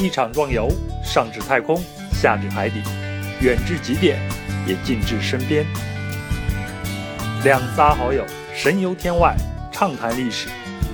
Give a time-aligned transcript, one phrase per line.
[0.00, 0.72] 一场壮游，
[1.04, 1.78] 上至太空，
[2.10, 2.82] 下至海底，
[3.40, 4.18] 远至极点，
[4.66, 5.66] 也近至身边。
[7.44, 8.24] 两仨好友
[8.54, 9.36] 神游天外，
[9.70, 10.48] 畅谈历史，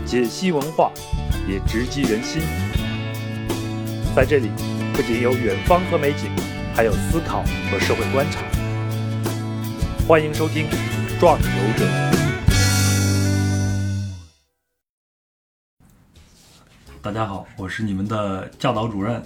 [0.04, 0.90] 解析文化，
[1.48, 2.42] 也直击人心。
[4.16, 4.50] 在这里，
[4.92, 6.28] 不仅有远方和美景，
[6.74, 8.40] 还有思考和社会观察。
[10.08, 10.66] 欢迎收听
[11.20, 11.84] 《壮游者》。
[17.06, 19.22] 大家好，我是你们的教导主任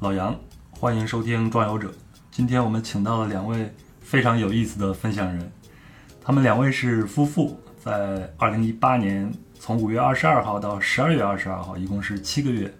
[0.00, 0.36] 老杨，
[0.72, 1.88] 欢迎收听《壮游者》。
[2.32, 5.48] 今天我们请到了两位非常有意思的分享人，
[6.20, 12.74] 他们两位是夫妇，在二零一八年从五月二十二号到十二月二十二号，一共是七个月。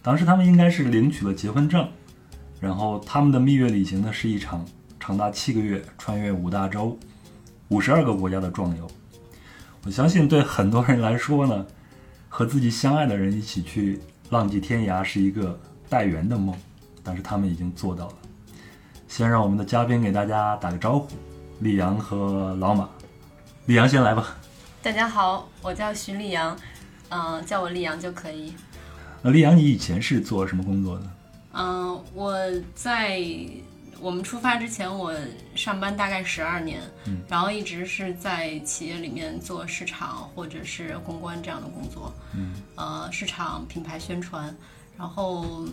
[0.00, 1.86] 当时他们应该是领取了结婚证，
[2.60, 4.64] 然后他们的蜜月旅行呢是一场
[4.98, 6.98] 长达七个月、穿越五大洲、
[7.68, 8.90] 五十二个国家的壮游。
[9.84, 11.66] 我相信对很多人来说呢。
[12.36, 15.56] 和自己相爱的人一起去浪迹天涯是一个
[15.88, 16.52] 带圆的梦，
[17.00, 18.14] 但是他们已经做到了。
[19.06, 21.06] 先让我们的嘉宾给大家打个招呼，
[21.60, 22.88] 李阳和老马。
[23.66, 24.36] 李阳先来吧。
[24.82, 26.58] 大家好，我叫徐丽阳，
[27.08, 28.52] 嗯，叫我丽阳就可以。
[29.22, 31.06] 那丽阳，你以前是做什么工作的？
[31.52, 32.36] 嗯，我
[32.74, 33.22] 在。
[34.04, 35.14] 我们出发之前，我
[35.54, 36.82] 上班大概十二年，
[37.26, 44.54] 然后一直是在企业里面做市场或者是公关这样的工作，嗯呃，市场品牌宣传，
[44.98, 45.66] 然后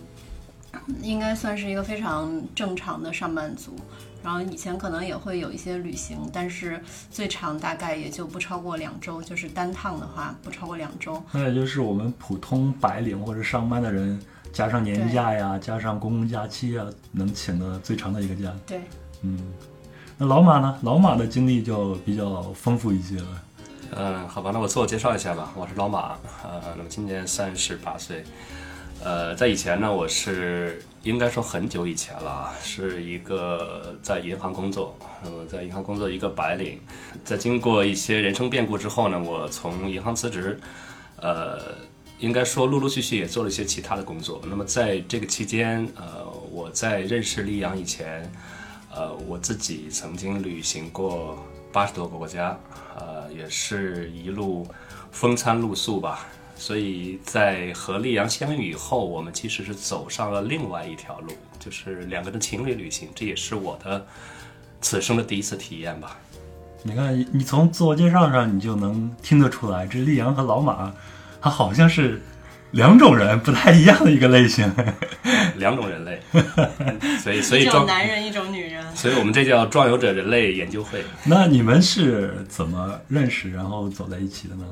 [1.02, 3.76] 应该算是一个非常正常的上班族。
[4.24, 11.22] 然后以前可能也会有一些旅行，但是最长大概也就不超过两周，就是单趟的话不超过两周。
[11.32, 14.18] 那也就是我们普通白领或者上班的人。
[14.52, 18.52] 加上年假呀，加上公共假期啊，能请的最长的一个假。
[18.66, 18.80] 对，
[19.22, 19.38] 嗯，
[20.18, 20.78] 那老马呢？
[20.82, 23.42] 老马的经历就比较丰富一些了。
[23.96, 28.24] 嗯，好吧，那我自我介绍一下吧，我是老马，呃，那么今年三十八岁。
[29.02, 36.78] 呃，在以前呢，我是应该说很久以前了，是一个在银行工作，那么在银行工作一个白领，
[37.24, 40.60] 在经过一些人生变故之后呢，我从银行辞职，
[41.16, 41.58] 呃。
[42.22, 44.40] 应该说，陆陆续续也做了一些其他的工作。
[44.48, 48.30] 那么在这个期间，呃，我在认识丽阳以前，
[48.94, 52.56] 呃，我自己曾经旅行过八十多个国家，
[52.96, 54.64] 呃，也是一路
[55.10, 56.24] 风餐露宿吧。
[56.54, 63.08] 所以在和丽阳相遇以后，我们其实是走上了另外一条路，就是两个人情侣旅行。
[63.16, 64.06] 这也是我的
[64.80, 66.16] 此生的第一次体验吧。
[66.84, 70.94] 你看，你从自我介绍上，你就能听得出来，这丽阳和老马。
[71.42, 72.22] 他好像是
[72.70, 74.72] 两种人，不太一样的一个类型，
[75.58, 76.18] 两种人类，
[77.18, 81.04] 所以所以一种男人，一种女人，所以我们这叫壮游者人类研究会。
[81.24, 84.64] 那你们是怎么认识，然后走在一起的呢？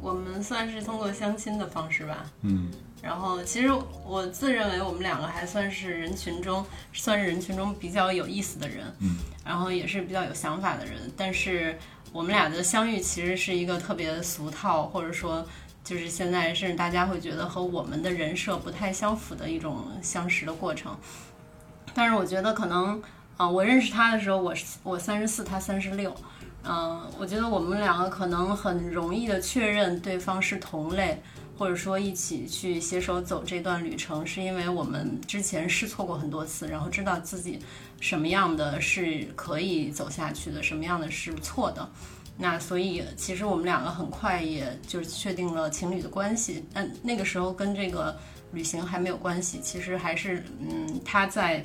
[0.00, 2.24] 我们算是通过相亲的方式吧。
[2.42, 2.70] 嗯，
[3.02, 3.70] 然后其实
[4.04, 8.78] 我自认为我们两个还算是人群中，算是人群中比较有意思的人。
[9.00, 11.78] 嗯，然后也是比较有想法的人，但是
[12.10, 15.46] 我们俩的相遇其实是一个特别俗套，或者说。
[15.82, 20.96] 就是现在，甚至大家会觉得和我们的人设不太相符的一种相识的过程。
[21.92, 23.02] 但是我觉得可能，
[23.36, 26.14] 啊，我认识他的时候，我我三十四，他三十六，
[26.62, 31.20] 嗯，我觉得我们两个可能很容易的确认对方是同类，
[31.58, 37.58] 或者说一起去携手走这段旅程，是因为我们之前试错过很多次，然后知道自己
[38.00, 41.90] 什么样的是可以走下去的，什么样的是错的。
[42.42, 46.64] 那所以，其实我们两个很快也就确定了情侣的关系。
[46.72, 48.18] 但那个时候跟这个
[48.52, 51.62] 旅行还没有关系，其实还是嗯，他在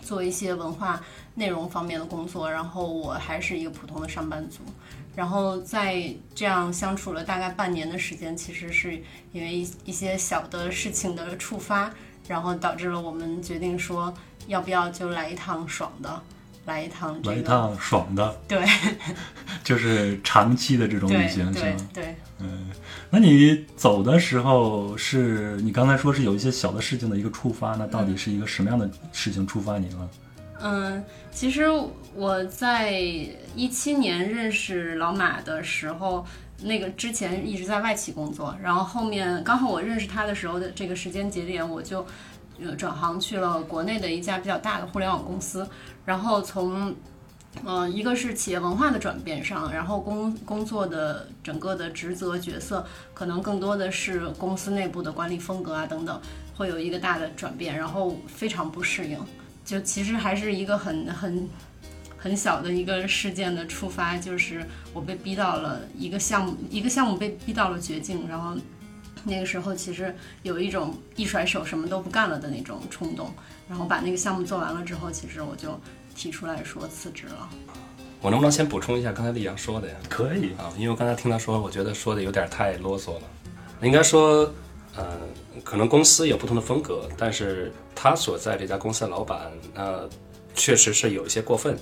[0.00, 0.98] 做一些文化
[1.34, 4.60] 内容方面的工作，然后我还是一个普通的上班族。
[5.14, 8.94] 然后在这样相处了大概半年的时间，其实是
[9.32, 11.92] 因为一一些小的事情的触发，
[12.26, 14.14] 然后导致了我们决定说，
[14.46, 16.22] 要不要就来一趟爽的。
[16.68, 18.62] 来一趟，来一趟爽的，对，
[19.64, 21.76] 就是长期的这种旅行，是吗？
[21.94, 22.68] 对，嗯，
[23.08, 30.10] 那你走的时候是你刚才说是有一些小的事情的一个触发，那到底是一个什么样的事情触发你了？
[30.60, 31.64] 嗯，其实
[32.14, 32.92] 我在
[33.56, 36.26] 一七年认识老马的时候，
[36.60, 42.06] 那个之前一直在外企工作，然后后面刚好我认识他的时候的这个时间节点，我就。
[42.60, 45.68] 呃，转行去了国内的一家比较大的互联网公司，
[46.04, 46.94] 然后从，
[47.64, 52.84] 呃，一个是企业文化的转变上，然后工工作的整个的职责角色，
[53.14, 56.20] 可能更多的是公司内部的管理风格啊等等，
[56.56, 59.18] 会有一个大的转变，然后非常不适应，
[59.64, 61.48] 就其实还是一个很很
[62.16, 68.56] 很小的一个事件的触发，就是我被逼到了一个项目，一个项目被逼到了绝境，然后。
[69.28, 73.30] 那个时候其实有一种一甩手什么都不干了的那种冲动，
[73.68, 75.78] 然后把那个项目做完了之后，其实我就
[76.16, 77.48] 提出来说辞职了。
[78.20, 79.94] 我能不能先补充一下刚才丽阳说的呀？
[80.08, 83.22] 可以啊，因为我刚才听他说，我觉得说的有点太啰嗦了。
[83.82, 84.50] 应该说，
[84.96, 85.18] 呃，
[85.62, 90.08] 可能公司有不同的风格，但是他所在这家公司的老板，呃，
[90.54, 91.78] 确实是有一些过分。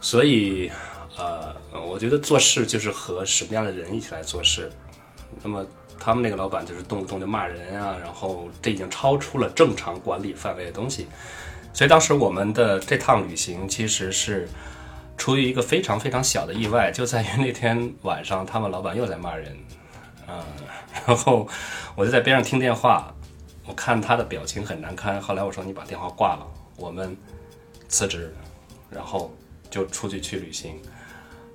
[0.00, 0.70] 所以，
[1.18, 4.70] 呃，我觉得做事就是和什么样的人一起来做事。
[5.42, 5.66] 那么
[5.98, 11.06] 他们那个老板就是动不动就骂人啊，然后这已经超出了正常管理范围的东西。
[11.72, 14.48] 所以当时我们的这趟旅行其实是。
[15.18, 19.56] 出于一个非常非常小的意外，就在于那天晚上，他们老板又在骂人，
[20.28, 20.38] 嗯，
[21.06, 21.48] 然后
[21.94, 23.14] 我就在边上听电话，
[23.66, 25.18] 我看他的表情很难堪。
[25.18, 26.46] 后来我说：“你把电话挂了，
[26.76, 27.16] 我们
[27.88, 28.30] 辞职，
[28.90, 29.34] 然后
[29.70, 30.78] 就出去去旅行。”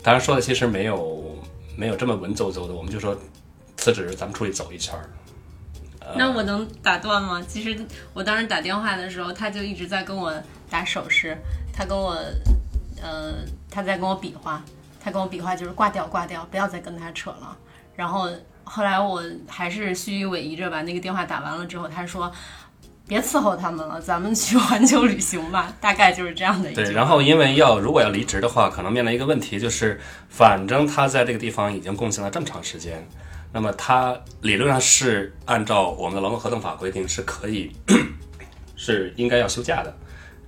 [0.01, 1.37] 当然说的其实没有
[1.77, 3.15] 没有这么文绉绉的，我们就说
[3.81, 5.09] 辞职，咱们出去走一圈儿。
[6.15, 7.43] 那我能打断吗？
[7.45, 7.77] 其实
[8.13, 10.33] 我当时打电话的时候，他就一直在跟我
[10.69, 11.37] 打手势，
[11.73, 12.15] 他跟我。
[13.03, 13.33] 呃，
[13.71, 14.63] 他在跟我比划，
[15.03, 17.57] 他跟我比划就是挂掉挂掉，不要再跟他扯了。
[17.95, 18.29] 然后
[18.63, 22.31] 后来我还是虚与委蛇着把那个电话打完了之后，他说
[23.07, 25.73] 别伺候他们了，咱们去环球旅行吧。
[25.81, 26.83] 大概就是这样的一句。
[26.83, 29.99] 对，然后因为要如果要离职的话，可能面临一个问题，就是
[30.29, 33.03] 反正他在这个地方已经贡献了这么长时间，
[33.53, 37.71] 那么他理论上是按照我们的劳动合同法规定是可以
[38.75, 39.93] 是应该要休假的。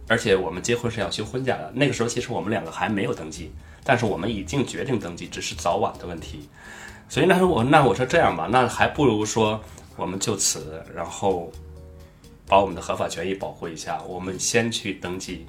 [0.10, 3.52] 而且我们结婚是要休婚假的，那个时候其实我们两个还没有登记，
[3.86, 6.50] 但是我们已经决定登记，只是早晚的问题。
[7.08, 9.60] 所以那时候我那我说这样吧，那还不如说
[9.96, 11.50] 我们就此，然后
[12.46, 15.48] 把我们的合法权益保护一下，我们先去登记，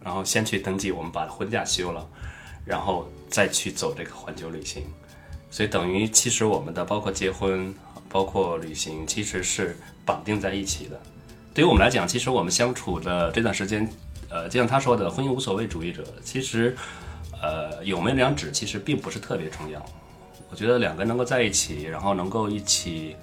[0.00, 2.08] 然后先去登记，我们把婚假休了，
[2.64, 4.84] 然后再去走这个环球旅行。
[5.50, 7.74] 所以等于其实我们的包括结婚，
[8.08, 11.00] 包括旅行，其实是绑定在一起的。
[11.54, 13.88] 对于我们来讲，其实我们相处的这段时间，
[14.28, 16.76] 呃，就像他说的，婚姻无所谓主义者，其实，
[17.40, 19.82] 呃，有没有两指其实并不是特别重要。
[20.50, 23.16] 我觉得两个人能够在一起，然后能够一起，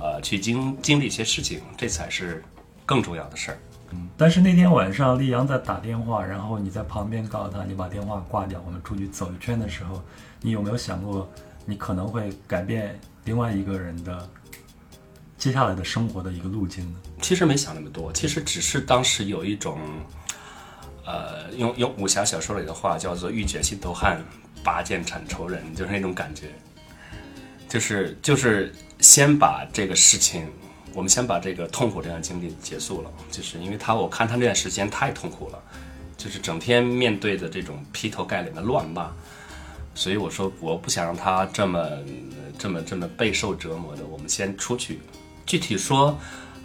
[0.00, 2.42] 呃，去经经历一些事情，这才是
[2.86, 3.58] 更重要的事儿。
[3.90, 4.08] 嗯。
[4.16, 10.02] 但是那天晚上，丽阳在打电话，然后你在旁边告诉他，你把电话挂掉，我们出去走一圈的时候，
[10.40, 11.30] 你有没有想过，
[11.66, 14.26] 你可能会改变另外一个人的？
[15.36, 16.98] 接下来的生活的一个路径呢？
[17.20, 19.78] 其实没想那么多，其实只是当时有一种，
[21.04, 24.24] 呃，用用武侠小说里的话叫做“欲解心头汗，
[24.64, 26.48] 拔剑斩仇人”，就是那种感觉，
[27.68, 30.48] 就是就是先把这个事情，
[30.94, 35.62] 我们先把这个痛苦这段经历结束了，就是因为他我看他那段时间太痛苦了，
[36.16, 39.12] 就是整天面对的这种劈头盖脸的乱骂，
[39.96, 41.88] 所以我说我不想让他这么
[42.56, 45.00] 这么这么备受折磨的，我们先出去。
[45.46, 46.18] 具体说，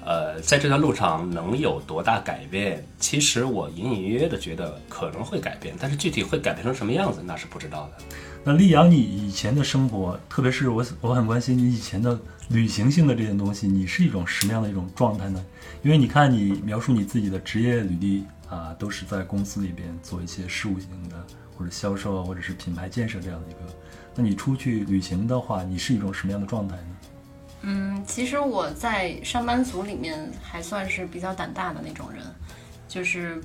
[0.03, 2.85] 呃，在这段路上能有多大改变？
[2.99, 8.05] 其实我隐隐约约的觉得可能会改变，但是具体会改变成什么样子，那是不知道的。
[8.43, 12.19] 那丽阳，你以前的生活，特别是我，我很关心你以前的
[12.49, 15.45] 旅行性的这些东西，你是一种什么样的一种状态呢？
[15.83, 21.23] 因为你看你描述你自己的职业履历啊，都是在公司里边做一些事务性的，
[21.61, 23.59] 或者销售，或者是品牌建设这样的一个。
[24.15, 26.97] 那你出去旅行的话，你是一种什么样的状态呢？
[27.61, 32.23] 嗯，其实我在上班族里面还算是比较胆大的那种人，
[32.87, 33.39] 就是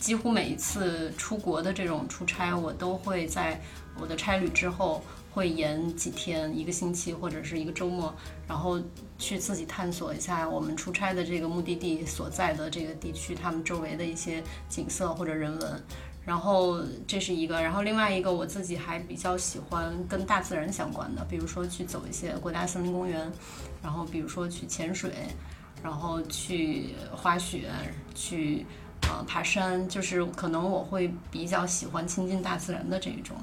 [0.00, 3.60] 几乎每一次出国的这种出差，我都会在
[4.00, 8.12] 我的差旅之后会延几天、一个星期或者是一个周末，
[8.46, 8.80] 然后
[9.18, 15.82] 去自己探索一下我们出差的这个目的地所在的这个地区，他们周围的一些景色或者人文。
[16.28, 23.32] 然后这是一个，然后另外一个我自己还比较喜欢跟大自然相关的，比如说去走一些国家森林公园，
[23.82, 25.10] 然后比如说去潜水，
[25.82, 27.70] 然后去滑雪，
[28.14, 28.66] 去
[29.04, 33.34] 呃爬山，就是可能我会比较喜欢亲近大自然的这一种。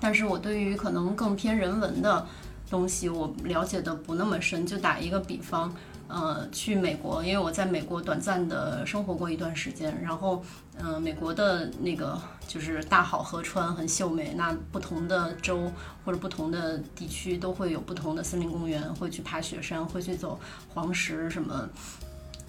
[0.00, 2.26] 但是我对于可能更偏人文的
[2.70, 4.66] 东西，我了解的不那么深。
[4.66, 5.70] 就打一个比方。
[6.12, 10.44] 呃，去美国，因为我在美国短暂的生活过一段时间，然后，
[10.78, 15.72] 嗯，美国的那个就是大好河川很秀美，那不同的州
[16.04, 20.38] 或者不同的地区都会有不同的森林公园，会去爬雪山，会去走
[20.74, 21.66] 黄石什么，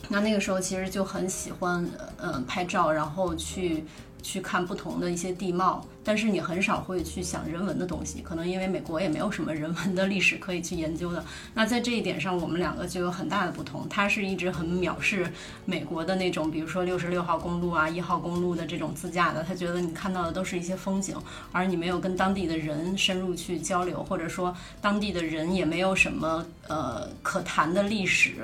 [0.09, 3.85] 那那个时候其实就很喜欢，嗯，拍照，然后去
[4.23, 11.23] 去看不同的一些地貌，但是你很少会去想人文的东西，可能因为美国也没有什么人文的历史可以去研究的。
[11.53, 13.87] 那在这一点上，我们两个就有很大的不同。
[13.89, 15.31] 他是一直很藐视
[15.65, 21.15] 美国的那种，比如说六十六号公路啊、一号公路的这种自驾的，他觉得你看到的都是一些风景，
[21.51, 28.35] 而你没有跟当地的人深入去交流，或者说当地的人也没有什么呃可谈的历史。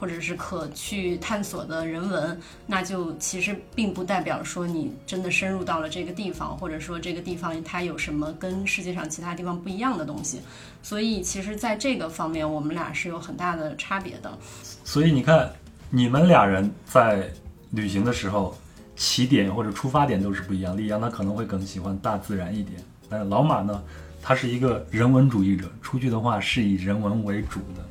[0.00, 10.40] 或者是可去探索的人文，那就其实并不代表说你真的深入到了这个地方，或者说这个地方它有什么跟世界上其他地方不一样的东西。
[10.82, 14.38] 所以，其实在这个方面，我们俩是有很大的差别的。
[14.82, 15.52] 所以你看，
[15.90, 17.30] 你们俩人在
[17.72, 18.56] 旅行的时候，
[18.96, 20.74] 起点或者出发点都是不一样。
[20.74, 23.82] 李阳他可能会更喜欢大自然一点，但是老马呢，
[24.22, 27.84] 他是一个人文主义者，出去的话是以人文为主的。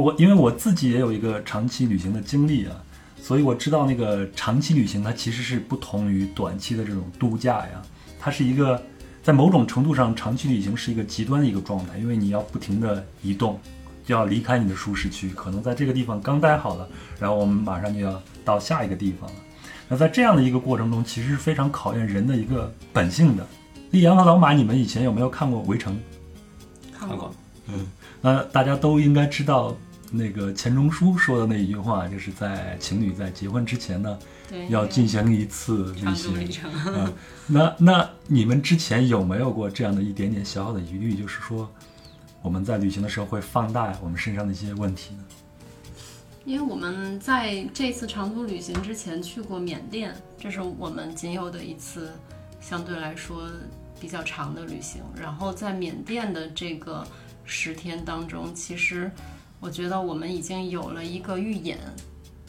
[0.00, 2.74] 我因为我自己也有一个长期旅行的经历啊，
[3.20, 7.82] 所以我知道那个长期旅行它其实是不同于短期的这种度假呀，
[8.18, 8.82] 它是一个
[9.22, 13.60] 在某种程度上长期旅行是一个极端的一个状态，因为你要不停的移动，
[14.04, 16.88] 就要离开你的舒适区，可能在这个地方刚待好了，
[17.20, 19.36] 然后我们马上就要到下一个地方了。
[19.88, 23.46] 那在这样的一个过程中，其实是非常考验人的一个本性的。
[23.90, 25.94] 丽阳和老马，你们以前有没有看过《围城》？
[26.98, 27.34] 看过，
[27.68, 27.86] 嗯。
[28.24, 29.76] 那大家都应该知道，
[30.12, 34.16] 那个钱钟书说的那一句话，就是在情侣在结婚之前呢，
[34.68, 36.70] 要进行一次旅行。
[36.70, 37.12] 啊，
[37.48, 41.68] 那那你们之前有没有过这样的一点点小小的疑虑，就是说
[42.42, 45.24] 我们在旅行的时候会放大我们身上的一些问题呢？
[46.44, 52.12] 因为我们在这次长途旅行之前去过缅甸，这是我们仅有的一次
[52.60, 53.50] 相对来说
[54.00, 55.02] 比较长的旅行。
[55.20, 57.04] 然后在缅甸的这个。
[57.52, 59.10] 十天当中，其实
[59.60, 61.78] 我觉得我们已经有了一个预演，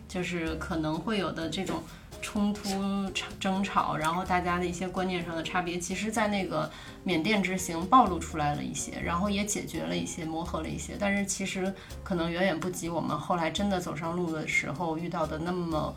[0.08, 1.84] 就是可能会有的这种
[2.22, 6.72] 冲突、争吵，然后大家的一些观念上的差别，其实，在那个
[7.04, 15.94] 缅甸之行暴露出来了一些，然后也解决了一些、磨合了一些，但是其实可能远远不及我们后来真的走上路的时候遇到的那么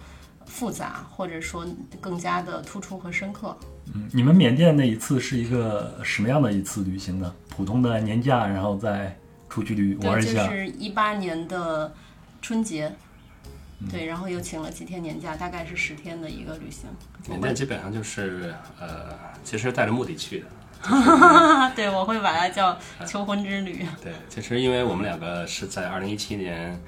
[0.47, 1.67] 复杂，或者说
[2.00, 3.57] 更加的突出和深刻。
[3.95, 7.35] 嗯，你们缅甸那一次是一个什么样的一次旅行呢？
[7.49, 9.17] 普通的年假，然后再
[9.49, 10.47] 出去旅玩一下。
[10.47, 11.93] 就是一八年的
[12.41, 12.93] 春节，
[13.91, 16.88] 对，然后又请了几天年假，大概是十天的一个旅行。
[17.29, 19.11] 缅甸基本上就是呃，
[19.45, 20.47] 其实带着目的去的。
[21.75, 23.85] 对，我会把它叫求婚之旅。
[24.03, 26.79] 对，其实因为我们两个是在二零一七年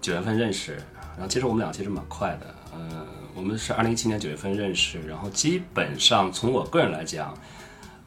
[0.00, 0.76] 九月份认识，
[1.16, 2.54] 然后其实我们俩其实蛮快的。
[2.72, 7.32] 呃，我们是二零一七年九月份认识，然后基本上从我个人来讲。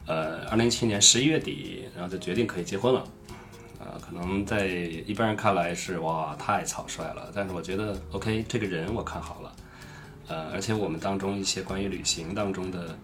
[0.08, 3.04] 呃，二零一七年十一月底，然后就决定可以结婚了。
[3.80, 9.56] 呃，可能在一般人看来是哇太草率了，但是我觉得 OK，这个人我看好了。
[10.28, 12.96] 呃，而且我们当中一些关于旅行当中的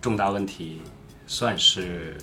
[0.00, 0.80] 重大问题
[1.26, 2.16] 算是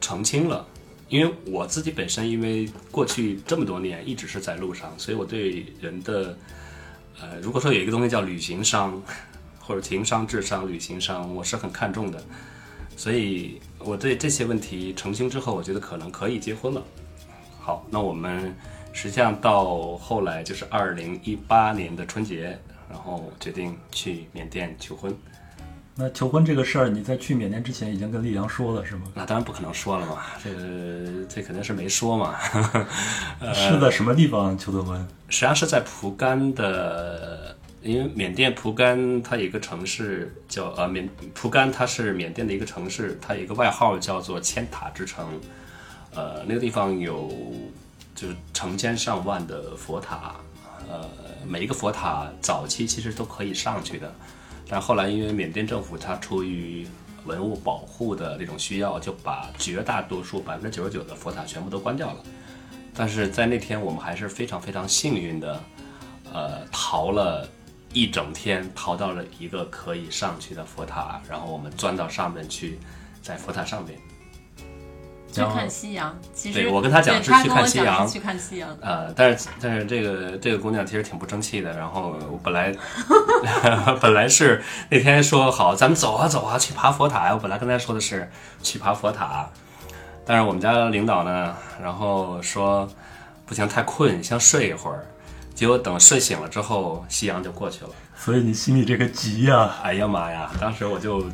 [0.00, 0.64] 澄清了。
[1.08, 6.38] 因为我自己本身因为过去这么多年一直是在路上，所以我对人的
[7.20, 9.00] 呃，如果说有一个东西叫旅行商
[9.60, 12.22] 或者情商、智商、旅行商，我是很看重的。
[12.96, 16.82] 所以我对这些问题澄清之后，我觉得可能可以结婚了。
[17.60, 18.54] 好，那我们
[18.92, 22.58] 实际上到后来就是二零一八年的春节，
[22.90, 25.14] 然后决定去缅甸求婚。
[25.94, 29.02] 那求婚这个事儿，你在去缅甸之前已经跟丽阳说了是吗？
[29.14, 32.36] 那当然不可能说了嘛，这个这肯定是没说嘛。
[33.54, 34.98] 是在什么地方求的婚？
[35.28, 37.56] 实际上是在蒲甘的。
[37.82, 45.26] 因为缅甸蒲甘它有一个城市叫呃缅蒲甘，它是缅甸的一个城市，它有一个外号叫做千塔之城，
[46.14, 47.28] 呃，那个地方有
[48.14, 50.36] 就是成千上万的佛塔，
[50.88, 51.10] 呃，
[51.44, 54.14] 每一个佛塔早期其实都可以上去的，
[54.72, 56.86] 但后来因为缅甸政府它出于
[57.26, 62.22] 文物保护的那种需要，就把绝大多数百分之九十九的佛塔全部都关掉了。
[62.94, 65.62] 但是在那天我们还是非常非常幸运的，
[66.32, 67.46] 呃，逃了。
[67.94, 72.78] 一整天逃到了一个可以上去的佛塔，然后我们钻到上面去，
[73.20, 73.98] 在佛塔上面
[75.32, 76.16] 去看夕阳。
[76.34, 78.68] 其实对我跟他讲是去看夕阳，去看夕阳。
[78.80, 81.76] 呃，但是但是这个这个姑娘其实挺不争气的。
[81.76, 82.74] 然后我本来
[84.00, 87.34] 本来是那天说好咱们走啊走啊去爬佛塔呀。
[87.34, 88.30] 我本来跟她说的是
[88.62, 89.48] 去爬佛塔，
[90.26, 92.88] 但是我们家领导呢，然后说
[93.46, 95.04] 不行太困，先睡一会儿。
[95.54, 97.90] 结果等睡醒了之后，夕阳就过去了。
[98.16, 99.70] 所以你心里这个急呀！
[99.82, 100.50] 哎呀妈呀！
[100.60, 101.24] 当时我就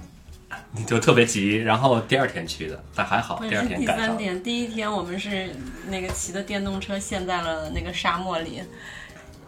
[0.87, 1.57] 就特别急。
[1.57, 4.07] 然后第二天去的，但还好第二天赶上。
[4.07, 5.51] 第三天，第一天我们是
[5.89, 8.63] 那个骑的电动车陷在了那个沙漠里，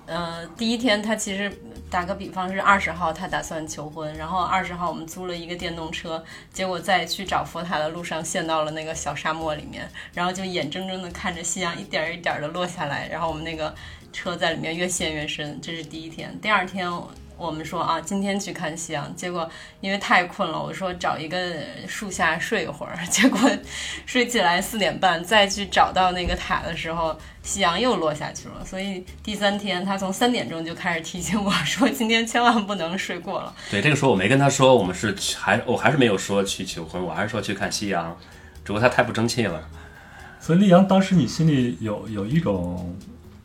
[0.07, 1.53] 呃，第一天他其实
[1.89, 13.75] 打个比方是二十号，他打算求婚，然后二十号我们租了一个电动车，结果在去找佛塔的路上陷到了那个小沙漠里面，然后就眼睁睁的看着夕阳一点儿一点儿的落下来，然后我们那个
[14.13, 16.37] 车在里面越陷越深，这是第一天。
[16.41, 16.91] 第二天
[17.41, 19.49] 我们说啊，今天去看夕阳，结果
[19.81, 21.39] 因为太困了，我说找一个
[21.89, 23.41] 树下睡一会儿，结果
[24.05, 28.63] 睡起来四点半，再去找到那个塔的时候，夕阳又落下去了。
[28.63, 33.55] 所以第三天他从三点钟就开始提醒我说， 今天千万不能睡过了。
[33.71, 38.15] 对，这个时候我没跟他说我们是还我还是没有说去求婚，我还是说去看夕阳，
[38.63, 39.67] 只不过他太不争气了。
[40.39, 42.95] 所以丽阳当时你心里有有一种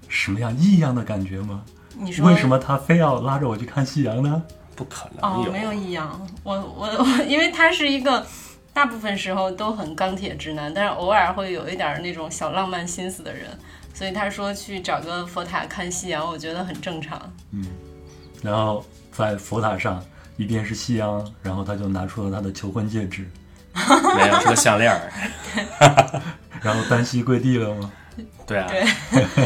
[0.10, 1.64] 什么样异样的感觉吗？
[1.98, 4.42] 你说为什么他非要拉着我去看夕阳呢？
[4.76, 6.28] 不可能哦，没有异样。
[6.44, 8.26] 我我我， 因为他是一个
[8.74, 13.48] 大部分时候都很钢铁直男，但是偶尔会有一点儿那种小浪漫心思的人，
[13.94, 17.20] 所以他说去找个佛塔看夕阳，我觉得很正常。
[17.52, 17.66] 嗯
[18.44, 20.04] 然后在佛塔上，
[20.36, 23.26] 一边是夕阳，然后他就拿出了他的求婚戒指，
[23.74, 25.12] 没有是个项链儿。
[26.62, 27.92] 然后单膝跪地了吗？
[28.46, 28.86] 对啊，对，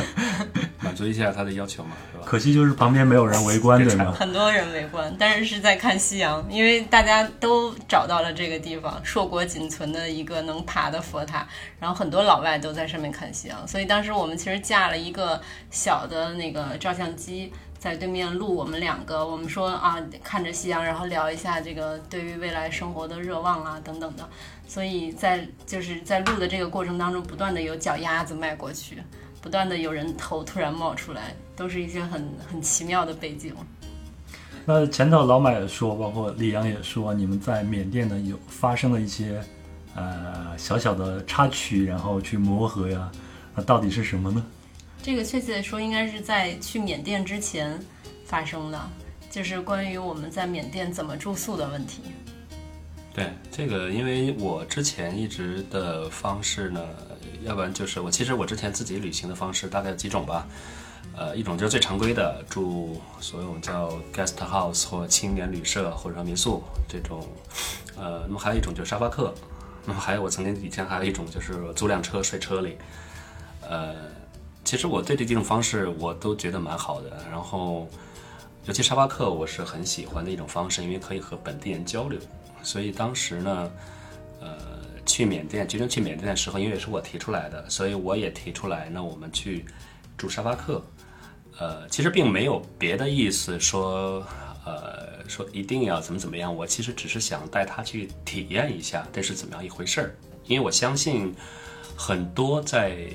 [0.82, 2.19] 满足一下他的要求嘛，是吧？
[2.30, 4.12] 可惜就是旁边没有人围观，对吗？
[4.12, 11.48] 很多人围观，但是是在看夕阳，因为大家都找到了这个地方，硕果仅存的一个能爬的佛塔，
[11.80, 17.52] 然后很多老外都在上面看夕阳，所以当时我们其实架了一个小的那个照相机。
[17.80, 24.30] 在对面录我们两个，我们说啊，看着夕阳，然后聊一下这个对于未来生活的热望啊等等的，
[24.68, 29.02] 所以在就是在录的这个过程当中，不断的有脚丫子迈过去，
[29.42, 33.54] 不断的有人头突然冒出来，都是一些很很奇妙的背景。
[34.66, 39.42] 那前头老马也说，包括李阳也说，你们在缅甸呢有发生了一些
[39.96, 43.12] 呃小小的插曲，然后去磨合呀，
[43.56, 44.44] 那到底是什么呢？
[45.02, 47.80] 这个确切的说，应该是在去缅甸之前
[48.26, 48.80] 发生的，
[49.32, 52.02] 就是关于我们在缅甸怎么住宿的问题。
[53.14, 56.82] 对这个，因为我之前一直的方式呢，
[57.44, 60.46] 要不然就是我其实我之前自己旅行的方式大概有几种吧，
[61.16, 67.28] 呃，一种就是最常规的住所有叫 guest house 或青年旅社或者说民宿这种，
[67.98, 69.34] 呃，那么还有一种就是沙发客，
[69.86, 72.78] 那么还有我曾经以前还有一种就是租辆车睡车里，
[73.68, 73.96] 呃，
[74.64, 77.88] 其实我对这几种方式我都觉得蛮好的，然后
[78.66, 82.20] 尤其沙发客我是很喜欢的一种方式，因为可以和本地人交流。
[82.62, 83.72] 所以当时呢，
[85.10, 89.66] 去缅甸决定去缅甸的时候，因为也是我提出来的，所以我也提出来，那我们去
[90.16, 90.86] 住沙发客。
[91.58, 94.24] 呃，其实并没有别的意思说，
[94.66, 96.56] 呃，说一定要怎么怎么样。
[96.56, 101.34] 我其实只是想带他去体验一下这是怎么样一回事儿，因为我相信
[101.98, 103.08] 很多在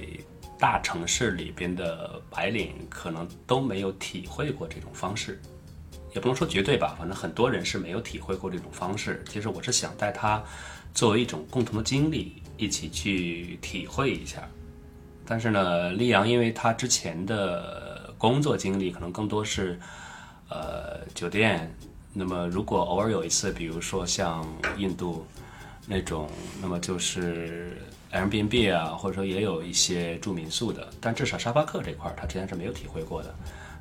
[0.59, 5.40] 大城市里边的白领可能都没有体会过这种方式。
[6.14, 9.24] 也不能说绝对吧，反正很多人是没有体会过这种方式。
[9.28, 10.40] 其实我是想带他
[10.94, 14.48] 作为一种共同的经历，一起去体会一下。
[15.26, 19.78] 但是呢，丽阳因为他之前的工作经历可能更多是
[20.48, 21.70] 呃酒店，
[22.12, 24.46] 那么如果偶尔有一次，比如说像
[24.78, 25.26] 印度
[25.87, 26.30] 那种，
[26.62, 27.76] 那么就是
[28.12, 33.35] Airbnb 啊，或者说也有一些住民宿的，但至少沙发客这块儿他之前是没有体会过的，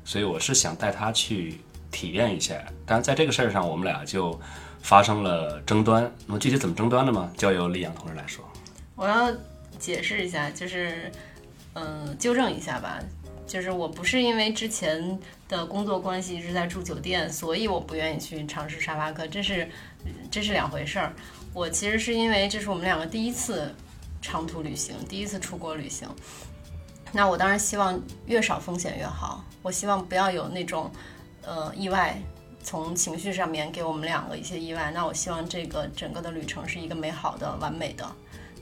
[0.04, 1.60] 所以我是想带他去。
[1.90, 4.36] 体验一下，但是在这个事儿上，我们俩就
[4.84, 6.12] 发生了争端。
[6.26, 7.32] 那么具体怎么争端的吗？
[7.38, 8.44] 交由丽阳同志来说。
[8.94, 9.32] 我要
[9.78, 11.10] 解释一下，就是，
[11.72, 13.00] 嗯、纠正一下吧，
[13.46, 15.18] 就是我不是因为之前
[15.48, 19.66] 的工作关系一直在住酒店，所以我不愿意去尝试沙发客，这是
[20.30, 21.14] 这是两回事儿。
[21.54, 23.74] 我其实是因为这是我们两个第一次
[24.20, 26.06] 长途旅行，第一次出国旅行。
[27.10, 30.92] 那我当然希望越少风险越好，我希望不要有那种。
[31.46, 32.18] 呃，意外
[32.64, 38.10] 从情绪上面给我们两个一些意外，那我希望这个整个的旅程是一个美好的、完美的，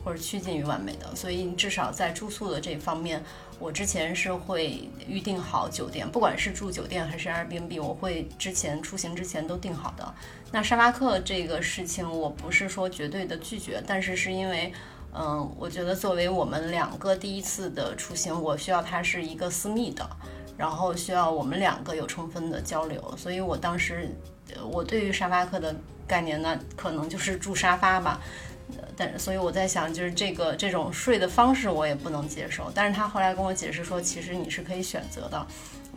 [0.04, 1.16] 或者趋近于完美的。
[1.16, 3.22] 所以至少在住宿的这方面，
[3.58, 10.14] 我之前是会预定好酒店，不管是住酒店还是 Airbnb，我会之前出行之前都定好的。
[10.50, 14.72] 那沙发客这个事情，我不是说绝对的拒绝，但是是因为。
[15.14, 20.08] 嗯，我觉得作为我们两个第一次的出行，我需要它是一个私密的，
[20.56, 24.08] 然后需要我们两个有充分的交流，所以我当时，
[24.70, 25.74] 我对于沙发客的
[26.06, 28.20] 概念呢，可能就是住沙发吧，
[28.96, 35.46] 但所以我在想，就是这个这种睡的方式我也不能接受，但是他后来跟我解释说，其实你是可以选择的。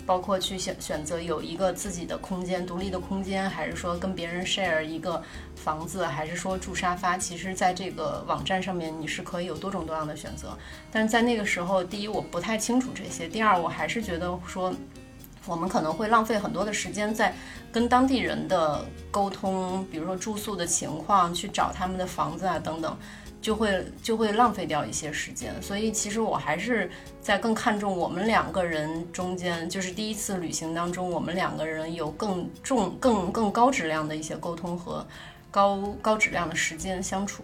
[0.06, 5.22] 包括去选选择有一个自己的空间、独立的空间，还是说跟别人 share 一个
[5.56, 10.58] 房子，还是说住沙发，其实在这个网站上面你是可以有多种多样的选择。
[10.92, 14.74] 但是在那个时候，第一我不太清楚这些，第二我还是觉得说
[15.46, 17.34] 我们可能会浪费很多的时间在
[17.72, 22.98] 跟当地人的沟通，比如说住宿的情况，去找他们的房子啊等等，
[23.46, 25.54] 就会就会浪费掉一些时间。
[25.62, 26.90] 所以其实我还是
[27.22, 35.06] 在更看重我们两个人中间，就是第一次旅行当中，我们两个人有更重、更更高质量的一些沟通和
[35.52, 37.44] 高高质量的时间相处。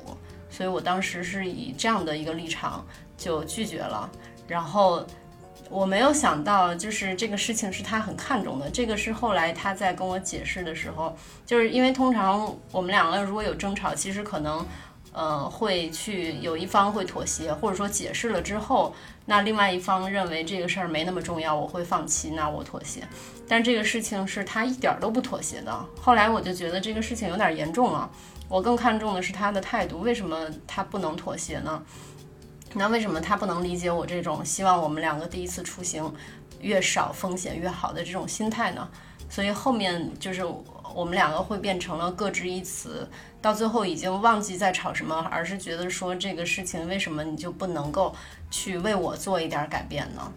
[0.50, 2.84] 所以我当时是以这样的一个立场
[3.16, 4.10] 就拒绝了，
[4.48, 5.06] 然后。
[5.70, 8.70] 我没有想到，就是这个事情是他很看重的。
[8.70, 14.66] 这个是后来他在跟我解释的时候，就是因为通常我们两个如果有争吵，其实可能，
[15.14, 18.96] 呃，会去有一方会妥协，或者说解释了之后，
[19.26, 23.02] 那另外一方认为这个事儿没那么重要，我会放弃，那我妥协。
[23.48, 25.86] 但这个事情是他一点都不妥协的。
[26.00, 28.10] 后来我就觉得这个事情有点严重了，
[28.48, 30.00] 我更看重的是他的态度。
[30.00, 31.84] 为什么他不能妥协呢？
[32.74, 36.10] 那为什么他不能理解我这种希望我们两个第一次出行
[36.62, 38.88] 越少风险越好的这种心态呢？
[39.30, 40.46] 所以后面就是
[40.96, 43.08] 我们两个会变成了各执一词，
[43.42, 48.16] 到最后已经忘记在吵什么，而是觉得说这个事情为什么你就不能够
[48.50, 50.32] 去为我做一点改变呢？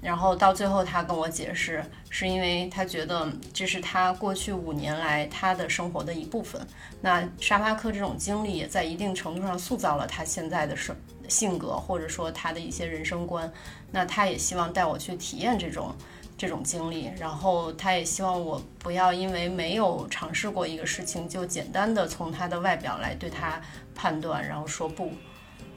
[0.00, 6.60] 然后到最后他跟我解释，是因为他觉得这是他过去五年来他的生活的一部分。
[7.00, 10.96] 那沙发客这种经历也在一定程度上塑造了他现在的生。
[11.28, 13.50] 性格或者说他的一些人生观，
[13.90, 15.94] 那他也希望带我去体验这种
[16.42, 23.62] 这种经历，然后他也希望我不要因为没有尝试过一个事情，就简单的从他的外表来对他
[23.94, 25.12] 判断，然后说不。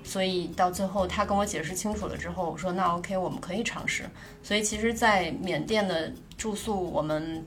[0.04, 4.10] 所以到最后他跟我解释清楚了之后，我说那 OK，我们可以尝试。
[4.42, 7.46] 所以其实，在缅甸的住宿，我们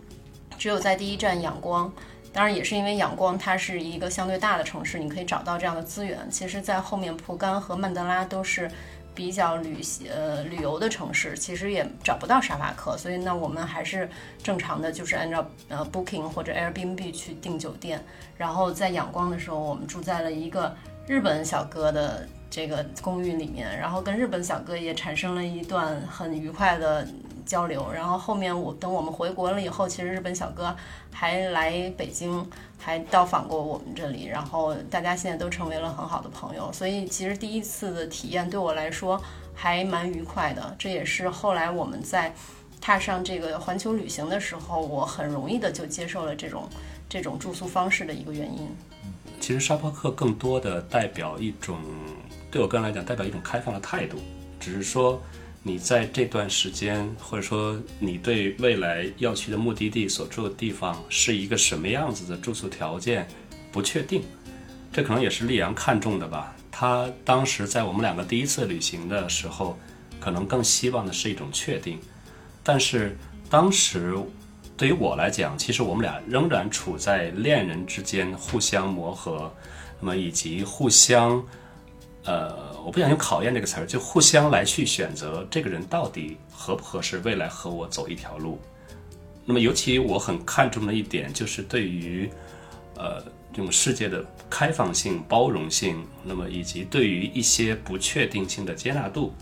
[0.57, 1.93] 只有在第一站仰光。
[2.31, 6.31] 当然也是因为仰光它是一个相对大的城市，你可以找到这样的资源。
[6.31, 8.71] 其实，在后面蒲甘和曼德拉都是
[9.19, 14.09] 比较旅呃旅游的城市，其实也找不到沙发客，所以呢，我们还是
[14.41, 18.01] 正常的，就是按照呃 Booking 或者 Airbnb 去订酒店。
[18.37, 20.73] 然后在仰光的时候，我们住在了一个
[21.09, 27.05] 日本小哥的这个公寓里面，然后跟日本小哥也产生了一段很愉快的。
[27.49, 30.77] 交流，然后后面我等我们回国了以后，其实日本小哥
[31.11, 32.47] 还来北京，
[32.79, 39.19] 还到访过我们这里，然后大家现在都成为了很好的朋友，所以其实第一次的体验对我来说
[39.55, 42.35] 还蛮愉快的，这也是后来我们在
[42.83, 46.69] 踏上这个环球旅行的时候，我很容易的就接受了这种
[47.09, 48.69] 这种住宿方式的一个原因。
[49.41, 51.79] 其实沙包客更多的代表一种，
[52.51, 54.19] 对我个人来讲，代表一种开放的态度，
[54.61, 55.19] 只是说。
[55.69, 63.29] 你在这段时间，或者说你对未来要去的目的地所住的地方是一个什么样子的住宿条件，
[63.71, 64.23] 不确定，
[64.91, 66.57] 这可能也是丽阳看中的吧。
[66.73, 69.79] 他当时在我们两个第一次旅行的时候，
[70.19, 71.99] 可能更希望的是一种确定。
[72.65, 73.15] 但是
[73.51, 74.17] 当时
[74.75, 79.53] 对于我来讲，其实我们俩仍然处在恋人之间互相磨合，
[80.01, 81.45] 那么以及互相。
[82.25, 88.59] 呃，我不想用考验这个词儿，就互相来去选择这个人到底合不合适，未来和我走一条路。
[89.45, 92.31] 那么，尤其我很看重的一点，就是对于
[92.97, 93.23] 呃
[93.53, 99.35] 这种世界的开放性、包容性，那么以及对于一些不确定性的接纳度。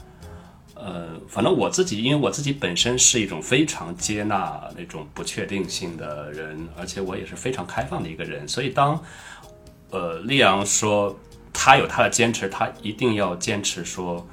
[0.74, 9.00] 呃，反正我自己，因为我自己本身是一种非常接纳那种不确定性的人，而且我也是非常开放的一个人，所以当
[9.90, 11.16] 呃利昂说。
[11.58, 14.24] 他有他的坚持，他一定要坚持说，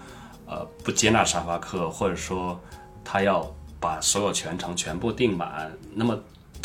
[0.46, 2.62] 呃，不接纳沙发客，或者说
[3.04, 5.72] 他要把所有全程全部订满。
[5.96, 6.20] 那么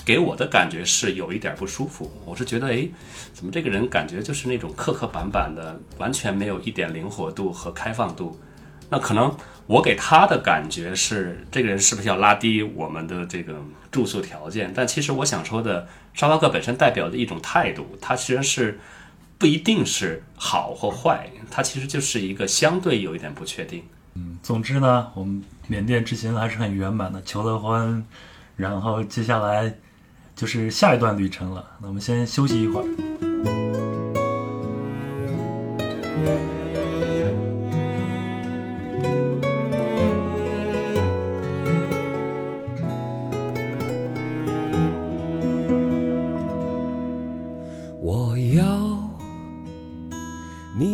[0.05, 2.89] 给我的感觉是有一点不舒服，我是觉得，哎，
[3.33, 8.39] 怎么这个人感觉就是那种刻刻板板的，完全没有一点灵活度和开放度。
[8.91, 9.35] 那可能
[9.67, 13.55] 我给他的感觉是，这个人是不是要拉低我们的这个
[13.93, 14.73] 住宿条件？
[14.75, 18.81] 但其实我想说的，沙发客本身代表的一种态度，他其实是。
[19.39, 23.85] 不一定是好或坏，它其实就是一个相对有一点不确定。
[24.15, 28.05] 嗯，总之呢，我们缅甸之行还是很圆满的，求了婚，
[28.57, 29.73] 然后接下来
[30.35, 31.65] 就是下一段旅程了。
[31.81, 32.87] 那我们先休息一会儿。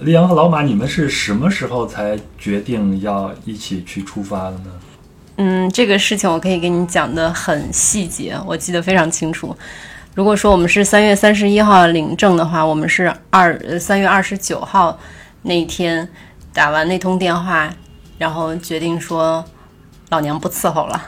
[0.00, 4.70] 李阳和老马，你们是什么时候才决定要一起去出发的呢？
[5.36, 9.56] 嗯，这个事情我可以给你讲的很细节，我记得非常清楚。
[10.14, 14.96] 如果说我们是三月三十一号领证的话，我们是二呃三月二十九号
[15.42, 16.08] 那天
[16.52, 17.72] 打完那通电话，
[18.18, 19.44] 然后决定说
[20.10, 21.00] 老娘不伺候了。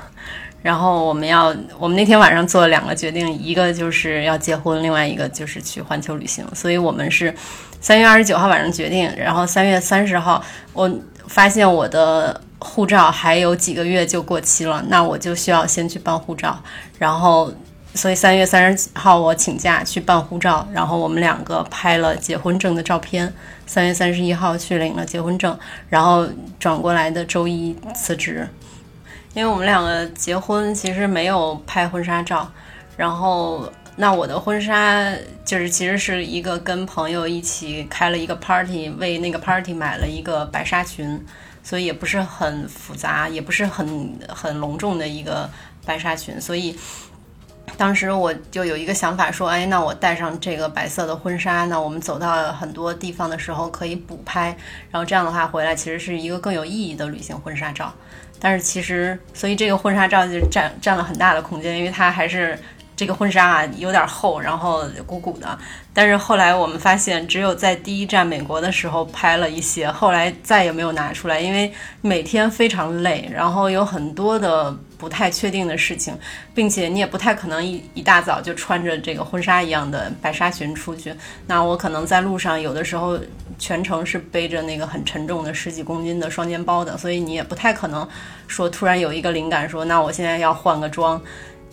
[0.63, 6.45] 然后我们要，我们那天晚上做了两个决定，一个就是要结婚，另外一个就是去环球旅行。
[6.55, 7.35] 所以我们是
[7.81, 10.91] 三月二十九号晚上决定，然后三月三十号，我
[11.27, 16.63] 发现我的护照还有几个月就过期了，那我就需要先去办护照。
[16.99, 17.51] 然后，
[17.95, 23.33] 所以三月三十号我请假去办护照，然后我们两个拍了结婚证的照片。
[23.67, 25.57] 三月三十一号去领了结婚证，
[25.89, 28.47] 然后转过来的周一辞职。
[29.33, 32.51] 因为我们两个结婚其实没有拍婚纱照，
[32.97, 41.23] 然后那我的婚纱就是其实是一个跟朋友一起开了一个 party，为那个 party 买了一个白纱裙，
[41.63, 45.47] 所以也不是很复杂，也不是很很隆重的一个
[45.85, 46.75] 白纱裙，所以
[47.77, 54.57] 当时我就有一个想法说，哎，那我带上这个白色的婚纱，那我们走到很多地方的时候可以补拍，
[54.91, 57.93] 然后这样的话回来其实是一个更有意义的旅行婚纱照。
[58.41, 62.59] 但是其实，所以这个婚纱照就占占了很大的空间，因为它还是
[63.01, 65.59] 这个婚纱啊有点厚，然后鼓鼓的。
[65.95, 76.15] 但是后来我们发现，只有在第一站美国的时候拍了一些，后来再也没有拿出来，因为每天非常累，然后有很多的不太确定的事情，
[76.55, 81.15] 并且你也不太可能一一大早就穿着这个婚纱一样的白纱裙出去。
[81.47, 83.19] 那我可能在路上有的时候
[83.59, 88.07] 全程是背着那个很沉重的十几公斤的双肩包的，所以你也不太可能
[88.47, 91.19] 说突然有一个灵感说，那我现在要换个妆。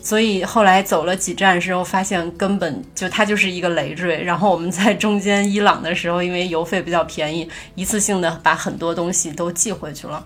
[0.00, 4.22] 所以后来走了几站之后，发现根本就它就是一个累赘。
[4.22, 10.24] 然后我们在中间伊朗的时候，因为邮费比较便宜，一次性的把很多东西都寄回去了。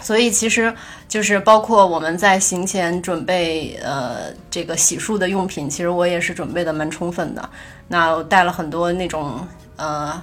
[0.00, 0.74] 所以其实
[1.08, 7.48] 就是包括我们在行前准备呃这个洗漱的用品，其实我也是准备的蛮充分的。
[7.88, 9.46] 那我带了很多那种
[9.76, 10.22] 呃。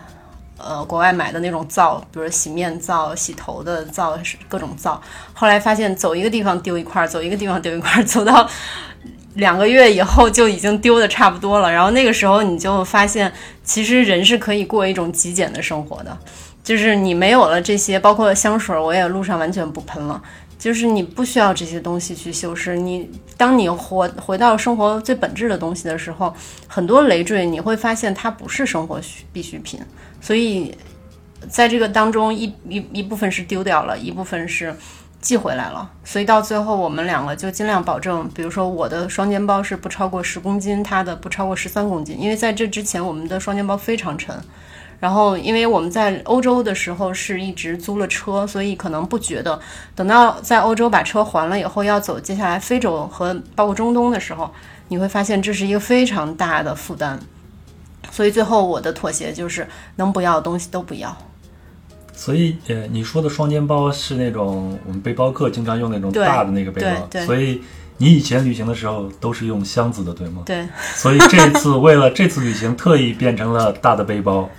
[0.57, 5.01] 呃，国外买的那种皂，比如洗面皂、洗头的皂，各种皂。
[5.33, 8.49] 后来发现走一个地方丢一块，走一个地方丢一块，走到
[9.33, 11.71] 两个月以后就已经丢的差不多了。
[11.71, 13.31] 然后那个时候你就发现，
[13.63, 16.17] 其实人是可以过一种极简的生活的，
[16.63, 20.21] 就是你没有了这些，包括香水，我也路上完全不喷了。
[20.57, 23.07] 就是你不需要这些东西去修饰你。
[23.37, 26.33] 当你活回到生活最本质的东西的时候，
[26.65, 29.79] 很多累赘你会发现它不是生活需必需品。
[30.25, 30.75] 所以，
[31.47, 34.75] 在这个当中，一一一部分是丢掉了，一部分是
[35.21, 35.87] 寄回来了。
[36.03, 42.19] 所以到最后，我们两个就尽量保证，比如说我的双肩包是不超过十公斤，他的不超过十三公斤。
[42.19, 44.35] 因为在这之前，我们的双肩包非常沉。
[44.99, 49.59] 然后，因为我们在欧洲的时候是一直租了车，所以可能不觉得。
[49.93, 54.51] 等到在欧洲把车还了以后，要走接下来非洲和包括中东的时候，
[54.87, 57.19] 你会发现这是一个非常大的负担。
[58.15, 61.13] 所以最后我的妥协就是能不要的东西都不要。
[62.13, 67.07] 所以，呃，你说的双肩包是那种我们背包客经常用那种大的那个背包。
[67.11, 67.25] 对对。
[67.25, 67.61] 所以
[67.97, 70.43] 你以前旅行的时候都是用箱子的，对吗？
[70.45, 70.65] 对。
[70.95, 74.49] 所以这次为了这次旅行，特意变成了大的背包。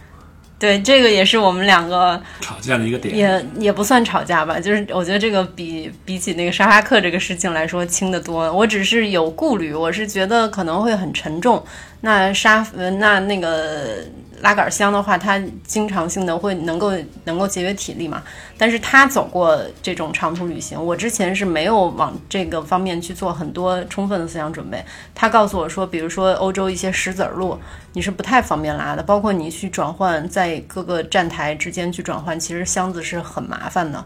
[0.58, 3.14] 对，这个也是我们两个吵架的一个点。
[3.14, 8.50] 也也不算吵架吧，就是我觉得这个比比起那个沙发客这个事情来说轻得多。
[8.50, 11.62] 我只是有顾虑，我是觉得可能会很沉重。
[12.00, 13.98] 那沙呃那那个
[14.40, 16.92] 拉杆箱的话，它经常性的会能够
[17.24, 18.22] 能够节约体力嘛。
[18.58, 24.84] 但是他走过这种长途旅行，我之前是没有往这个方面去做很多充分的思想准备。
[25.14, 27.58] 他告诉我说，比如说欧洲一些石子路，
[27.92, 34.04] 你是不太方便拉的，包括你去转换在各个站台之间去转换，其实箱子是很麻烦的。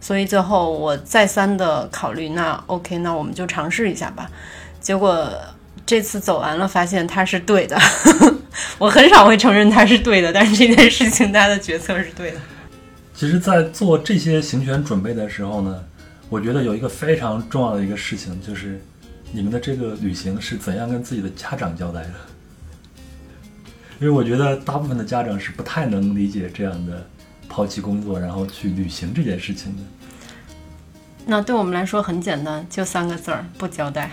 [0.00, 4.28] 所以最后我再三的考虑，那 OK，那我们就尝试一下吧。
[4.80, 5.28] 结果。
[5.84, 7.78] 这次走完了，发现他是对的。
[8.78, 12.38] 我很少会承认他是对的，但是这件事情他的决策是对的。
[13.14, 15.84] 其实，在做这些行权准备的时候呢，
[16.28, 18.80] 我觉得有一个非常重要的一个事情，就是
[19.30, 22.14] 你们的这个旅行是怎样跟自己的家长交代的？
[24.00, 27.06] 因为我觉得大部分的家长是不太能理解这样的
[27.48, 29.82] 抛弃工作然后去旅行这件事情的。
[31.24, 34.10] 那对我们来说很简单，就三个字儿：不交代。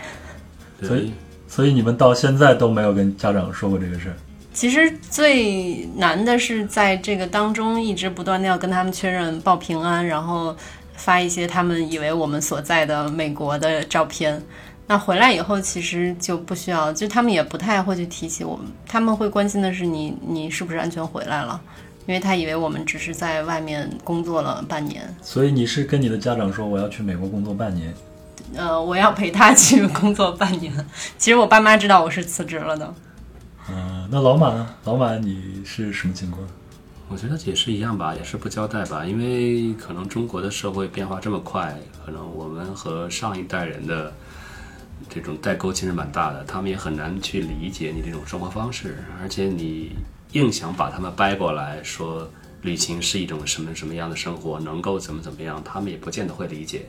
[0.84, 1.12] 所以，
[1.50, 4.16] 所以你们到现在都没有跟家长说过这个事儿。
[4.54, 10.56] 其实最难的是在这个当中一直不断的要跟他们确认报平安，然后
[10.94, 14.42] 发一些他们以为我们所在的美国的照片。
[14.86, 21.62] 那回来以后其实就不需要，就他们也不太会去提起我们，他们会关心的是你你是不是安全回来了，
[22.08, 25.04] 因为他以为我们只是在外面工作了半年。
[25.22, 27.94] 所以你是跟你的家长说我要去美国工作半年？
[28.56, 30.74] 呃，我要陪他去工作半年。
[31.18, 32.94] 其实我爸妈知道我是辞职了的。
[33.70, 34.76] 嗯，那老马呢？
[34.86, 36.48] 老马你是什么情况？
[37.08, 44.14] 我觉得也是一样吧，也是不交代吧，因为可能中国的社会变化这么快，可能我们和上一代人的
[45.10, 49.96] 这种代沟其实蛮大的，他们也很难去理解你这种生活方式，而且你
[50.34, 52.30] 硬想把他们掰过来说
[52.62, 56.86] 旅行是一种什么什么样的生活，能够怎么怎么样，他们也不见得会理解。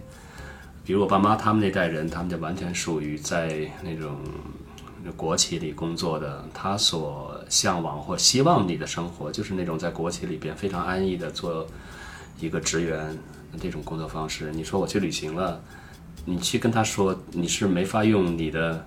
[0.84, 4.16] 比如我爸妈他们那代人，他们就完全属于在那种
[5.16, 11.66] 国企里工作的，他所向往或希望你的生活，就是那种在国企里边非常安逸的做
[12.38, 13.16] 一个职员
[13.60, 14.50] 这种工作方式。
[14.52, 15.60] 你说我去旅行了，
[16.24, 18.86] 你去跟他说，你是没法用你的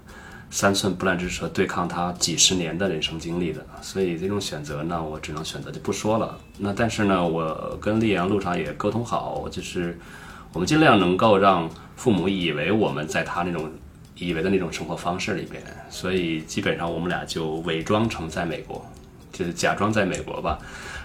[0.50, 3.66] 三寸不烂之舌对抗他几十年的人生经历的。
[3.82, 6.38] 所以这种选择呢，我只能选择就不说了。
[6.58, 9.98] 那但是呢，我跟丽阳路上也沟通好，就是
[10.54, 13.70] 我们尽量能够让父母以为我们在他那种。
[14.16, 18.86] 以为的那种生活方式里边，所以基本上我们俩就伪装成在美国，
[19.34, 20.60] 就是假装在美国吧。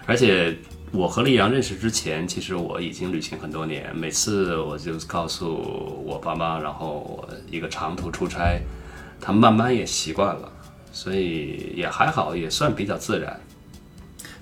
[0.04, 0.54] 而且
[0.92, 8.60] 我和丽阳认识之前，其实我已经旅行很多年，每次我就告诉我爸妈，然后我一个长途出差，
[9.18, 10.52] 他们慢慢也习惯了，
[10.92, 13.40] 所以也还好，也算比较自然。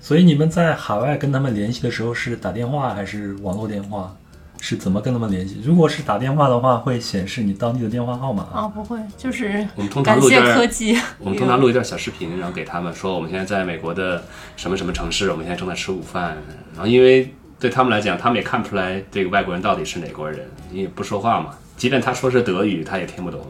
[0.01, 4.13] 所以你们在海外跟他们联系的时候是打电话还是网络电话？
[4.59, 5.61] 是怎么跟他们联系？
[5.63, 8.67] 如果是打电话的话，会显示你当地的电话号码啊？
[8.67, 10.97] 不会，就是我们通常录一段科技。
[11.19, 14.23] 我们通常录一段小视频，然后给他们说我们现在在美国的
[14.55, 16.37] 什么什么城市，我们现在正在吃午饭。
[16.73, 21.51] 然后因为对他们来讲，他们也看不出来这个外国人到底是哪国人，因为不说话嘛。
[21.75, 23.45] 即便他说是德语，他也听不懂，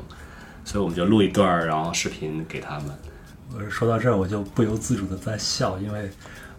[0.66, 2.86] 所以我们就录一段，然后视频给他们。
[3.56, 6.10] 我说到这儿，我就不由自主的在笑，因为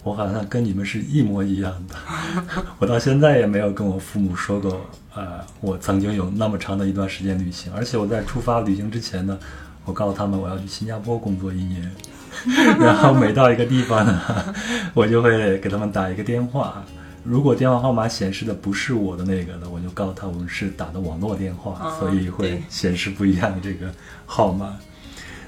[0.02, 1.94] 我好像跟你们是一模一样的。
[2.78, 4.80] 我到现在也没有跟我父母说过，
[5.14, 9.38] 呃，我曾经有那么长的一段时间旅行，而且我在出发旅行之前呢，
[9.84, 11.90] 我告诉他们我要去新加坡工作一年，
[12.80, 14.20] 然后每到一个地方呢，
[14.94, 16.82] 我就会给他们打一个电话。
[17.24, 23.92] 如果电话号码显示的不是我的那个的，我就告诉他我们是打的网络电话，哦所以会显示不一样的这个
[24.24, 24.74] 号码。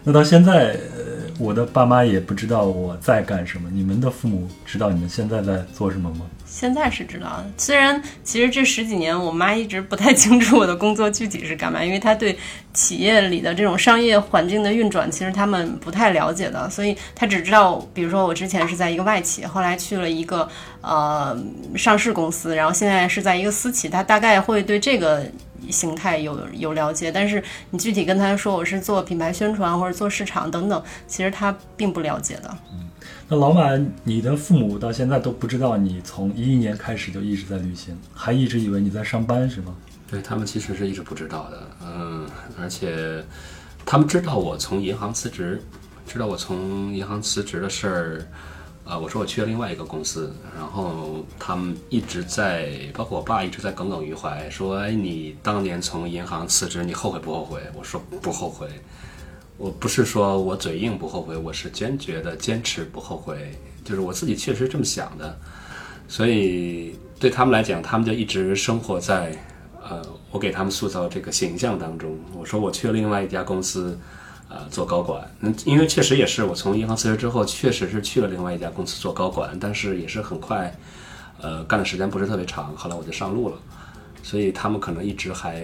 [0.02, 3.68] 那到现在，呃，我的爸妈也不知道我在干什么。
[3.70, 6.26] 你们的父母知道你们现在在做什么吗？
[6.46, 12.36] 现在是知道的，虽然其实这十几年我妈一直不太清楚我的工作具体是干嘛，因为她对
[12.74, 20.48] 企业里的这种商业环境的运转，其实他们不太了解的，所以她只知道，比如说我之前是在一个外企，后来去了一个
[20.80, 21.38] 呃
[21.76, 25.24] 上市公司，然后现在是在一个私企，她大概会对这个
[25.68, 32.56] 形态有有了解，但是你具体跟他说我是做品牌宣传或者做市场等等，其实他并不了解的。
[32.72, 32.86] 嗯
[33.32, 33.70] 那老马，
[34.02, 39.72] 你的父母到现在都不知道你从一一年开始就一直在旅行，还一直以为你在上班是吗？
[40.10, 42.26] 对他们其实是一直不知道的，嗯，
[42.60, 43.24] 而且
[43.86, 45.62] 他们知道我从银行辞职，
[46.08, 48.26] 知道我从银行辞职的事儿，
[48.90, 57.60] 啊、我说我去了另外一个公司，然后他们一直在，包括我爸一直在耿耿于怀，说，哎，你当年从银行辞职，你后悔不后悔？
[57.78, 58.68] 我说不后悔，
[59.56, 65.38] 我不是说我嘴硬不后悔，我是坚决的坚持不后悔，就是我自己确实这么想的，
[66.08, 69.32] 所以对他们来讲，他们就一直生活在。
[69.88, 70.00] 呃，
[70.30, 73.98] 我给他们塑造这个形象当中，我说我去了另外一家公司，
[74.50, 75.24] 呃，做高管。
[75.40, 80.76] 嗯，因为确实也是，我从银行辞职之后，确实是去了另外一家公司做高管，但是也是很快，
[81.40, 83.56] 呃，干的时间不是特别长，后来我就上路了，
[84.24, 85.62] 所以他们可能一直还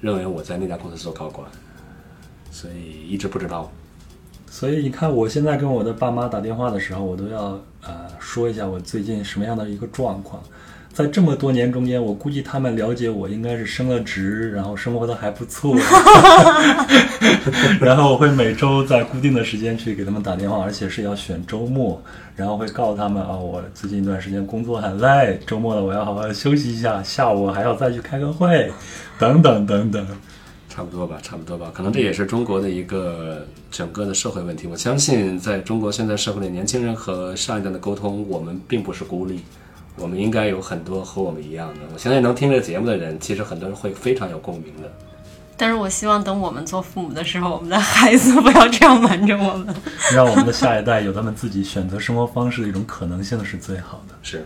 [0.00, 1.46] 认为我在那家公司做高管，
[2.50, 3.70] 所以一直不知道。
[4.48, 10.42] 所以你看，我现在跟我的爸妈打电话的时候，我都要呃说一下我最近什么样的一个状况。
[10.96, 15.76] 在这么多年中间，我估计他们了解我应该是升了职，然后生活的还不错，
[17.78, 22.02] 然后我会每周在固定的时间去给他们打电话，而且是要选周末，
[22.34, 28.72] 然后会告诉他们啊，我最近一段时间工作很累，周末了我要好好休息一下，下午还要再去开个会，
[29.18, 30.06] 等等等等。
[30.70, 31.70] 差不多吧，差不多吧。
[31.74, 34.66] 可能这也是中国的一个整个的社会问题。
[34.66, 39.40] 我相信，在中国现在社会里，年轻人和上一代的沟通，我们并不是孤立，
[39.98, 41.80] 我们应该有很多和我们一样的。
[41.92, 44.92] 我相信能听这节目的人，其实很多人会非常有共鸣的。
[45.56, 49.74] 但是我希望等我们做父母的时候，我们的孩子不要这样瞒着我们。
[50.14, 54.14] 让我们的下一代有他们自己选择生活方式的一种可能性是最好的。
[54.22, 54.44] 是，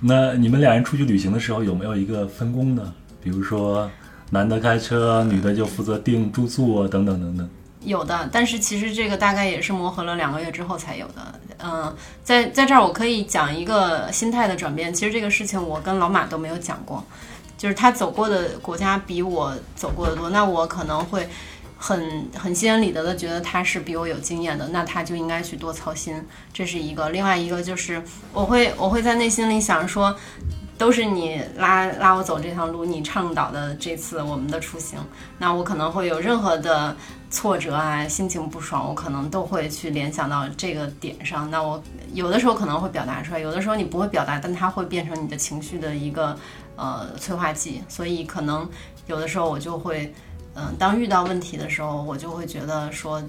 [0.00, 2.92] 那你们俩人出去旅行的时候有没有一个分工呢？
[3.22, 3.88] 比如说，
[4.30, 7.48] 男的开车，女的就负责订住宿啊，等等等等。
[7.82, 11.40] 有的，但是其实这个大概也是磨合了两个月之后才有的。
[11.62, 14.92] 嗯，在在这儿我可以讲一个心态的转变。
[14.92, 17.04] 其实这个事情我跟老马都没有讲过。
[17.56, 21.28] 就是他走过的国家比我走过的多，那我可能会
[21.76, 27.10] 很很心安理得的觉得他是比我有经验的，那他就应该去多操心，这是一个。
[27.10, 28.02] 另外一个就是
[28.32, 30.16] 我会我会在内心里想说，
[30.78, 34.98] 都是你拉拉我走这条路，你倡导的这次我们的出行，
[35.36, 36.96] 那我可能会有任何的
[37.30, 41.50] 挫折啊，心情不爽，我可能都会去联想到这个点上。
[41.50, 46.36] 那我有的时候可能会表达出来，有的时候你不会表达，但它会变成你的情绪的一个。
[46.76, 48.66] 呃，催化剂，所以可能
[49.06, 50.14] 有的时候我就会，
[50.54, 53.22] 嗯，当遇到问题的时候，我就会觉得说，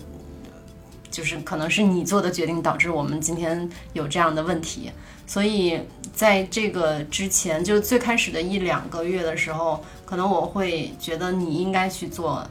[1.10, 4.90] 就是可能是你做的决定导致我们今天有这样的问题，
[5.28, 5.82] 所以
[6.14, 12.48] 在这个之前，就最开始的一两个月的时候，可能我会觉得你应该去做。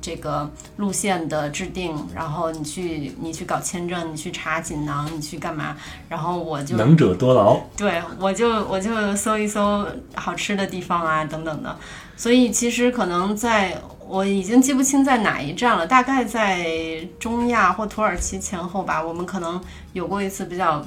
[0.00, 5.76] 这个路线的制定，然后你去你去搞签证，你去查锦囊，你去干嘛？
[6.08, 11.76] 然后我就能者多劳，对我就我就搜一搜好吃的地方啊等等的。
[12.16, 19.02] 所以其实可能在我已经记不清在哪一站了，大概在中亚或土耳其前后吧。
[19.02, 19.60] 我们可能
[19.92, 20.84] 有过一次比较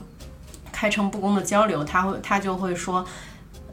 [0.72, 3.06] 开诚布公的交流，他会他就会说。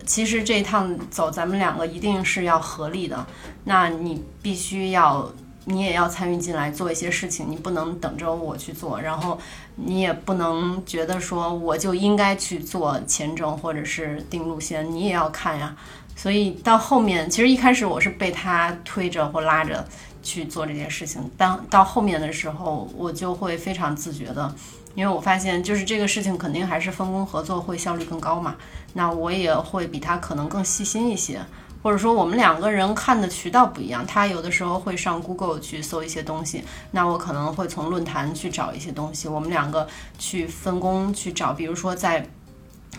[0.08, 3.26] 其实这一趟走，咱们两个一定是要合力的。
[3.64, 5.30] 那你必须要，
[5.66, 9.38] 你也要参与进来做一些事情，你不能等着我去做，然后
[9.76, 15.76] 你也不能觉得说我就应该去做签证或者是定路线，你也要看呀。
[16.16, 19.86] 所以到后面，其实一开始我是被他推着或拉着
[20.22, 24.54] 去做这件事情，当到后面的时候，我就会非常自觉的。
[24.94, 28.56] 因为我发现，就是这个事情肯定还是分工合作会效率更高嘛。
[28.98, 31.40] 那我也会比他可能更细心一些，
[31.84, 34.04] 或者说我们两个人看的渠道不一样。
[34.04, 39.28] 他有的时候会上 Google 去搜一些东西，那我可能会从论坛去找一些东西。
[39.28, 39.86] 我们两个
[40.18, 42.28] 去分工去找，比如说在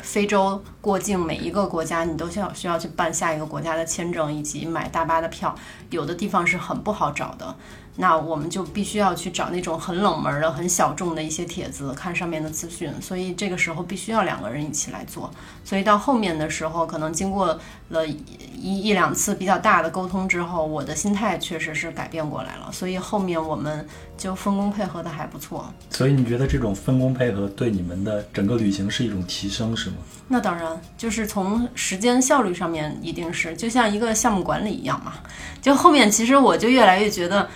[0.02, 5.54] 非洲过境，每一个国家你都需要需要去办下一个国家的签证以及买大巴的票，
[5.90, 7.54] 有的地方是很不好找的。
[8.02, 12.90] 那我们就必须要去找那种很冷门的、很小众的一些帖子，看上面的资讯。
[13.02, 15.30] 所以这个时候必须要两个人一起来做。
[15.66, 18.24] 所以到后面的时候，可能经过了一
[18.56, 22.72] 一两次比较大的沟通之后，我的心态确实是改变过来了。
[22.72, 23.86] 所以后面我们
[24.18, 25.70] 就分工配合的还不错。
[25.90, 29.98] 所以你觉得这种分工配合对你们的整个旅行是一种提升，是吗？
[30.30, 35.16] 那当然，就是从时间效率上面一定是，就像一个项目管理一样嘛。
[35.62, 37.50] 就后面其实我就越来越觉得。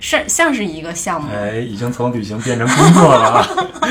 [0.00, 3.46] 是像是一个项目，哎，已经从旅行变成工作了，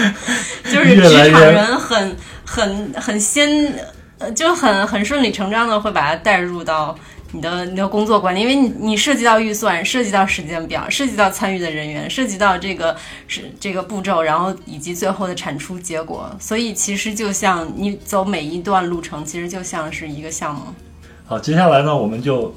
[0.65, 3.73] 就是职场人很很很先，
[4.17, 6.97] 呃，就很很顺理成章的会把它带入到
[7.31, 12.95] 你的你的工作管理，因为你你涉及到预算，涉及到时间表，涉及到参与的人员，涉及到这个
[13.27, 20.61] 是这个步骤，然后以及最后的产出结果，所以其实就像你走每一段路程，其实就像是一个项目。
[21.27, 22.51] 好，接下来呢，我们就。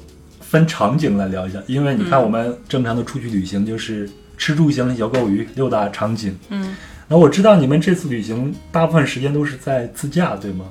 [0.53, 6.37] 分场景来聊一下，因为你看我们正常的出去旅行就是吃住行游购娱六大场景。
[6.49, 6.75] 嗯，
[7.07, 10.65] 那我知道你们这次旅行大部分时间都是在自驾，对吗？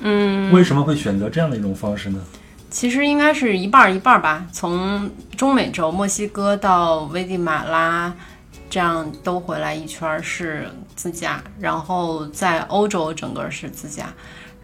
[0.00, 2.20] 嗯，为什么会选择这样的一种方式呢？
[2.70, 4.44] 其实应该是一半儿一半儿吧。
[4.50, 8.12] 从中美洲墨西哥到危地马拉，
[8.68, 14.12] 这样都回来一圈是自驾，然后在欧洲整个是自驾。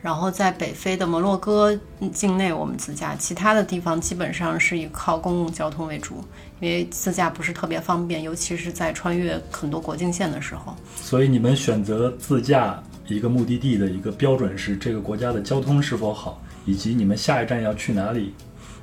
[0.02, 1.78] 然后在北非的摩洛哥
[2.10, 6.24] 境内，我们自驾；其他的地方基本上是以靠公共交通为主，
[6.58, 10.74] 因为自驾不是特别方便，尤其是在穿越很多国境线的时候。
[10.96, 18.32] 所以你们选择自驾一个目的地的一个标准是这个国家的交通是否好，以及你们下一站要去哪里？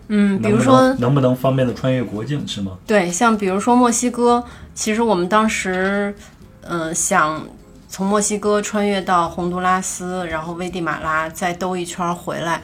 [0.10, 2.78] 嗯，比如说能不能方便的穿越国境是吗？
[2.86, 4.44] 对，像比如说墨西哥，
[4.76, 6.14] 其实我们当时，
[6.62, 7.44] 嗯，想。
[7.88, 12.62] 从墨西哥穿越到洪都拉斯，然后危地马拉，再兜一圈回来，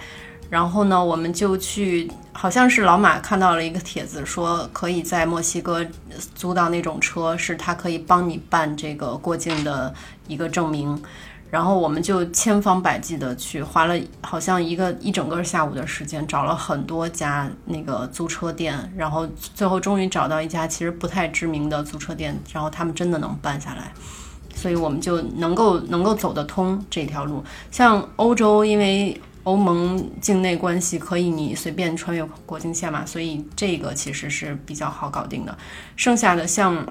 [0.49, 5.86] 然后呢，我们就去，好像是老马看到了一个帖子，说可以在墨西哥
[6.36, 9.93] 租到那种车，是他可以帮你办这个过境的
[10.28, 11.01] 一个证明。
[11.49, 23.93] 然后我们就千方百计的去，花了好像一个一整个下午的时间，找了很多家那个租车店，然后最后终于找到一家其实不太知名的租车店，然后他们真的能办下来，
[24.55, 27.43] 所以我们就能够能够走得通这条路。
[27.71, 35.57] 像欧洲，因为欧盟境内关系可以你随便穿越国境线嘛，所以这个其实是比较好搞定的。
[35.97, 36.85] 剩下的像，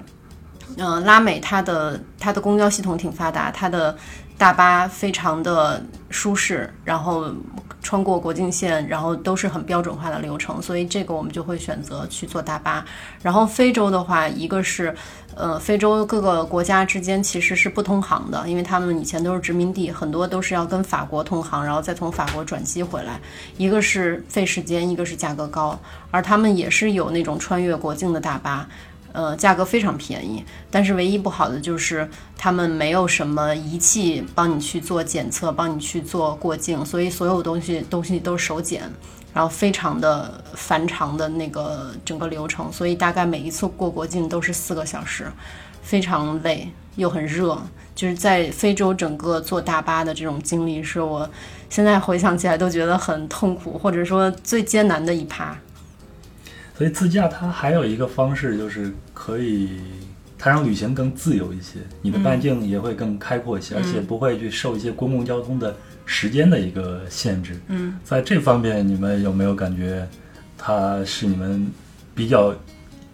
[0.76, 3.96] 呃，拉美它的它的公交系统挺发达，它的
[4.42, 5.80] 大巴非常的
[6.10, 7.32] 舒适，然后
[7.80, 12.84] 穿过国境线，然后都是很标准化的流程，所以这个我们就会选择去坐大巴。
[13.22, 14.92] 然后非洲的话，一个是，
[15.36, 23.20] 呃，非洲各个国家之间其实是不通航的，因为他们以前都是殖民地，很多都是要跟法国通航，然后再从法国转机回来。
[23.58, 25.78] 一个是费时间，一个是价格高，
[26.10, 28.68] 而他们也是有那种穿越国境的大巴。
[29.12, 38.82] 呃，价格非常便宜，但是唯一不好的就是他们没有什么仪器帮你去做检测，帮你去做过境，所以所有东西东西都是手检，
[39.34, 45.30] 然后非常的繁长的那个整个流程，所以大概每一次过国境都是四个小时，
[45.82, 47.60] 非常累又很热，
[47.94, 51.28] 就是在非洲整个坐大巴的这种经历，是我
[51.68, 55.54] 现在回想起来都觉得很痛苦，或者说最艰难的一趴。
[56.76, 59.80] 所以自驾它还有一个方式，就是可以
[60.38, 67.60] 它让旅行更自由一些，你的半径也会更开阔一些，而且不会去受一些公共交通的时间的一个限制。
[67.68, 70.08] 嗯，在这方面，你们有没有感觉
[70.58, 71.70] 它是你们
[72.14, 72.54] 比较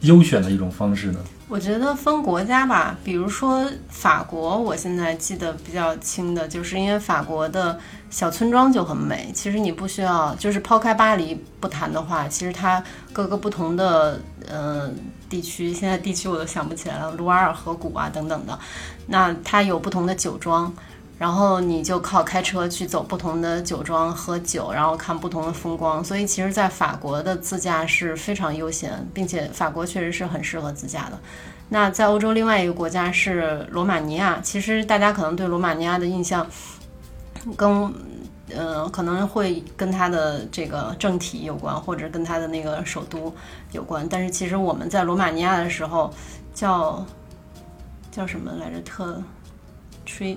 [0.01, 1.19] 优选的一种方式呢？
[1.49, 7.79] 我觉得分国家吧，比如说法国，我现在记得比较清的，就是因为法国的
[8.11, 9.31] 小村庄就很美。
[9.35, 12.83] 其实你不需要，就是抛开巴黎不谈的话，其实它
[13.13, 14.91] 各个不同的呃
[15.29, 18.59] 地区，现在地区我都想不起来了，卢瓦尔河谷啊等等的，
[19.07, 20.73] 那它有不同的酒庄。
[21.19, 26.03] 然后你就靠开车去走不同的酒庄喝酒，然后看不同的风光。
[26.05, 31.19] 所以其实，在法国的自驾是非常悠闲，并且法国确实是很适合自驾的。
[31.71, 36.47] 那在欧洲另外一个国家是罗马尼亚，其实大家可能对罗马尼亚的印象，
[37.57, 37.93] 跟
[38.55, 43.35] 呃可能会跟它的这个政体有关，或者跟它的那个首都
[43.73, 44.07] 有关。
[44.09, 46.13] 但是其实我们在罗马尼亚的时候，
[46.55, 47.05] 叫
[48.11, 48.81] 叫什么来着？
[48.83, 49.23] 特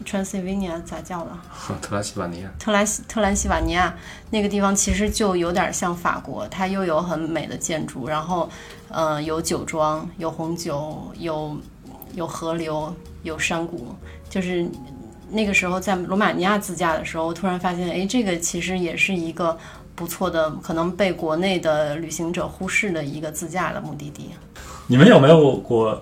[0.06, 1.32] Transylvania 咋叫的？
[1.82, 3.96] 特拉西瓦尼亚，特兰西特兰西瓦尼亚
[4.30, 8.50] 那个地方其实就有点像法国，它又有很美的建筑，然后，
[8.90, 11.56] 呃，有酒庄，有红酒，有
[12.14, 12.94] 有河流，
[13.24, 13.96] 有山谷。
[14.30, 14.70] 就是
[15.32, 19.58] 那个时候在罗马尼亚自驾的时候，突然发现，哎，这个其实也是一个
[19.96, 24.30] 不错的，可能被国内的旅行者忽视的一个自驾的目的地。
[24.88, 26.02] 你们有没有过？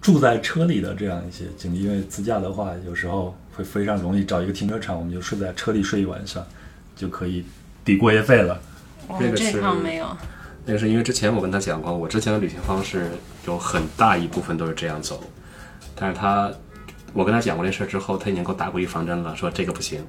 [0.00, 6.42] 住在车里的这样一些经历，因为自驾的话，有时候会非常容易找一个停车场，我们就睡在车里睡一晚上，
[6.94, 7.44] 就可以
[7.84, 8.58] 抵过夜费了。
[9.08, 10.06] 那个是这趟没有，
[10.64, 13.10] 那个是因为之前我跟他讲过，我之前的旅行方式
[13.44, 15.20] 有很大一部分都是这样走，
[15.96, 16.50] 但是他
[17.12, 20.04] 我跟他讲过这事儿之后，他已经给我打过预防针了，说这个不行，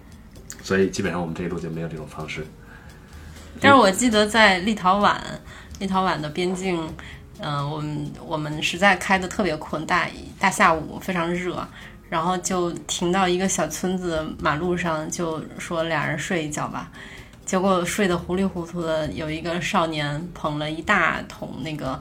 [0.62, 2.46] 所以基本上我们这一路就没有这种方式。
[3.62, 5.16] 但是我记得在立陶宛，
[5.80, 6.88] 立陶宛的边境。
[7.42, 10.06] 嗯，我们我们实在开的特别困，大
[10.38, 11.66] 大下午非常热，
[12.10, 16.92] 然后就停到一个小村子马路上，就说俩人睡一觉吧。
[17.46, 21.98] 结果睡得糊里糊涂的，有一个少年捧了一大桶那个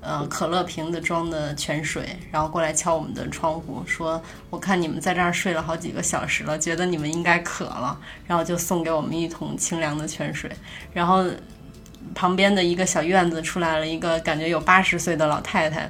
[0.00, 4.20] 呃可乐瓶子装的泉水，然后过来敲我们的窗户，说
[4.50, 10.50] ：“我看你们在这儿睡了好几个小时了，觉得你们应该渴了，然后就送给我们一桶清凉的泉水。”
[10.92, 11.24] 然后。
[12.14, 15.88] 旁边的一个小院子出来了一个感觉有八十岁的老太太，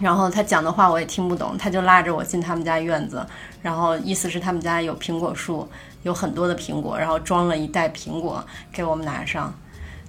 [0.00, 3.24] 然后她讲的话我也听不懂，她就拉着我进他们家院子，
[3.60, 5.68] 然后意思是他们家有苹果树，
[6.04, 9.54] 有很多的苹果，然后装了一袋苹果给我们拿上，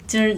[0.08, 0.36] 就是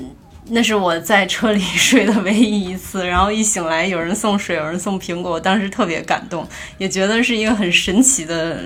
[0.49, 8.59] 那是我在车里 睡的唯一一次，然后一醒来有人送水，有人送苹果，我当时特别感动，也觉得是一个很神奇的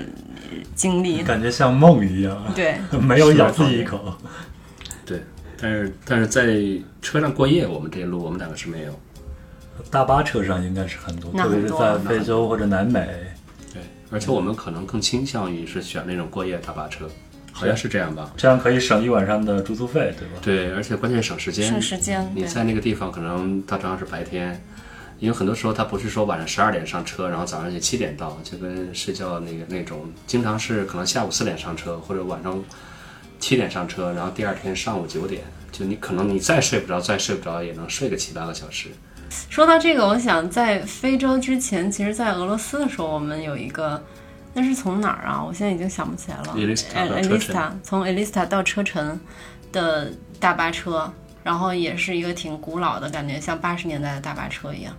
[0.74, 4.14] 经历，感觉像梦一样，对， 没有咬自己一口。
[5.04, 5.22] 对
[5.60, 6.46] 但是但是在
[7.00, 9.00] 车上过夜，我们这一路我们两个是没有。
[9.90, 13.08] 大巴车上应该是很多，特别是在非洲或者南美。
[13.72, 17.08] 对，而且我们可能更倾向于是选那种过夜大巴车，
[17.58, 18.32] 好像是这样吧？
[18.36, 20.34] 这样可以省一晚上的住宿费，对吧？
[20.40, 21.68] 对，而且关键省时间。
[21.68, 22.30] 省时间。
[22.34, 24.62] 你在那个地方可能它正好是白天，
[25.18, 32.62] 因为很多时候它不是说晚上十二点上车，然后早上就七点到，就跟睡觉那个那种，经常是可能下午四点上车，或者晚上。
[33.40, 38.88] 七点上车，然后第二天上午九点，就你可能你再睡不着，再睡不着也能睡个七八个小时。
[39.48, 44.02] 说到这个，我想在非洲之前，其实，在俄罗斯的时候，我们有一个，
[44.58, 45.40] 那是从哪儿啊？
[45.40, 46.54] 我现在已经想不起来了。
[46.56, 49.20] Elista 从 Elista 到车臣
[49.70, 51.12] 的大巴车，
[51.44, 54.92] 然后也是一个挺古老的感觉，像八十年代的大巴车一样。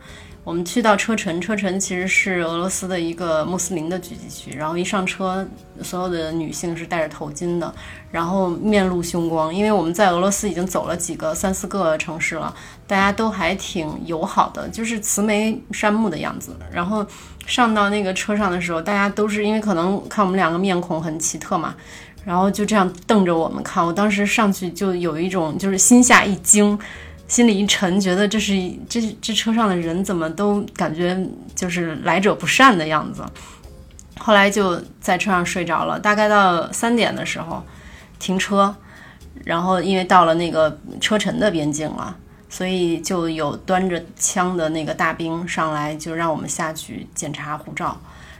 [0.45, 4.57] 我们去到车臣，车臣其实是俄罗斯的一个穆斯林的聚集区。
[4.57, 5.45] 然后一上车，
[5.83, 7.71] 所有的女性是戴着头巾的，
[8.09, 9.53] 然后面露凶光。
[9.53, 12.51] 因为我们在俄罗斯已经走了几个三四个城市了，
[12.87, 16.55] 大家都还挺友好的，就是慈眉善目的样子。
[16.71, 17.05] 然后
[17.45, 21.75] 上到那个车上的时候，大家都是因为可能看我们两个面孔很奇特嘛，
[22.23, 23.85] 然后就这样瞪着我们看。
[23.85, 26.79] 我当时上去就有一种就是心下一惊。
[27.29, 28.53] 心里一沉，觉得这是
[28.89, 31.17] 这这车上的人怎么都感觉
[31.55, 33.23] 就是来者不善的样子。
[34.17, 37.63] 后来就在车上睡着了，大概到三点的时候
[38.17, 38.75] 停车，
[39.45, 42.17] 然后因为到了那个车臣的边境了，
[42.49, 47.95] 所以就有端着枪的那个大兵上来，就让我们下去检查护照。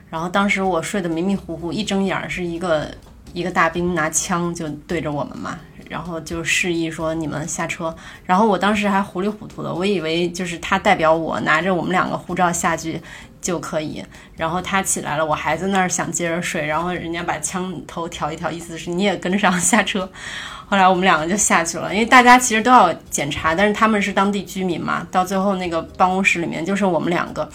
[0.10, 2.92] 然后当时我睡得迷迷糊糊，一睁眼是一个
[3.34, 5.60] 一个大兵拿枪就对着我们嘛，
[5.90, 7.94] 然后就示意说你们下车。
[8.24, 13.02] 然后我当时还糊里糊涂的，我以为就是他代表我拿着我们两个护照下去
[13.42, 14.02] 就可以。
[14.38, 20.10] 然后他起来了，我还在那儿想接着睡，然后人家把枪头调一调，意思是你也跟上下车。
[20.70, 27.50] 后来我们两个就下去了，因为大家其实都要检查，但是他们是当地居民嘛，到最后那个办公室里面就剩我们两个，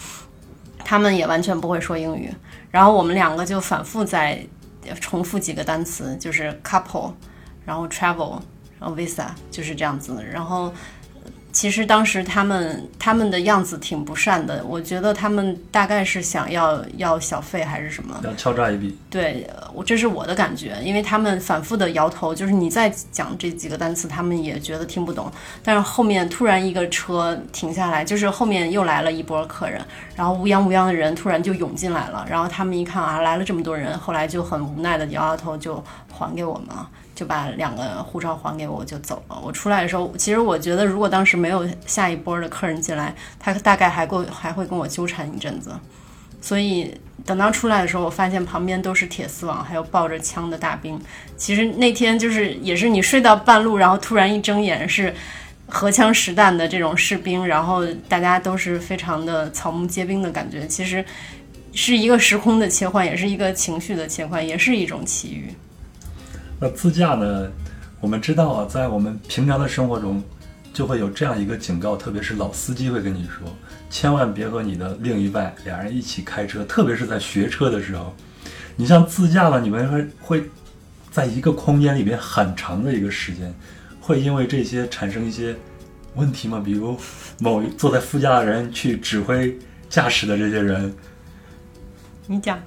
[0.83, 2.29] 他们也完全不会说英语，
[2.69, 4.45] 然后我们两个就反复在
[4.99, 7.13] 重复几个单词，就是 couple，
[7.65, 8.39] 然后 travel，
[8.79, 10.23] 然后 visa，就是这样子的。
[10.23, 10.73] 然后
[11.51, 18.19] 其实当时他们他们的样子挺不善的，我觉得他们大概是想要要小费还是什么。
[18.23, 18.97] 要敲诈一笔。
[19.09, 25.31] 对，呃我这是我的感觉，因为他们反复的摇头，就是你再讲这几个单词，他们也觉得听不懂。
[25.63, 29.81] 但是后面突然一个车停下来，就是后面又来了一波客人，
[30.13, 36.89] 然后乌泱乌泱的人突然就涌进来了，然后他们一看啊，来了这么多人，后来就很无奈的摇摇头，就还给我们了。
[37.15, 39.41] 就把两个护照还给我，我就走了。
[39.41, 45.71] 我出来的时候，其实我觉得，如果当时没有下一波的客人进来，他大概还够还会跟我纠缠一阵子。
[46.41, 46.93] 所以
[47.25, 50.99] 等到出来的时候，我发现旁边都是铁丝网，还有抱着枪的大兵。
[51.37, 55.11] 其实那天就是也是你睡到半路，然后突然一睁眼是
[55.67, 60.67] 荷枪实弹的这种士兵，然后大家都是非常的草木皆兵的感觉。
[60.67, 61.03] 其实
[61.73, 65.51] 是一个时空的切换，也是一个情绪的切换，也是一种奇遇。
[66.69, 67.49] 自驾呢？
[68.01, 70.23] 我们知道啊，在我们平常的生活中，
[70.73, 73.47] 就会有这样一个警告，特别是老司机会跟你说，
[73.89, 78.13] 千万别和你的另一半俩人一起开车，特别是在学车的时候。
[78.75, 80.49] 你像自驾了，你们会会
[81.09, 83.53] 在一个空间里面很长的一个时间，
[84.01, 85.55] 会因为这些产生一些
[86.15, 86.61] 问题吗？
[86.63, 86.97] 比如
[87.39, 89.57] 某坐在副驾的人去指挥
[89.89, 90.93] 驾驶的这些人，
[92.27, 92.59] 你讲，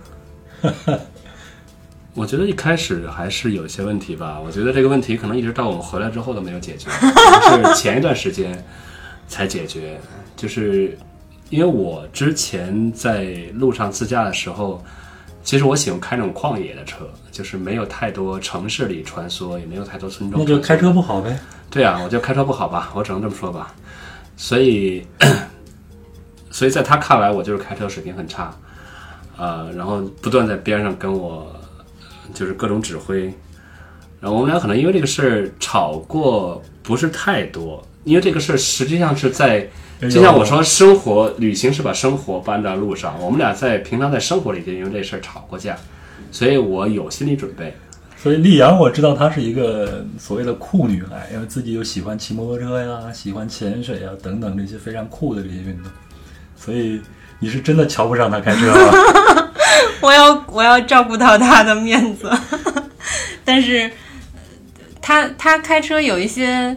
[2.14, 4.40] 我觉得一开始还是有一些问题吧。
[4.44, 8.64] 我觉得这个问题可能一直到我们回来之后都没有解决， 是前一段时间
[9.28, 10.00] 才解决。
[10.36, 10.96] 就是
[11.50, 14.84] 因为我之前在路上自驾的时候，
[15.42, 20.42] 其实我喜欢开那种旷野的车，就是没有太多城市里穿梭，也没有太多村庄。
[20.42, 21.38] 那就开车不好呗。
[21.70, 23.74] 对啊，我就开车不好吧，我只能这么说吧。
[24.36, 25.04] 所以，
[26.50, 28.54] 所以在他看来，我就是开车水平很差，
[29.36, 31.52] 呃，然后不断在边上跟我
[32.34, 33.32] 就是各种指挥，
[34.20, 39.68] 然后我们俩可能因为这个事儿吵过不是太多，因为这个事儿实际上是在，
[40.00, 45.76] 就像我说，生活旅行是把生活搬到路上，我们俩在平常在生活里就因为这事儿吵过架，
[46.30, 47.74] 所以我有心理准备。
[48.20, 55.92] 所以丽阳，我知道她是一个所谓的酷女孩，因为自己又喜欢骑摩托车呀，喜欢潜水呀等等这些非常酷的这些运动。
[56.56, 57.00] 所以
[57.38, 59.47] 你是真的瞧不上她开车吗？
[60.00, 62.30] 我要我要照顾到他的面子，
[63.44, 63.90] 但是
[65.00, 66.76] 他他开车有一些。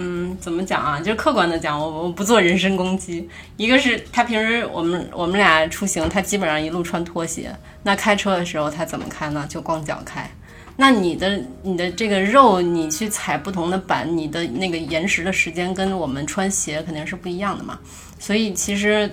[0.00, 0.98] 嗯，怎么讲啊？
[1.00, 3.28] 就是客观的讲，我我不做人身攻击。
[3.56, 7.50] 一个是他平时我们我们俩出行，他基本上一路穿拖鞋。
[7.82, 9.44] 那开车的时候他怎么开呢？
[9.48, 10.30] 就光脚开。
[10.76, 17.76] 那你的你的这个肉，你去踩不同的板，你的那个延时的时间跟我们穿鞋肯定是不一样的嘛。
[18.20, 19.10] 所以其实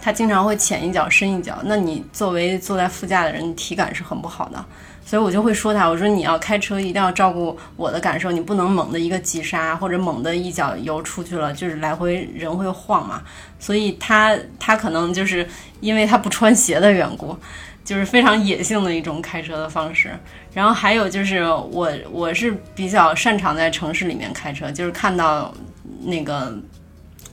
[0.00, 1.58] 他经常会浅一脚深一脚。
[1.64, 4.64] 那你作为坐在副驾的人，体感是很不好的。
[5.04, 13.22] 所以我就会说他，我说你要开车一定要照顾我的感受，你不能猛的一个急刹或者猛的一脚油出去了，就是来回人会晃嘛。
[13.58, 15.48] 所以他他可能就是
[15.80, 17.34] 因为他不穿鞋的缘故，
[17.82, 20.10] 就是非常野性的一种开车的方式。
[20.52, 25.54] 然后还有就是我我是比较擅长在城市里面开车，就是看到
[26.02, 26.54] 那个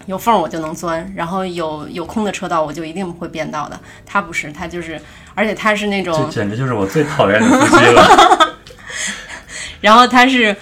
[0.05, 3.79] 有缝儿我就能钻，然后有有空的车道我就一定会变道的。
[4.05, 4.99] 他不是，他就是，
[5.33, 8.55] 而且他是那这种，简直就是我最讨厌的司机了。
[9.81, 10.55] 然后他是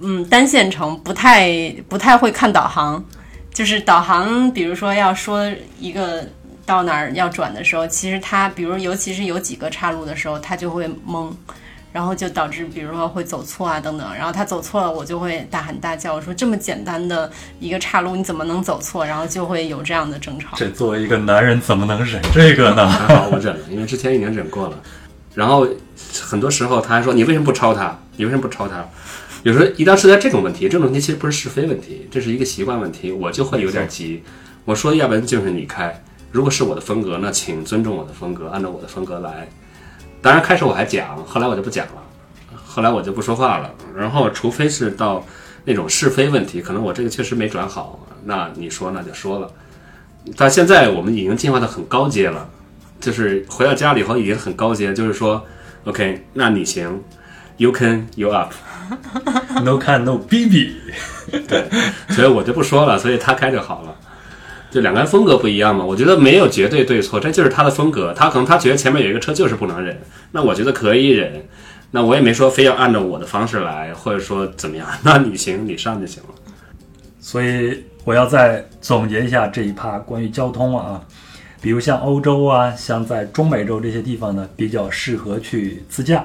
[0.00, 3.04] 嗯单线程，不太不太会看导航，
[3.52, 6.24] 就是导航，比如说要说一个
[6.64, 11.30] 到哪儿要转的时候，其实他比如尤其是有几个岔路的时候，他就会懵。
[11.92, 19.04] 然后就导致，比如说会走错啊等等，然后他走错了，我就会大喊大叫，我说这么简单的一个岔路，你怎么能走错？
[19.04, 20.56] 然后就会有这样的争吵。
[20.56, 22.88] 这作为一个男人怎么能忍这个呢？
[22.88, 24.78] 还 好我忍了，因为之前已经忍过了。
[25.34, 25.66] 然后
[26.12, 27.98] 很多时候他还说：“你为什么不抄他？
[28.16, 28.84] 你为什么不抄他？”
[29.42, 34.22] 有时候一旦涉及到这种问题，这种问题其实不是是非问题，这是一个习惯问题，我就会有点急。
[34.64, 39.48] 我说：“要不然就是你开，如果是我的风格，那请尊重我的风格，按照我的风格来。”
[40.22, 42.02] 当然开始我还讲，后来我就不讲了，
[42.64, 43.70] 后来我就不说话了。
[43.96, 45.24] 然后除非是到
[45.64, 49.50] 那种是非问题，可能我这个确实没转好，那你说那就说了。
[50.36, 52.48] 到现在我们已经进化到很高阶了，
[53.00, 55.42] 就是回到家里以后已经很高阶，就是说
[55.84, 57.02] ，OK，那你行
[57.56, 60.74] ，You can, you up，No can no BB，
[61.48, 61.70] 对，
[62.10, 63.96] 所以我就不说了，所以他开就好了。
[64.70, 68.14] 就两个人风格不一样嘛，我觉得没有绝对对错，这就是他的风格。
[68.14, 70.00] 他可能他觉得前面有一个车就是不能忍，
[70.30, 71.44] 那我觉得可以忍，
[71.90, 76.28] 那我也没说非要按照我的方式来，或者说怎么样，那你行你上就行了。
[77.18, 81.02] 所以我要再总结一下这一趴关于交通啊，
[81.60, 86.24] 比如像欧洲啊，像在中美洲这些地方呢，比较适合去自驾。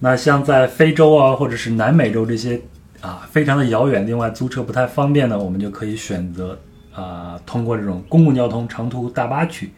[0.00, 2.60] 那像在非洲啊，或者是南美洲这些
[3.00, 6.58] 啊，非常的遥远，另外租车不太方便呢，我们就可以选择
[6.98, 9.70] 啊，通过这种公共交通长途大巴去。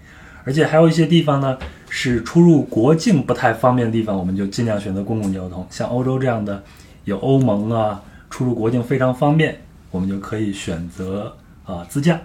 [0.42, 1.58] 而且还有一些地方呢，
[1.90, 5.66] 是出入国境不太方便的地方，我们就尽量选择公共交通。
[5.68, 6.62] 像欧洲这样的，
[7.04, 9.60] 有欧盟啊，出入国境非常方便，
[9.90, 12.18] 我们就可以选择啊自驾。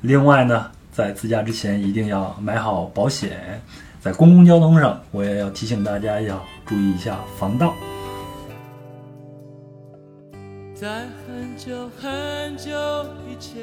[0.00, 3.62] 另外呢，在自驾之前一定要买好保险。
[4.00, 7.72] 在公共交通上，我也要提醒大家要注意一下防盗。
[10.74, 12.72] 在很久很久
[13.28, 13.62] 以前，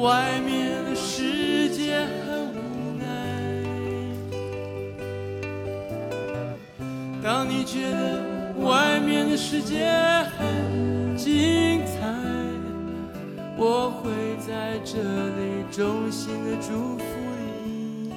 [0.00, 3.04] 外面的世界很无奈。
[7.22, 8.20] 当你觉得
[8.60, 9.88] 外面的世界
[10.36, 12.12] 很精彩，
[13.56, 14.10] 我会
[14.44, 17.04] 在这里衷心的祝福
[17.64, 18.12] 你。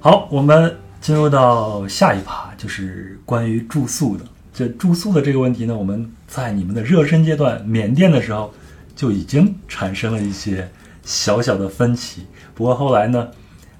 [0.00, 4.24] 好，我们进入到下一趴，就是关于住宿的。
[4.52, 8.52] 这住宿的这个问题呢，我们在你们的热身阶段缅甸的时候
[8.94, 10.70] 就已经产生了一些
[11.02, 12.26] 小小的分歧。
[12.54, 13.28] 不过后来呢，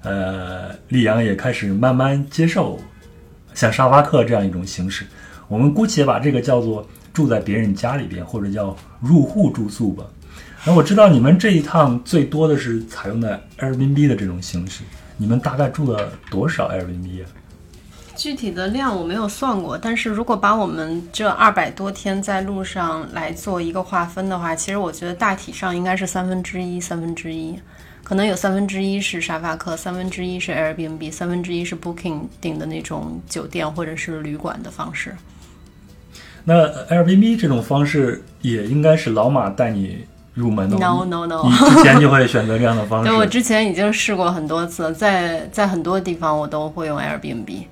[0.02, 2.80] 呃，溧阳也开始慢慢接受
[3.54, 5.06] 像沙发客这样一种形式。
[5.48, 10.04] 我们姑且把这个叫做住在别人家里边，或者叫入户住宿吧。
[10.64, 14.82] 那我知道你们这一趟最多的是采用的 Airbnb 的这种形式，
[15.18, 17.28] 你们大概住了多少 Airbnb 啊？
[18.24, 27.54] 具体的量我没有算过，但是如果把我们这二百多天在路上来做一个划分的话，其实我觉得大体上应该是三分之一，三分之一，
[28.02, 35.14] 可能有三分之一是沙发客，三分之一是 Airbnb，三分之一是 Booking 订的那种酒店或者是旅馆的方式。
[36.44, 40.78] 那 Airbnb 这种方式也应该是老马带你入门的。
[40.78, 43.04] No no no，你之前就会选择这样的方式。
[43.12, 47.66] 对我之前已经试过很多次，在在很多地方我都会用 Airbnb。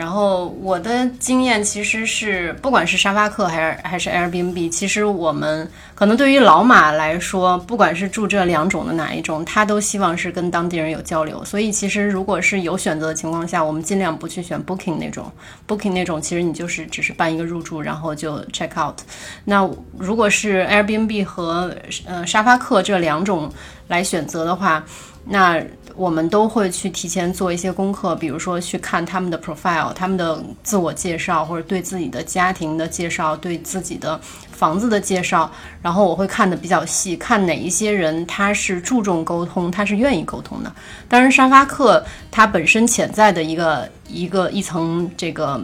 [0.00, 11.44] 然后我的经验其实是，不管是沙发客还是还是 Airbnb，其实我们可能对于老马来说，不管是住这两种的哪一种，他都希望是跟当地人有交流。
[11.44, 15.30] 所以其实如果是有选择的情况下，我们尽量不去选 Booking 那种。
[15.68, 18.96] Booking 那种其实你就是只是办一个入住，然后就 check out。
[19.44, 21.76] 那如果是 Airbnb 和
[22.06, 23.52] 呃沙发客这两种
[23.88, 24.82] 来选择的话，
[25.26, 25.62] 那
[26.00, 34.18] 我们都会去提前做一些功课，比如说去看他们的 profile、他们的自我介绍，或者对自己的家庭的介绍、对自己的
[34.50, 40.72] 房子的介绍，然后我会看的比较细，看哪一些人他是注重沟通，他是愿意沟通的。
[41.06, 45.60] 当然，沙发客它本身潜在的一个一个一层这个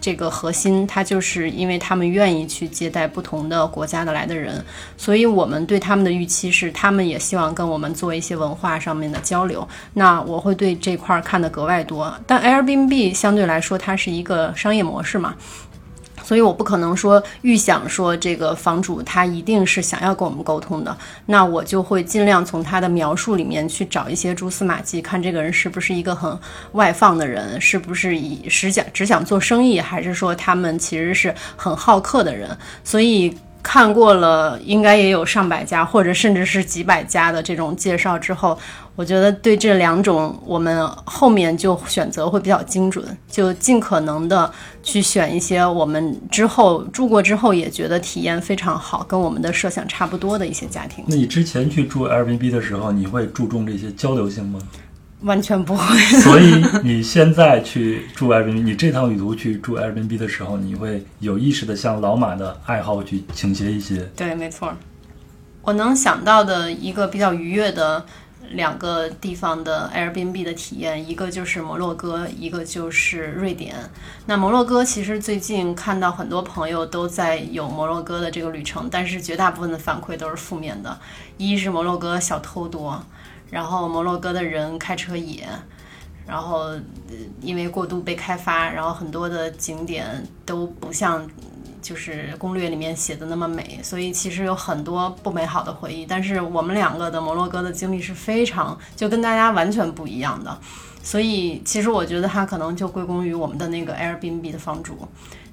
[0.00, 4.64] 这个核心，它就是因为他们愿意去接待不同的国家的来的人，
[4.96, 9.66] 所以我们对他们的预期是，他们也希望跟我们做一些文化上面的交流。
[9.94, 12.12] 那我会对这块儿看得格外多。
[12.26, 15.34] 但 Airbnb 相对来说，它是一个商业模式嘛。
[16.30, 26.38] 所以我不可能说预想说这个房主他一定是想要跟我们沟通的，那我就会尽量从他的描述里面去找一些蛛丝马迹，看这个人是不是一个很
[26.70, 32.56] 外放的人，是不是以只想只想做生意，还是说他们其实是很好客的人。
[32.84, 38.56] 所以看过了，应该也有上百家或者甚至是几百家的这种介绍之后。
[39.00, 51.02] 我觉得对这两种，我们后面就选择会比较精准，就尽可能的去选一些我们之后住过之后也觉得体验非常好，跟我们的设想差不多的一些家庭。
[51.08, 54.60] 那你之前去住 Airbnb 的时候，你会注重这些交流性吗？
[55.22, 55.96] 完全不会。
[56.20, 64.06] 所以你现在去住 Airbnb，你这趟旅途去住 Airbnb 的时候，你会有意识的向老马的爱好去倾斜一些。
[64.14, 64.70] 对，没错。
[65.62, 68.04] 我能想到的一个比较愉悦的。
[68.50, 73.76] 两个地方的 Airbnb 的体验，一个就是摩洛哥，一个就是瑞典。
[74.26, 80.98] 那摩洛哥其实最近看到很多朋友都在有摩洛哥的这个旅程，但是绝大部分的反馈都是负面的。
[81.36, 83.00] 一是摩洛哥小偷多，
[83.50, 85.48] 然后摩洛哥的人开车野，
[86.26, 86.70] 然后
[87.40, 91.28] 因为过度被开发，然后很多的景点都不像。
[91.80, 96.04] 就是攻略里面写的那么美，所以其实有很多不美好的回忆。
[96.04, 100.58] 但是我们两个的摩洛哥的经历是非常就跟大家完全不一样的，
[101.02, 105.08] 所以其实我觉得它可能就归功于我们的那个 Airbnb 的房主。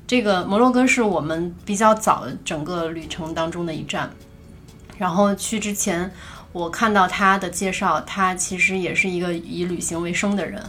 [0.05, 4.09] 这个摩洛哥是我们比较早整个旅程当中的一站，
[4.97, 6.11] 然后去之前
[6.51, 10.61] 我看到他的介绍，他其实也是一个以旅行为生的人，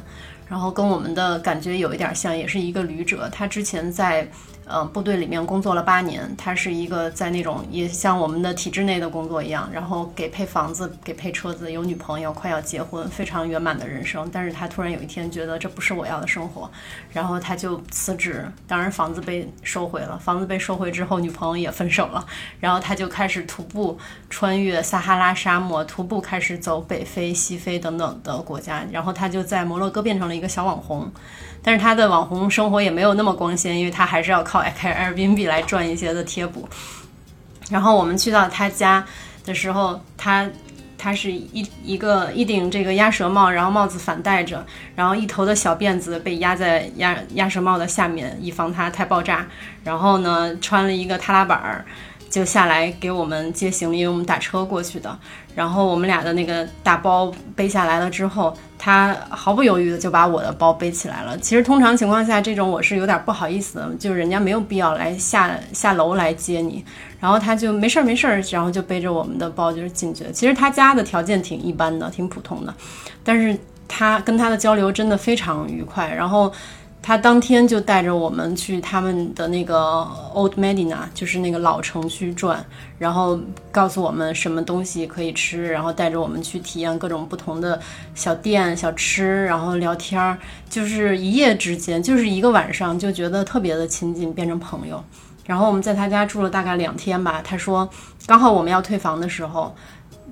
[0.48, 3.28] 然后跟我们的感觉有一点像，也是一个旅者。
[3.30, 4.28] 他之前在。
[4.68, 14.28] 呃，部队里面工作了八年，他是一个在那种也像我们的体制内的工作一样，然后给配房子，给配车子，有女朋友，快要结婚，非常圆满的人生。
[14.30, 16.70] 但是他突然有一天觉得这不是我要的生活，
[17.12, 18.46] 然后他就辞职。
[18.66, 22.24] 当然房子被收回了，房子被收回之后，女朋友也分手了，
[22.60, 23.98] 然后他就开始徒步
[24.28, 31.10] 穿越撒哈拉沙漠，徒步开始走北非、西非等等的国家，然后他就在摩洛哥变成了一个小网红。
[31.60, 36.68] 但是他的网红生活也没有那么光鲜，因为他还是要靠开 Airbnb 来赚一些的贴补。
[37.70, 39.04] 然后我们去到他家
[39.44, 40.48] 的时候，他
[40.96, 44.64] 他是一一个一顶这个鸭舌帽，然后帽子反戴着，
[44.96, 49.46] 然后一头的小辫子被压在鸭鸭舌帽的下面，以防它太爆炸。
[49.84, 51.84] 然后呢，穿了一个踏拉板儿。
[52.30, 55.18] 就下来给我们接行李，因为我们打车过去的。
[55.54, 61.36] 然后我们俩的那个大包背下来了之后，他毫不犹豫的就把我的包背起来了。
[61.38, 66.84] 其实通常情况下，这种我是有点不好意思的，就是人家没有必要来下下楼来接你。
[67.18, 70.24] 然后他就没事儿没事儿，然后就背着我们的包就是进去。
[70.32, 72.72] 其实他家的条件挺一般的，挺普通的，
[73.24, 73.58] 但是
[73.88, 76.08] 他跟他的交流真的非常愉快。
[76.08, 76.52] 然后。
[77.08, 82.62] 他当天就带着我们去他们的那个 Old Medina，就是那个老城区转，
[82.98, 83.40] 然后
[83.72, 87.80] 告诉我们什么东西可以吃，然后带着我们去体验各种不同的
[88.14, 90.36] 小店小吃，然后聊天儿，
[90.68, 95.02] 就是一夜之间，就是一个晚上就觉得特别的亲近，变成朋友。
[95.46, 97.40] 然后我们在他家住了大概两天吧。
[97.42, 97.88] 他说，
[98.26, 99.74] 刚好我们要退房的时候。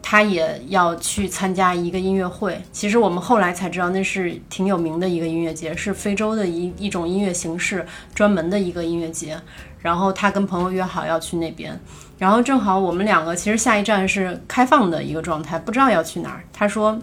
[0.08, 7.84] 他也要去参加一个音乐会，其实我们后来才知道那是挺有名的一个音乐节，是非洲的一一种音乐形式，
[8.14, 9.36] 专门的一个音乐节。
[9.80, 11.76] 然后他跟朋友约好要去那边，
[12.18, 16.44] 然后正好我们两个其实下一站是开放的一个状态，不知道要去哪儿。
[16.52, 16.96] 他说：“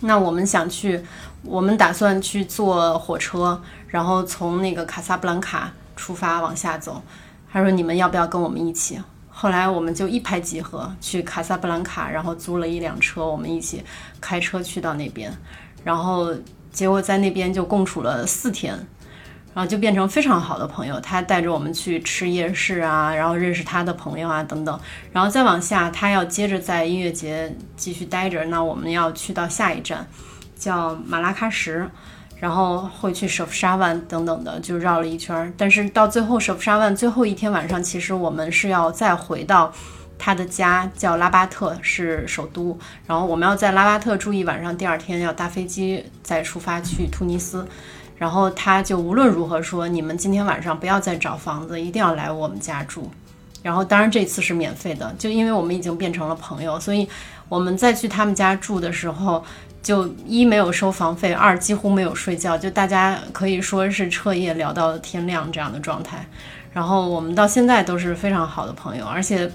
[0.00, 1.04] 那我们想去，
[1.42, 7.02] 我们打算去坐火车，然后从那个卡萨布兰卡出发往下走。”
[7.52, 8.98] 他说：“你们要不要跟我们一起？”
[9.42, 13.82] 后来我们就一拍即合，去卡萨布兰卡，然后租了一辆车，我们一起
[14.20, 15.36] 开车去到那边，
[15.82, 16.32] 然后
[16.70, 18.72] 结果在那边就共处了四天，
[19.52, 21.00] 然后就变成非常好的朋友。
[21.00, 24.78] 他带着我们去吃夜市啊，然后认识他的朋友啊等等，
[25.12, 30.06] 然后再往下，他要接着在音乐节继续待着，那我们要去到下一站，
[30.56, 31.90] 叫马拉喀什。
[32.42, 35.52] 然后会去舍夫沙万等等的，就绕了一圈儿。
[35.56, 39.72] 但是到最后，舍夫沙万最后一天晚上，其实我们是要再回到
[40.18, 42.76] 他的家，叫拉巴特，是首都。
[43.06, 47.64] 然后我们要在拉巴特住一晚上，第二天要搭飞机再出发去突尼斯。
[48.18, 53.08] 然后他就无论如何说，你们今天晚上不要再找房子，一定要来我们家住。
[53.62, 57.08] 然后当然这次是免费的，就因为我们已经变成了朋友，所以
[57.48, 59.44] 我们再去他们家住的时候，
[59.82, 66.24] 就一没有收房费，二几乎没有睡觉，就大家可以说是彻夜聊到天亮这样的状态。
[66.72, 69.50] 然后我们到现在都是非常好的朋友，而且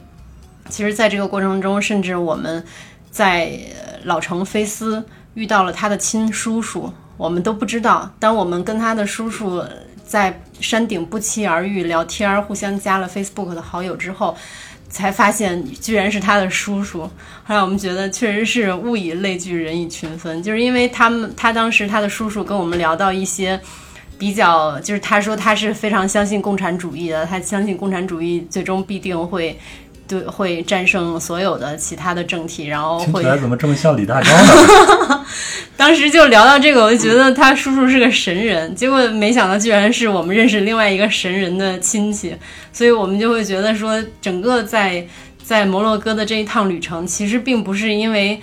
[0.70, 2.64] 其实在这个过程中，甚至我们
[3.10, 3.58] 在
[4.04, 5.04] 老城菲斯
[5.34, 8.12] 遇到了他的亲叔叔，我们都不知道。
[8.20, 9.64] 当我们跟他的叔叔
[10.06, 14.38] 在山顶不期而遇，聊天儿，互相加了 Facebook 的好友之后，
[14.90, 17.02] 才发现居然是他的叔叔。
[17.44, 23.60] 后来我们觉得确实是物以类聚，人以群分，就是因为他们他当时他的叔叔跟我们聊到一些。
[24.20, 29.56] 比较就是他说他是非常相信共产主义的，他相信共产主义最终必定会
[30.08, 35.26] 对会战胜所有的其他的政体，然后会听起来怎么这么像李大钊呢？
[35.76, 42.36] 当时就聊到这个，我就觉得他叔叔是个神人，结果没想到居然是我们认识另外一个神人的亲戚，
[42.74, 45.06] 所以我们就会觉得说，整个在
[45.44, 48.42] 在摩洛哥的这一趟旅程，其实并不是因为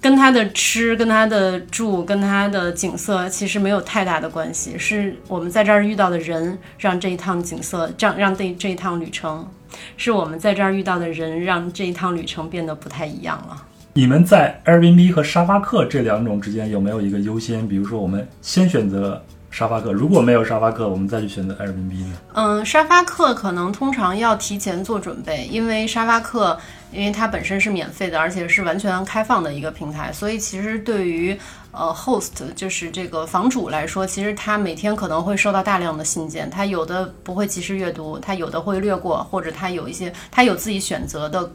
[0.00, 9.48] 跟他的吃、跟他的住、跟他的景色其实没有太大的关系，是我们在这儿遇到的人，让这一趟景色，让让这这一趟旅程，
[9.96, 13.62] 是我们在这儿遇到的人，让这一趟旅程变得不太一样了。
[13.94, 17.68] 你们在 Airbnb 和沙发客这两种之间有没有一个优先？
[17.68, 22.12] 比如说，我们先选择沙发客，如果没有沙发客，我们再去选择 Airbnb 呢？
[22.32, 26.58] 嗯，沙发客可能通常要提前做准备，因为沙发客，
[26.90, 31.38] 因为它本身是免费的，而且是完全开放的一个平台，所以其实对于
[31.72, 41.50] 呃 host 就是这个房主来说，其实他每天可能会收到大量的信件，他有的不会及时阅读，他有的会略过，或者他有一些他有自己选择的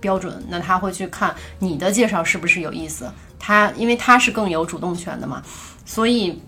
[0.00, 5.42] 标准，那他会去看你的介绍是不是有意思，他因为他是更有主动权的嘛，
[5.84, 6.40] 所以。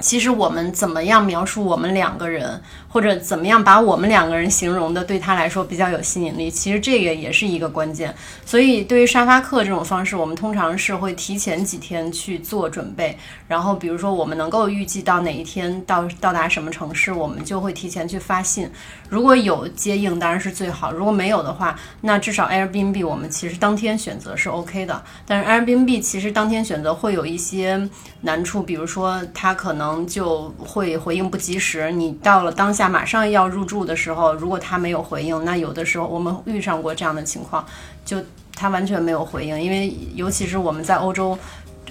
[0.00, 2.60] 其实我们怎么样描述我们两个人，
[2.94, 8.14] 或者怎么样把我们两个人形容的对他来说比较有吸引力，其实这个也是一个关键。
[8.46, 13.18] 所以对于沙发客这种方式，我们通常是会提前几天去做准备。
[13.48, 18.70] 然后比如说我们能够预计到哪一天到到达什么城市，我们就会提前去发信。
[19.08, 25.02] 如果有接应当然是最好，如果没有的话，那至少 Airbnb 我们其实当天选择是 OK 的。
[25.26, 27.88] 但是 Airbnb 其实当天选择会有一些
[28.20, 30.04] 难处，比如说它可能。
[30.04, 31.90] 就会回应不及时。
[31.90, 37.64] 你到了当下马上要入住的时候，如果他没有回应，那有的时候我们遇上过这样的情况，
[38.04, 38.18] 就
[38.54, 39.60] 他完全没有回应。
[39.60, 41.38] 因为尤其是我们在欧洲，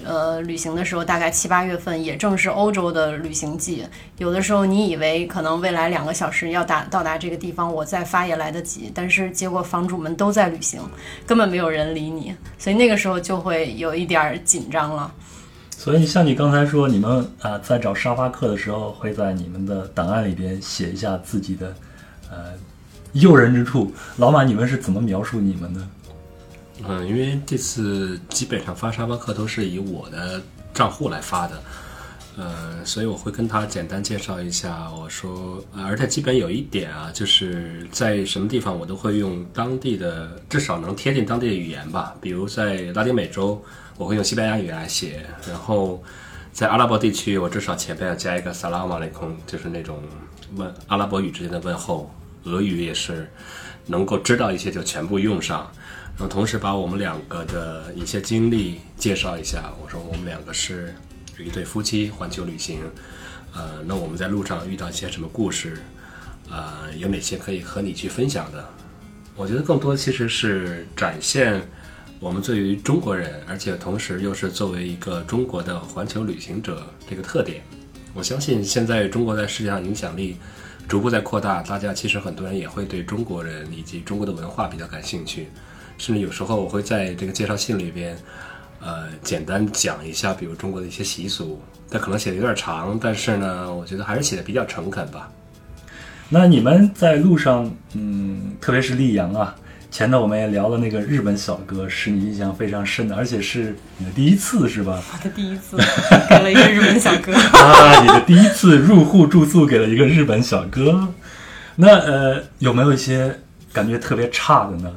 [0.04, 3.86] 呃，旅行的时候，大概七八月份，也正是欧洲的旅行季。
[4.18, 10.80] 有的时候你以为可能未来两个小时要达到达这个地方，我再发也来得及，但是结果房主们都在旅行，
[11.26, 15.12] 根本没有人理你，所以那个时候就会有一点紧张了。
[15.84, 21.76] 所以，像你刚才说，你们啊在找沙发客的时候，会在你们的档案里边写一下自己的
[22.30, 22.54] 呃
[23.12, 23.92] 诱人之处。
[24.16, 25.80] 老马，你们是怎么描述你们的？
[26.88, 30.40] 嗯，因为这次基本上发沙发客都是以我的
[30.72, 31.62] 账户来发的，
[32.38, 34.90] 呃，所以我会跟他简单介绍一下。
[34.90, 42.14] 我说，而且基本有一点啊，就是在什么地方我都会用当地的，至少能贴近当地的语言吧。
[42.22, 43.62] 比如在拉丁美洲。
[43.96, 46.02] 我会用西班牙语来写，然后
[46.52, 50.02] 在阿拉伯地区，我至少前面要加一个萨拉马雷空，就是那种
[50.56, 52.12] 问阿拉伯语之间的问候。
[52.46, 53.26] 俄语也是
[53.86, 55.60] 能够知道一些就全部用上，
[56.14, 59.72] 然后同时把我们两个的一些经历介绍一下。
[59.82, 60.94] 我说我们两个是
[61.38, 62.80] 一对夫妻环球旅行，
[63.54, 65.82] 呃，那我们在路上遇到一些什么故事，
[66.50, 68.62] 呃，有哪些可以和你去分享的？
[69.34, 71.66] 我觉得更多其实是展现。
[72.20, 77.62] 我们作为中国人，而且同时又是作为一个中国的环球旅行者，这个特点，
[78.14, 80.38] 我相信现在中国在世界上影响力
[80.88, 85.48] 逐步在扩大，大家其实很多人也会对中国人以及中国的文化比较感兴趣，
[85.98, 88.16] 甚至有时候我会在这个介绍信里边，
[88.80, 91.60] 呃，简单讲一下，比如中国的一些习俗，
[91.90, 95.30] 但可能写的有点长，但是呢，我觉得还是写的比较诚恳吧。
[96.30, 99.54] 那你们在路上，嗯，特别是溧阳啊。
[99.94, 105.00] 前头我们也聊了那个日本小哥，是你印象非常深的，而且是你的第一次，是吧？
[105.12, 105.76] 我的第一次
[106.28, 108.00] 给了一个日本小哥 啊！
[108.02, 111.06] 你的第一次入户住宿给了一个日本小哥，
[111.76, 113.38] 那呃，有没有一些
[113.72, 114.92] 感觉特别差的呢？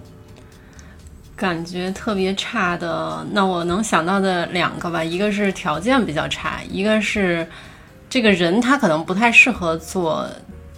[1.35, 7.47] 感觉特别差的，那我能想到的两个吧，一个是条件比较差，一个是
[8.09, 10.27] 这个人他可能不太适合做。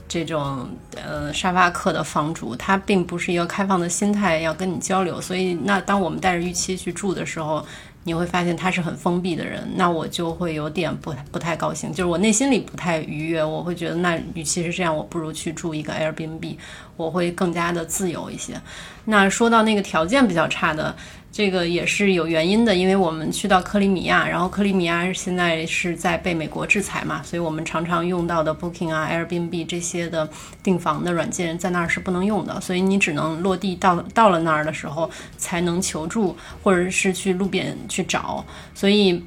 [0.10, 7.66] 这种呃沙发客的房主，他并不是一个开放的心态要跟你交流，所以那当我们带着预期去住的时候，
[8.04, 16.58] 你会发现他是很封闭的人，那我就会有点不不太高兴，就是我内心里不太愉悦，我会觉得那与其是这样，我不如去住一个 Airbnb，
[16.98, 18.60] 我会更加的自由一些。
[19.06, 20.96] 那说到那个条件比较差的。
[21.32, 30.28] 这个也是有原因的，因为我们去到克里米亚，然后克里米亚现在是在被美国制裁嘛，所以我们常常用到的 Booking 啊、Airbnb 这些的
[30.62, 38.44] 订房的软件在那儿是不能用的，所以你只能落地到到了那儿的时候才能求助，或者是去路边去找。
[38.74, 39.24] 所以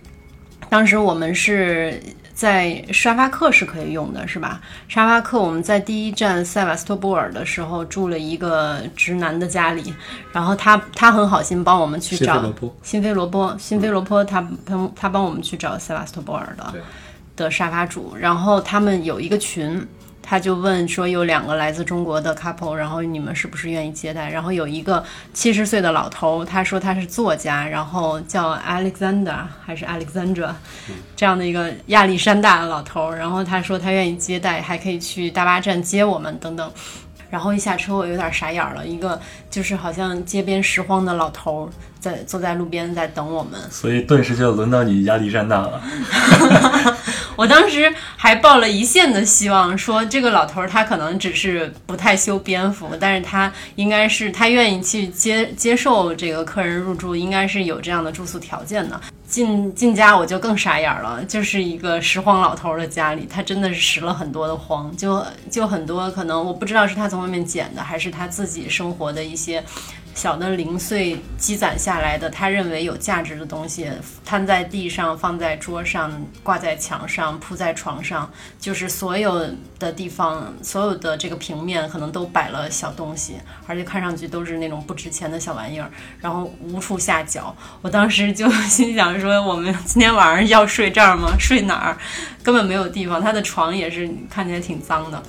[0.68, 2.03] 当时我们是。
[2.43, 4.61] 在沙发客是可以用的，是吧？
[4.88, 9.95] 沙发客我们在第一站塞瓦斯托波尔的时候住了一个直男的家里，
[10.32, 16.74] 然后他他很好心帮我们去找新飞罗波，新飞罗波他他他帮我们去找塞瓦斯托波尔的
[17.36, 19.86] 的沙发主，然后他们有一个群。
[20.23, 24.31] 他就问说有两个来自中国的 couple，然后你们是不是愿意接待？
[24.31, 25.05] 然后有一个
[25.35, 30.53] 七十岁的老头，他说他是作家，然后叫 Alexander 还是 Alexandra
[31.16, 36.73] 这样的一个亚历山大的老头，然后他说他愿意接待，还可以去大巴站接我们等等。
[37.29, 39.20] 然后一下车我有点傻眼了，一个
[39.51, 41.68] 就是好像街边拾荒的老头
[42.03, 45.80] 在坐在路边在等我们， 所以顿时就轮到你亚历山大了。
[47.36, 59.00] 我当时还抱了一线的希望，说这个老头儿他可能只是不太修边幅，但是他应该是他愿意去接接受这个客人入住，应该是有这样的住宿条件的。
[59.26, 69.64] 进进家我就更傻眼了，就是一个拾荒老头的家里，他真的是拾了很多的荒，就就很多可能我不知道是他从外面捡的，还是他自己生活的一些。
[70.14, 73.90] 小的零碎积攒下来的，他认为有价值的东西，
[74.24, 79.48] 摊在地上，放在桌上，挂在墙上，铺在床上，就是所有
[79.78, 83.36] 的地方，所有的这个平面可能都摆了小东西，
[83.66, 85.90] 而且看上去都是那种不值钱的小玩意儿，
[86.20, 87.56] 然后无处下脚。
[87.80, 91.34] 我当时就心想说，我们今天晚上要睡这儿吗？
[91.38, 91.96] 睡哪儿？
[92.42, 93.20] 根本没有地方。
[93.20, 95.22] 他的床也是看起来挺脏的，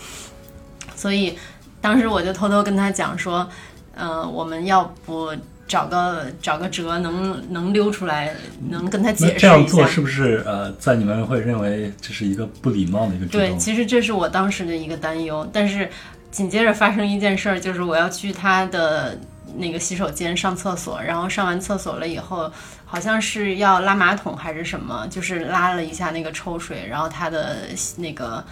[0.93, 1.37] 所以
[1.79, 3.49] 当时我就偷偷跟他讲说。
[3.95, 5.31] 嗯，我们要不
[5.67, 8.33] 找个找个辙，能能溜出来，
[8.69, 9.39] 能跟他解释一下。
[9.39, 13.39] 这样做是不是呃，在你们会认为这是一个不礼貌的一个举动？
[13.39, 15.47] 对，其实这是我当时的一个担忧。
[15.53, 15.89] 但是
[16.31, 19.17] 紧接着发生一件事儿，就是我要去他的
[19.55, 22.51] 那个洗手间上厕所，然后上完厕所了以后，
[22.85, 27.57] 好像是要拉马桶还是什么，就是拉了一下那个抽水，然后他的
[27.97, 28.43] 那个。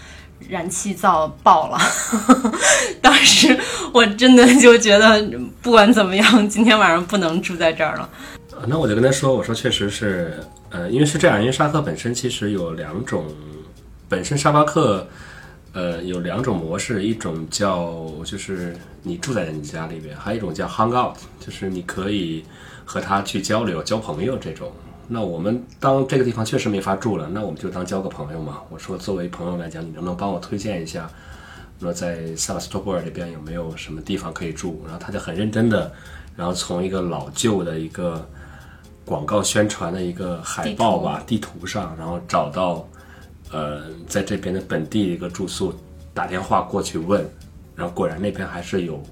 [0.49, 1.79] 燃气灶爆了，
[3.01, 3.57] 当时
[3.93, 5.25] 我真的就觉得，
[5.61, 8.09] 不管怎么样，今天晚上不能住在这儿了。
[8.67, 10.37] 那我就跟他说，我说确实是，
[10.69, 13.25] 呃，因为是这样，因为沙克本身其实有两种，
[14.07, 15.07] 本身沙巴克，
[15.73, 22.43] 呃，有两种模式，一种叫就是你住在人家里边，还有一种叫 hang out，就是你可以
[22.85, 24.71] 和他去交流、交朋友这种。
[25.13, 28.59] 那我们当这个地方确实没法住了，那我们就当交个朋友嘛。
[28.69, 31.09] 我说，作为朋友来讲，你能不能帮我推荐一下？
[31.79, 34.81] 那在萨瓦斯托波尔这边有没有什么地方可以住？
[34.85, 35.91] 然后他就很认真的，
[36.37, 38.25] 然后从一个老旧的一个
[39.03, 42.87] 广告宣传的一个海报吧地图上，然后找到
[43.51, 45.73] 呃在这边的本地一个住宿，
[46.13, 47.29] 打电话过去问，
[47.75, 49.03] 然后果然那边还是有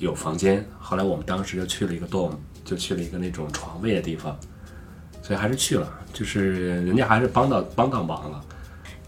[0.00, 0.62] 有房间。
[0.78, 2.32] 后来我们当时就去了一个 dorm，
[2.62, 4.38] 就去了一个那种床位的地方。
[5.26, 8.40] 所以还是去了，就是人家还是帮到帮到忙了。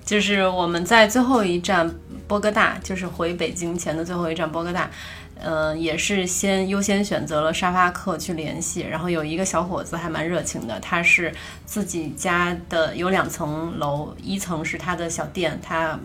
[0.04, 1.88] 就是我们在最后一站
[2.26, 4.90] 波哥大，就是回北京前的最后一站波哥大，
[5.40, 8.80] 嗯，也是先优先选择了沙发客去联系。
[8.80, 11.32] 然后有一个小伙子还蛮热情的，他是
[11.64, 15.96] 自己家的有两层楼，一层是他的小店，他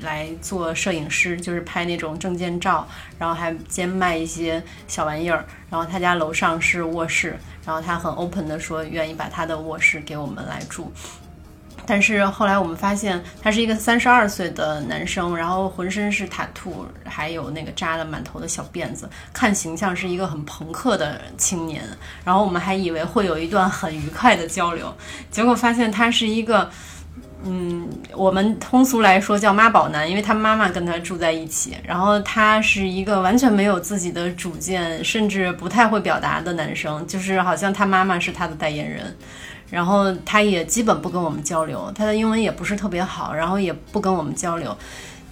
[0.00, 2.86] 来做摄影师，就是拍那种证件照，
[3.18, 5.44] 然后还兼卖一些小玩意儿。
[5.70, 7.36] 然后他家楼上是卧室。
[7.66, 10.90] 然后他很 open 的说，愿意把他的卧室给我们来住。
[11.84, 21.84] 但是后来我们发现，他是一个三十二岁的男生，然后浑身是塔兔，还有那个扎了满头的小辫子，看形象是一个很朋克的青年。
[22.24, 24.94] 然后我们还以为会有一段很愉快的交流，
[25.30, 26.70] 结果发现他是一个。
[27.44, 39.16] 嗯，我们通俗来说叫妈宝男，因为他妈妈跟他住在一起，然后他是一个完全没有自己的主见，甚至不太会表达的男生，就是好像他妈妈是他的代言人，
[39.70, 44.76] 然后他也基本不跟我们交流，他的英文也不是特别好，然后也不跟我们交流，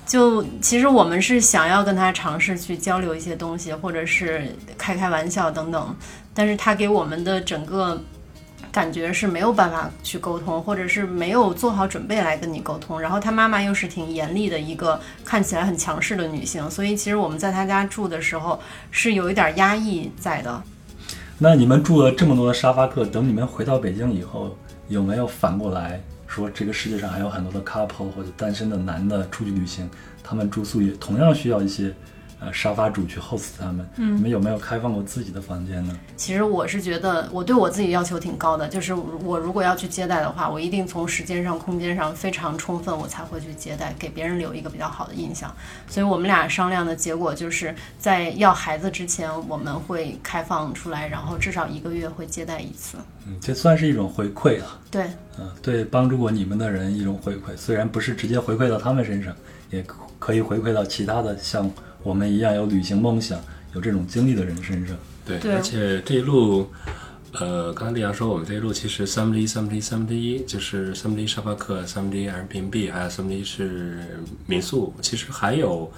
[0.07, 5.97] 就其实我们是想要跟他尝试去交流一些东西，或者是开开玩笑等等，
[6.33, 8.01] 但是他给我们的整个。
[8.77, 13.01] 感觉是没有办法去沟通，或者是没有做好准备来跟你沟通。
[13.01, 20.63] 然后他妈妈又是挺严厉的一个，看起来很强势的女性，所以其实我们在他家住的时候是有一点压抑在的。
[21.39, 24.55] 那你们住了这么多的沙发客，等你们回到北京以后，
[24.89, 29.89] 有没有反过来说，这个世界上还有很多的 couple 或者单身的男的出去旅行，
[30.23, 31.91] 他们住宿也同样需要一些
[32.39, 33.89] 呃沙发主去 host 他们？
[33.97, 35.99] 嗯，你们有没有开放过自己的房间呢？
[36.17, 45.55] 其实我是觉得我对我自己要求挺高的，就是我如果要去接待的话，我一定从时间上、空间上非常充分，我才会去接待，给别人留一个比较好的印象。
[45.89, 52.99] 所以我们俩商量的结果就是在要孩子之前，我们会开放出来，然后至少一个月会接待一次。
[53.27, 54.79] 嗯，这算是一种回馈啊。
[54.91, 55.07] 对，
[55.39, 59.35] 嗯，对帮助过你们的人一种回馈，虽然不是直接回馈到他们身上，
[59.71, 61.71] 也可可以回馈到其他的像
[62.07, 63.37] 我们一样有旅行梦想、
[63.75, 64.97] 有这种经历的人身上。
[65.25, 66.71] 对，对而且这一路，
[67.33, 74.95] 呃，刚才丽阳说我们这一路其实三分之一、三分之一、三分之一，就是三分之一沙发客，三分之一 Airbnb，还有三分之一是民宿。
[75.03, 75.91] 其实还有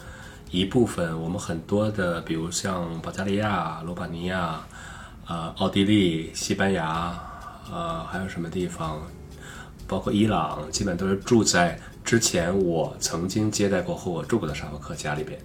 [0.49, 4.59] 一部分我们很多的，比如像保加利亚、罗马尼亚、
[5.27, 7.15] 呃，奥地利、西班牙，
[7.71, 8.99] 呃，还有什么地方，
[9.85, 15.39] 包括伊朗，基本都是住在之前我曾经接待过或我住过的沙发客家里边。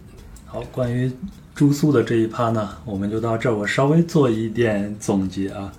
[0.55, 1.11] 好，关于
[1.53, 3.57] 住宿的这一趴呢，我们就到这儿。
[3.57, 5.73] 我稍微做一点总结啊。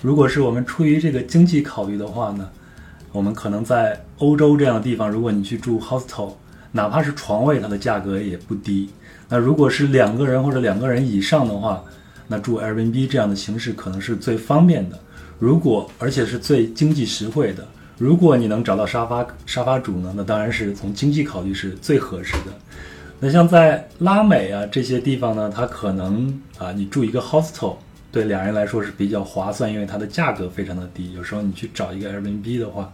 [0.00, 2.48] 如果是我们出于这个经济考虑的话呢，
[3.12, 6.32] 我们可能在欧洲这样的地方，如果你去住 hostel，
[6.70, 8.88] 哪怕是床位，它的价格也不低。
[9.28, 11.84] 那如果是两个人或者两个人以上的话，
[12.26, 14.98] 那住 Airbnb 这样的形式可能是最方便的。
[15.38, 17.68] 如果而且是最经济实惠的。
[17.98, 22.52] 如果你能找到沙发沙发主呢，那当然是从经济考虑是最合适的。
[23.24, 26.26] 那像在拉美啊这些地方呢，它可能
[26.58, 27.76] 啊，你住一个 hostel，
[28.10, 31.12] 对两人来说是比较划算，因为它的价格非常的低。
[31.12, 32.92] 有时候你去找一个 Airbnb 的话，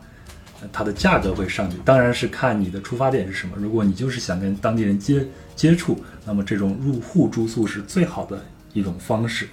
[0.70, 1.78] 它的价格会上去。
[1.82, 3.54] 当然是看你的出发点是什么。
[3.56, 5.26] 如果你就是想跟当地人接
[5.56, 8.44] 接触，那么这种入户住宿是最好的
[8.74, 9.48] 一种方式。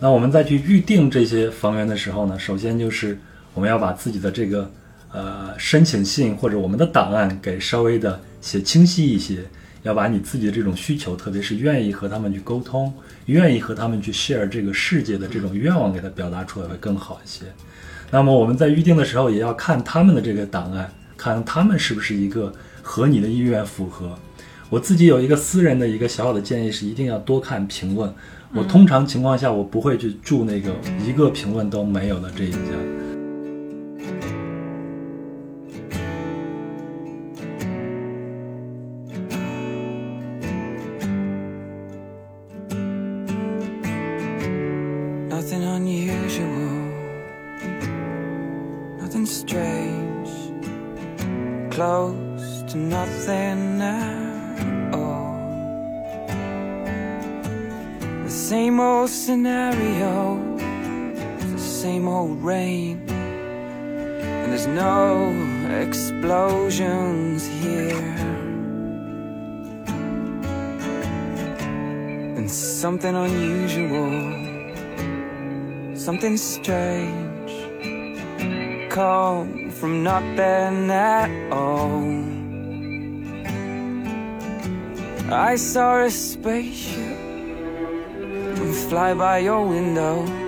[0.00, 3.18] 那我们再去预定这些房源的时候呢，首先就是
[3.54, 4.70] 我们要把自己的这个
[5.12, 9.42] 呃申请信或者我们的档案给稍微的写清晰一些，
[9.82, 12.92] 要把你自己的这种需求，特别是愿意和他们去沟通，
[13.26, 17.46] 愿意和他们去 share 这个世界的这种愿望给他表达出来会更好一些。
[18.10, 22.52] 那么我们在预定的时候也要看他们的这个档案，看他们是不是一个
[22.82, 24.18] 和你的意愿符合。
[24.68, 28.12] 我自己有一个私人的一个小小的建议是，一定要多看评论。
[28.52, 30.74] 我通常情况下我不会去住那个
[31.06, 33.09] 一个评论都没有的这一家。
[61.80, 65.32] Same old rain, and there's no
[65.80, 68.16] explosions here.
[72.36, 74.10] And something unusual
[75.94, 77.52] something strange
[78.90, 82.04] come from nothing at all.
[85.32, 87.16] I saw a spaceship
[88.90, 90.39] fly by your window.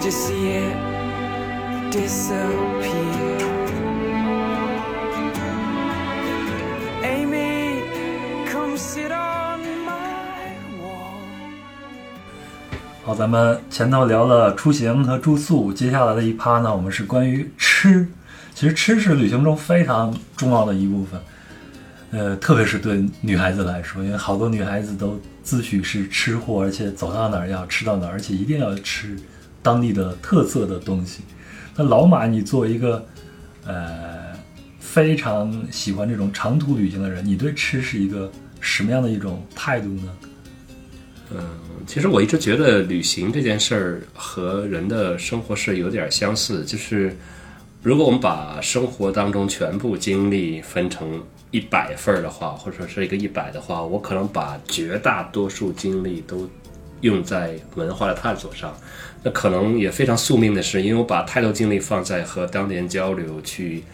[0.00, 0.74] Did you see it
[1.92, 3.36] disappear?
[7.02, 7.82] Amy,
[8.50, 11.20] come sit on my wall.
[13.04, 18.08] 好，咱们前头聊了出行和住宿，接下来的一趴呢，我们是关于吃。
[18.54, 21.20] 其实吃是旅行中非常重要的一部分，
[22.12, 29.14] 呃，特别是对女孩子来说，因为好多女孩子都自诩是吃货，而且走到哪儿要吃到哪儿，而且一定要吃
[29.62, 31.22] 当地的特色的东西。
[31.76, 33.04] 那老马，你作为一个
[33.66, 34.32] 呃
[34.78, 38.30] 非常喜欢这种长途旅行的人，你对吃是一个
[38.60, 40.16] 什么样的一种态度呢？
[41.32, 41.40] 嗯
[41.86, 47.16] 其实我一直觉得旅行这件事儿和人的生活是有点相似，就是
[47.82, 51.22] 如果我们把生活当中全部精力分成
[51.52, 56.48] 一百份儿的话，或者说是一个一百的话，我可能把绝大多数精力都
[57.00, 58.76] 用在文化的探索上。
[59.22, 63.84] 那可能也非常宿命的是，因为我把太多精力放在和当地人交流、去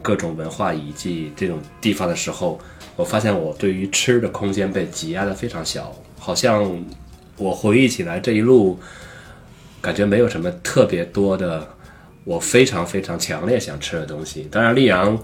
[0.00, 2.60] 各种文化遗迹这种地方的时候，
[2.94, 6.84] 我发现我对于吃的空间被挤压的非常小，好像
[7.36, 8.78] 我回忆起来这一路，
[9.80, 11.68] 感觉没有什么特别多的
[12.22, 14.46] 我非常非常强烈想吃的东西。
[14.52, 15.18] 当然，溧阳，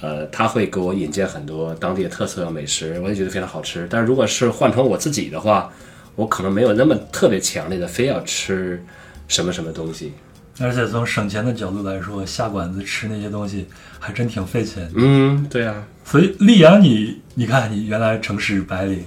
[0.00, 3.88] 呃，他会给我引荐很多当地的特色美食，我也觉得非常好吃。
[3.90, 5.72] 但是如果是换成我自己的话，
[6.14, 8.84] 我可能没有那么特别强烈的非要吃
[9.28, 10.12] 什么什么东西。
[10.60, 13.66] 而且从省钱的角度来说，下馆子吃那些东西
[13.98, 14.92] 还真挺费钱的。
[14.96, 19.04] 嗯，对啊，所以丽阳你，你看你原来城市白领，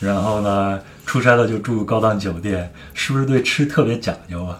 [0.00, 4.58] 然后呢出差了就住高档酒店，是不是对吃特别讲究啊？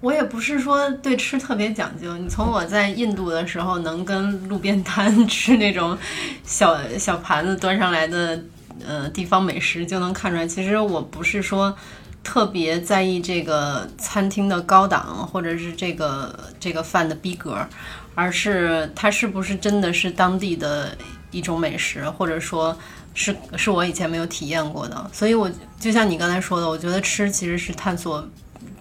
[0.00, 5.98] 我也不是说对吃特别讲究，你从我在印度的时候能跟路边摊吃那种
[6.44, 8.40] 小小盘子端上来的
[8.86, 11.76] 呃地方美食就能看出来，其实我不是说
[12.22, 17.58] 特别在意这个餐厅的高档或者是这个这个饭的逼格，
[18.14, 20.96] 而是它是不是真的是当地的
[21.30, 22.76] 一种美食，或者说
[23.14, 25.10] 是是我以前没有体验过的。
[25.12, 28.26] 所以我就像你刚才说的，我觉得吃其实是探索。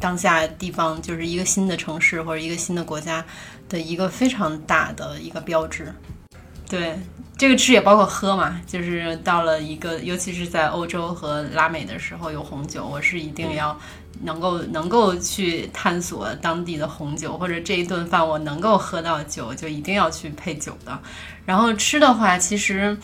[0.02, 3.24] 当下地方就是一个新的城市或者一个新的国家
[3.68, 5.94] 的一个非常大的一个标志。
[6.70, 6.98] 对，
[7.36, 13.76] 这个吃也包括喝嘛，就是到了一个，尤其是在欧洲和拉美的时候有红酒，我是一定要
[14.22, 20.98] 能够能够去探索当地的红酒，或者这一顿饭我能够喝到酒，就一定要去配酒的。
[21.46, 22.96] 然后吃的话，其实，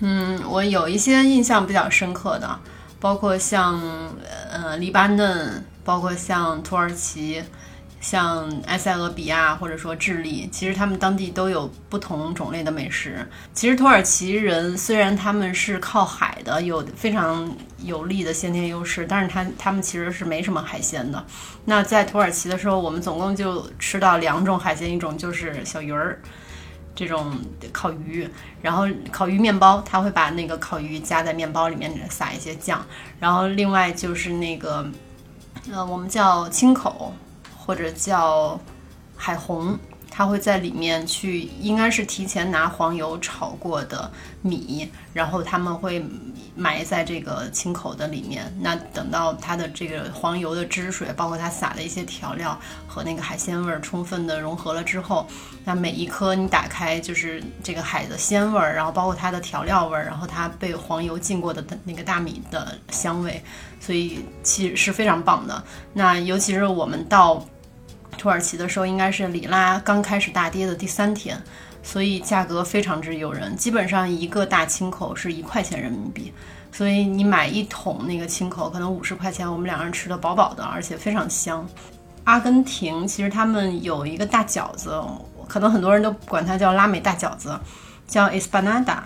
[0.00, 2.58] 嗯，我有一些印象比较深刻的，
[2.98, 3.80] 包括像
[4.50, 5.64] 呃黎巴嫩。
[5.84, 7.42] 包括像土耳其、
[8.02, 13.24] 像埃塞俄比亚或者说智利，其实他们当地都有不同种类的美食。
[13.54, 21.24] 其实土耳其人虽然他们是靠海的，有非常有利的先天优势，但是他他们其实是没什么海鲜的。
[21.64, 26.20] 那在土耳其的时候，我们总共就吃到两种海鲜，一种就是小鱼儿，
[26.96, 27.32] 这种
[27.70, 28.28] 烤鱼，
[28.60, 32.84] 然后烤鱼面包，他会把那个烤鱼夹在面包里面撒一些酱，
[33.20, 34.84] 然后另外就是那个。
[35.72, 37.14] 呃，我们叫青口，
[37.72, 38.60] 或者叫
[39.16, 39.78] 海虹，
[40.10, 44.12] 它会在里面去，应该是提前拿黄油炒过的
[44.42, 46.04] 米，然后他们会
[46.54, 48.54] 埋在这个青口的里面。
[48.60, 55.26] 那等到它的这个黄油的汁水，包括它撒的一些调料和那个海鲜味儿充分的融合了之后，
[55.64, 63.42] 那每一颗你打开就是这个海的鲜味儿，然后包括它的调料味儿，然后它被黄油浸过的那个大米的香味。
[63.80, 65.60] 所以其实是非常棒的。
[65.92, 67.44] 那尤其是我们到
[68.16, 71.36] 土耳其的时候，应该是里拉刚开始大跌的第三天，
[71.82, 73.56] 所以价格非常之诱人。
[73.56, 76.32] 基本上一个大青口是一块钱人民币，
[76.70, 81.66] 所以你买一桶那个青口可能五十块钱，我们两个人吃的饱饱的，而且非常香。
[82.24, 85.02] 阿根廷其实他们有一个大饺子，
[85.48, 87.58] 可能很多人都管它叫拉美大饺子，
[88.06, 88.98] 叫 Espanada。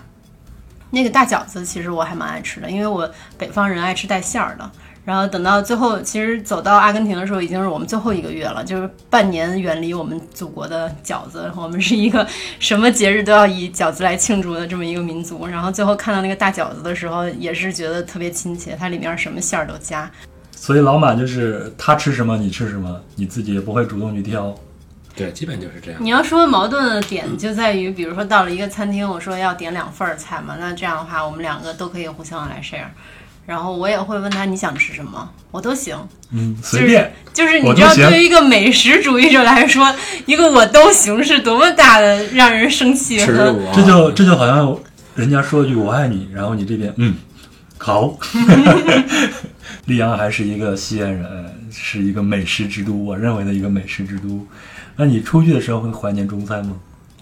[0.91, 4.71] 那个大饺子其实我还蛮爱吃的，因为我北方人爱吃带馅儿的。
[5.07, 11.49] 然后等到最后，其实走到阿根廷的时候，已经是我们最后一个月了，就是半年远离我们祖国的饺子。
[11.55, 12.27] 我们是一个
[12.59, 15.47] 什么节日都要以饺子来庆祝的这么一个民族。
[15.47, 20.11] 然后最后看到那个大饺子的时候，也是觉得特别亲切，它里面什么馅儿都加。
[20.51, 24.53] 所以老马就是他吃什么你吃什么，你自己也不会主动去挑。
[25.15, 26.03] 对，基本就是这样。
[26.03, 32.89] 你要说矛盾的点就在于，比如说到了一个餐厅，我说要点两份菜嘛，那这样的话，我们两个都可以互相来 share。
[33.47, 35.97] 然后我也会问他你想吃什么，我都行。
[36.31, 37.11] 嗯，随便。
[37.33, 39.95] 就是你知道，对于一个美食主义者来说，
[40.25, 43.17] 一个我都行是多么大的让人生气。
[43.17, 44.77] 这就这就好像
[45.15, 47.15] 人家说一句我爱你，然后你这边嗯
[47.77, 48.17] 好。
[49.87, 51.25] 溧阳还是一个西安人，
[51.71, 54.45] 是一个美食之都，我认为的一个美食之都。
[54.97, 56.75] 那你出去的时候会怀念中餐吗？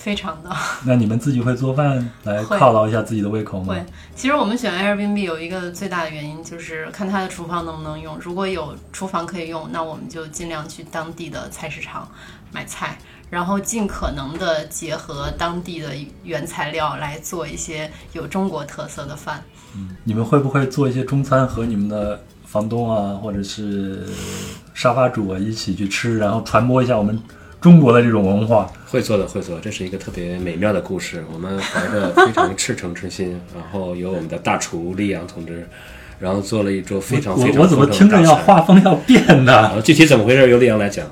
[0.05, 0.55] 非常的。
[0.85, 3.73] 那你们自己会做饭来犒劳一下自己的胃口吗？
[3.73, 3.83] 会。
[4.15, 8.15] 其实我们选 Airbnb 有一个最大的原因就是看它的厨房能不能用。
[8.19, 12.07] 如果有厨房可以用，那我们就尽量去当地的菜市场
[12.51, 12.99] 买菜，
[13.31, 19.43] 然后尽可能的结合当地的原材料来做一些有中国特色的饭。
[19.75, 24.05] 嗯，你们会不会做一些中餐和你们的房东啊，或者是
[24.75, 27.19] 沙发主啊一起去吃，然后传播一下我们？
[27.65, 31.23] 中国的这种文化会做的会做，这是一个特别美妙的故事。
[31.33, 35.67] 我们怀着非常赤诚之心， 然后由我们的大厨利阳同志，
[36.19, 39.71] 然后做了一桌非常非常我怎么听着要画风要变呢？
[39.81, 41.07] 具体怎么回事由丽阳来讲。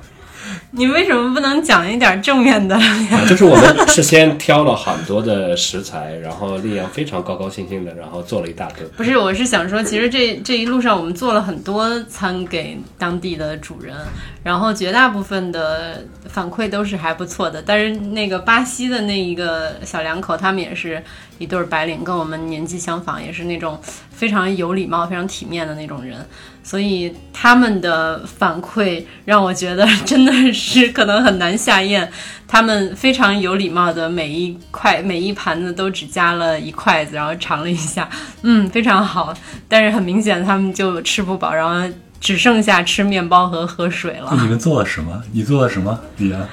[0.76, 2.76] 你为什么不能讲一点正面的？
[3.28, 8.84] 就是我们事先挑了很多的食材，然后丽阳非常高高兴兴的，然后做了一大顿。
[8.96, 13.94] 不是，我是想说，其实这这一路上我们做了很多餐给当地的主人，
[14.42, 17.62] 然后绝大部分的反馈都是还不错的。
[17.64, 21.00] 但是那个巴西的那一个小两口，他们也是
[21.38, 23.80] 一对白领，跟我们年纪相仿，也是那种
[24.10, 26.26] 非常有礼貌、非常体面的那种人。
[26.64, 32.10] 所以他们的反馈让我觉得真的是可能很难下咽。
[32.48, 38.08] 他们非常有礼貌的，每一块每一盘子都只加了一筷子，然后尝了一下，
[38.42, 39.34] 嗯，非常好。
[39.68, 44.30] 但是很明显，他们就吃不饱，然后只剩下吃面包和喝水了。
[44.40, 45.22] 你们做了什么？
[45.32, 46.48] 你做了什么，李安？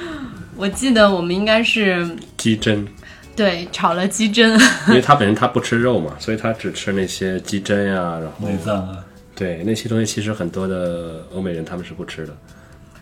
[0.55, 2.07] 我记得我们应该是
[2.37, 2.85] 鸡胗，
[3.35, 4.49] 对炒了鸡胗，
[4.89, 8.97] 因为他本身他不吃肉嘛，所以他只吃那些鸡胗呀、然后内脏啊，
[9.41, 12.37] 对那些东西，其实很多的欧美人他们是不吃的。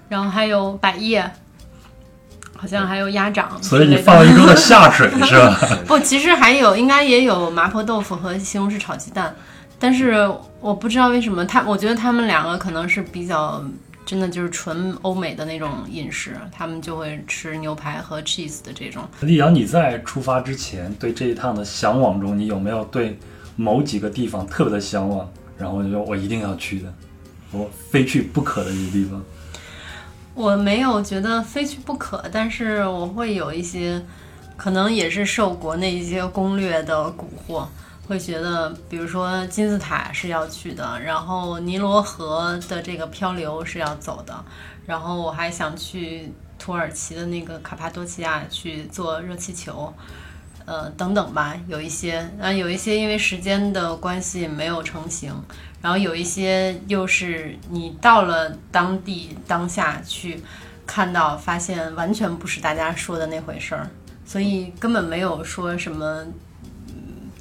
[0.08, 1.30] 然后还有百叶，
[2.56, 3.84] 好像还有鸭掌 所。
[3.84, 5.60] 以你放了一桌的下水是吧？
[5.86, 9.36] 不，其实还有，应该也有麻婆豆腐和西红柿炒鸡蛋，
[9.78, 13.62] 但是我不知道为什么他，我觉得他们两个可能是比较
[14.06, 19.04] 真的就是纯欧美的那种饮食，他们就会吃牛排和 cheese 的这种。
[19.20, 23.20] 丽阳，你在出发之前对这一趟的向往中，你有没有对
[23.58, 25.30] 某几个地方特别的向往？
[25.60, 26.92] 然后我就说我一定要去的，
[27.52, 29.22] 我非去不可的一个地方。
[30.34, 34.02] 我没有觉得非去不可，但是我会有一些，
[34.56, 37.68] 可能也是受国内一些攻略的蛊惑，
[38.08, 44.46] 会觉得，比如说金字塔是要去的，然后尼罗河的这个漂流是要走的，
[44.86, 49.94] 然后我还想去土耳其的那个卡帕多奇亚去坐热气球。
[50.70, 55.34] 呃，等等吧，有一些，那，有一些因为时间的关系没有成型，
[55.82, 60.44] 然后有一些又是你到了当地当下去
[60.86, 63.90] 看到，发现完全不是大家说的那回事儿，
[64.24, 66.24] 所以根本没有说什么。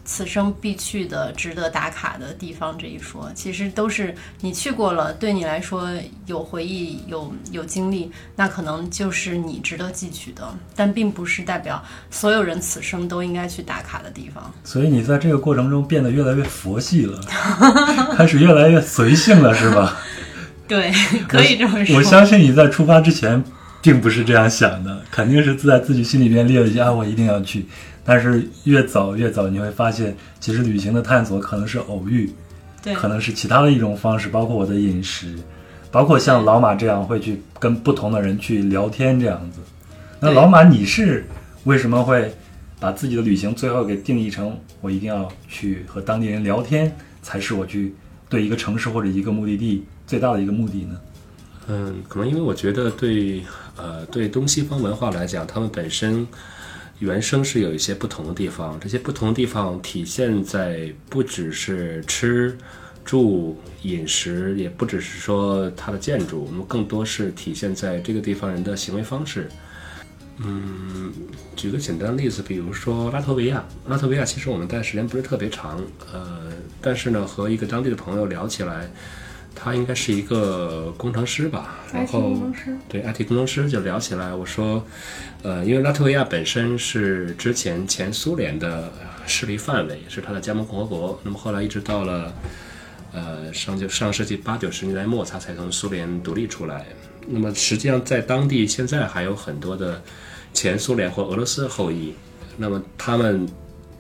[0.09, 5.87] 嗯此生必去的、值得打卡的地方这一说，其实都是你去过了，对你来说
[6.25, 10.43] 有回忆、有有经历，那可能就是你值得记取的，
[10.75, 14.51] 但并不是代表所有人此生都应该去打卡的地方。
[14.65, 17.21] 所以你在这个过程中变得越来越佛系了，
[18.17, 19.95] 开始越来越随性了，是吧？
[20.67, 20.91] 对，
[21.29, 21.97] 可以这么说。
[21.97, 23.45] 我相信你在出发之前
[23.83, 27.67] 并不是这样想的，肯定是在自己心里边列了一下，啊我一定要去。
[28.09, 32.33] 但是越走越走，你会发现，其实旅行的探索可能是偶遇，
[32.83, 35.35] 对，可能是其他的一种方式，包括我的饮食，
[35.91, 39.61] 包括像老马这样会去跟不同的人去聊天这样子。
[40.19, 41.27] 那老马，你是
[41.65, 42.35] 为什么会
[42.81, 46.91] 把自己的旅行最后给定义成我一定要去和当地人聊天，
[47.21, 47.95] 才是我去
[48.31, 50.99] 对一个城市或者一个目的地最大的一个目的呢？
[51.67, 53.43] 嗯，可能因为我觉得对
[53.77, 56.27] 呃对东西方文化来讲，他们本身
[56.99, 62.57] 原生是有一些不同的地方，这些不同的地方体现在不只是吃。
[63.05, 69.49] 住、饮食也不只是说它的建筑，那么更多是体现在这个地方人的行为方式。
[70.45, 71.11] 嗯，
[71.57, 73.65] 举个简单的例子，比如说拉脱维亚。
[73.87, 76.53] 拉脱维亚其实我们待的时间不是特别长，呃，
[76.83, 78.91] 但是呢，和一个当地的朋友聊起来，
[79.61, 82.33] 他应该是一个工程师吧，然后
[82.89, 84.85] 对 IT 工程师就聊起来，我说，
[85.43, 88.93] 呃，因为拉脱维亚本身是之前前苏联的
[89.27, 92.33] 势力范围，是它的加盟共和国，那么后来一直到了。
[93.11, 96.85] 呃，上就上世纪八九十年代末，它才从苏联独立出来。
[97.27, 100.03] 那么实际上在当地现在还有很多的
[100.53, 102.13] 前苏联或俄罗斯后裔。
[102.59, 103.49] 那么他们，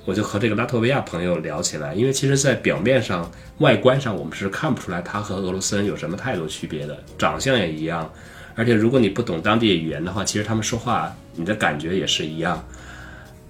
[0.09, 8.11] 我就和这个拉脱维亚朋友聊起来，因为其实，在表面上、外观上，我们是看不出来他和俄罗斯人有什么太多区别的，长相也一样。
[8.55, 12.67] 而且如果你不懂当地语言的话，其实他们说话你的感觉也是一样。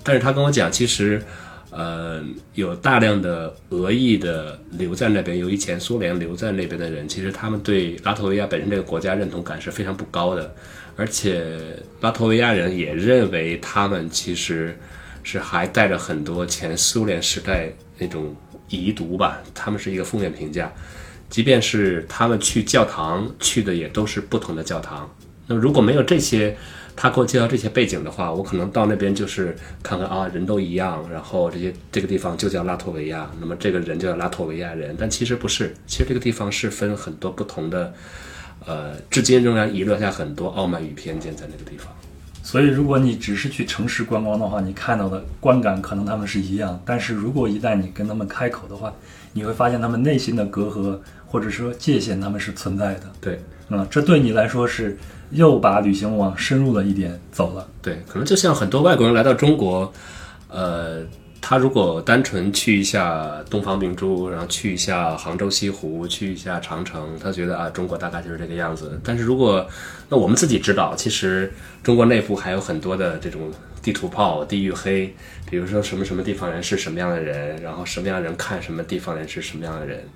[0.02, 1.22] 但是他跟我讲，其实。
[1.70, 2.24] 呃，
[2.54, 10.52] 有大量的俄裔的留在那边，由于前苏联留在那边的人，其实他们对拉脱维亚本身这个国家认同感是非常不高的，
[10.96, 11.46] 而且
[12.00, 14.74] 拉脱维亚人也认为他们其实
[15.30, 18.34] 是还带着很多前苏联时代那种
[18.68, 20.72] 遗毒吧，他们是一个负面评价，
[21.28, 25.10] 即便是他们去教堂去的也都是不同的教堂，
[25.46, 26.56] 那如果没有这些。
[27.00, 37.94] 他给我介绍这些背景的话，我可能到那边就是看看啊，人都一样，然后这些这个地方就叫拉脱维亚，那么这个人就叫拉脱维亚人，但其实不是，其实这个地方是分很多不同的，
[38.66, 41.86] 呃，至今仍然遗留下很多傲慢与偏见在那个地方。
[42.50, 48.90] 所以，如果你只是去城市观光的话，你看到的观感可能他们是一样，但是如果一旦你跟他们开口的话，
[49.34, 53.02] 你会发现他们内心的隔阂或者说界限他们是存在的。
[53.20, 53.38] 对，
[53.68, 54.96] 嗯，这对你来说是。
[55.30, 57.68] 又把旅行往深入了一点走了。
[57.82, 59.92] 对，可能就像很多外国人来到中国，
[60.48, 61.02] 呃，
[61.40, 69.00] 他如果单纯去一下东方明珠，然后去一下杭州西湖，去一下长城，他觉得啊，中国大概就是这个样子。
[69.02, 69.66] 但是如果
[70.08, 71.52] 那我们自己知道，其实
[71.82, 73.50] 中国内部还有很多的这种
[73.82, 75.14] 地图炮、地域黑，
[75.48, 80.06] 比如说什么什么地方人是什么样的人，然后什么样人看什么地方人是什么样的人。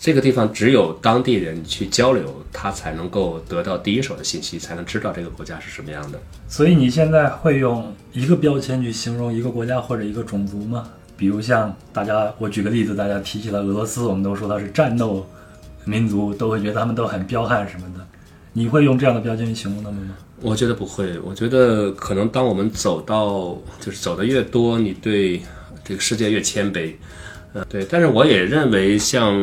[0.00, 6.18] 这个地方只有当地人去交流，他才能够得到第一手的信息，才能知道这个国家是什么样的。
[6.48, 10.88] 所以你现在会用一个标签去形容一个国家或者一个种族吗？
[11.18, 15.26] 比如像大家，我举个例子，大家提起来俄罗斯，我们都说它是战斗
[15.84, 18.06] 民族，都会觉得他们都很彪悍什么的。
[18.54, 20.16] 你会用这样的标签去形容他们吗？
[20.40, 25.42] 我觉得不会，我觉得可能当我们走到就是走的越多，你对
[25.84, 26.94] 这个世界越谦卑。
[27.54, 29.34] 嗯，对，但是我也认为像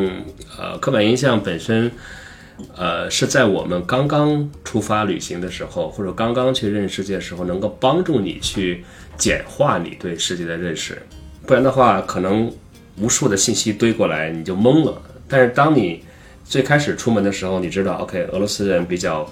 [0.58, 1.92] 呃刻板印象本身，
[2.76, 8.84] 呃是在我们刚刚出发旅行的时候，或者刚刚去认识世界的时候，能够帮助你去
[9.18, 11.02] 简化你对世界的认识。
[11.46, 12.52] 不然的话，可能
[13.00, 15.02] 无数的信息堆过来，你就懵了。
[15.28, 16.04] 但是当你
[16.46, 19.30] 最开始出门的时候，你知道，OK，俄罗斯人比较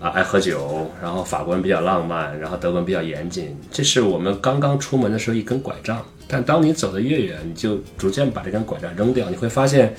[0.00, 6.04] 啊爱喝酒，然后法国人比较浪漫，然后德国人比较严谨，这是我们刚刚出门的时候一根拐杖。
[6.26, 9.94] 但当你走得越远，你就逐渐把这根拐杖扔掉，你会发现，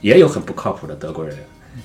[0.00, 1.36] 也有很不靠谱的德国人，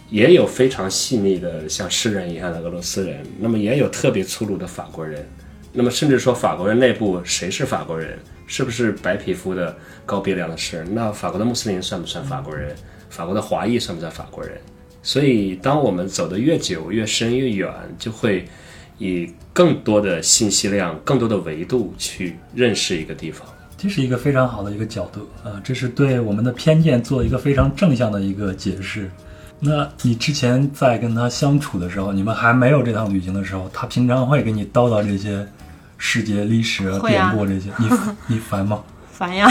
[0.09, 5.27] 也有非常细腻的像诗人一样的俄罗斯人，那么也有特别粗鲁的法国人，
[5.71, 8.17] 那么甚至说法国人内部谁是法国人？
[8.47, 9.75] 是不是白皮肤的
[10.05, 10.93] 高鼻梁的诗人？
[10.93, 12.75] 那法国的穆斯林算不算法国人？
[13.09, 14.55] 法国的华裔算不算法国人？
[15.05, 18.43] 所以，当我们走得越久、越深、越远，就会
[18.97, 23.47] 以更多的信息量、更多的维度去认识一个地方。
[23.77, 29.11] 这是一个非常好的一个角度啊，这是对我们的偏见做一个非常正向的一个解释。
[29.59, 35.47] 那你之前在跟他相处的时候，你们还没有这趟旅行的时候，他平常会给你叨叨这些
[35.99, 37.87] 世界历史、啊典故这些，你
[38.25, 38.81] 你烦吗？
[39.15, 39.47] 烦呀！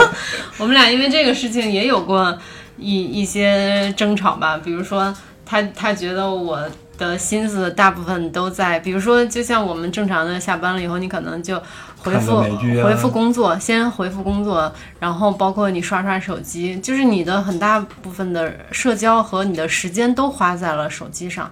[0.56, 2.38] 我们俩因为这个事情也有过
[2.78, 6.68] 一一些争吵吧，比如说他他觉得我。
[6.98, 11.60] 的心思大部分都在，比如说，就像我们正常的下班了以后，你可能就
[11.96, 12.40] 回复
[12.84, 21.50] 回复工作，先回复工作，然后包括你刷刷手机，就是你的很大部分的社交和你的时间都花在了手机上，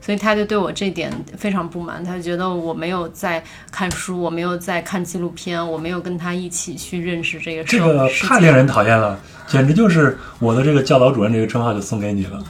[0.00, 12.42] 所以他就对我这点非常不满，他觉得我没有在看书，我没有在看纪录片，我没有跟他一起去认识这个这个太令人讨厌了，简直就是我的这个教导主任这个称号就送给你了。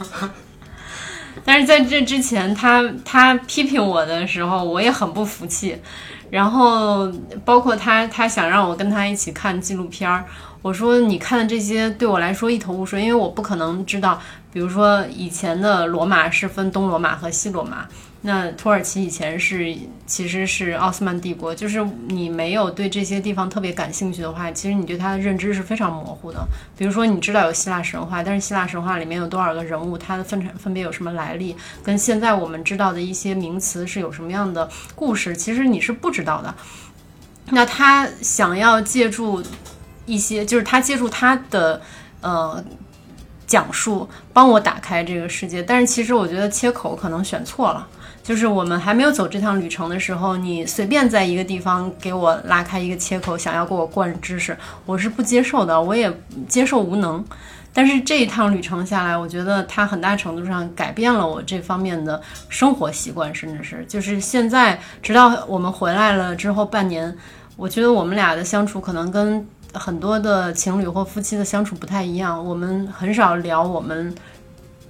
[1.44, 5.76] 但是在这之前，他他批评我的时候，我也很不服气。
[6.28, 7.10] 然后
[7.44, 10.24] 包括他，他想让我跟他一起看纪录片儿，
[10.62, 14.20] 我说你看的这些对我来说一头雾水，因为我不可能知道，
[14.52, 17.86] 比如说以前的罗马是分东罗马和西罗马。
[18.22, 19.74] 那土耳其以前是
[20.04, 26.46] 其实是奥斯曼帝国，就是你没有对这些地方特别感兴趣的话，其实你对它的认知是非常模糊的。
[26.76, 36.54] 比如说你知道有希腊神话，但是希腊神话里面有多少个人物，它的分成分别有什么来历，跟现在我们知道的一些名词是有什么样的故事，其实你是不知道的。
[37.52, 39.42] 那他想要借助
[40.04, 41.80] 一些，就是他借助他的
[42.20, 42.62] 呃
[43.50, 47.84] 讲述帮我打开这个世界，但是其实我觉得切口可能选错了。
[48.22, 54.56] 就是我们还没有走这趟旅程的时候，你随便在一个地方给我拉开一个切口，想要给我灌知识，
[54.86, 56.12] 我是不接受的，我也
[56.46, 57.24] 接受无能。
[57.72, 67.12] 但是这一趟旅程下来，我觉得它很大程度上改变了我这方面的生活习惯，甚至是就是现在，直到我们回来了之后半年，
[67.56, 69.44] 我觉得我们俩的相处可能跟
[69.74, 74.14] 很多的情侣或夫妻的相处不太一样，我们很少聊我们。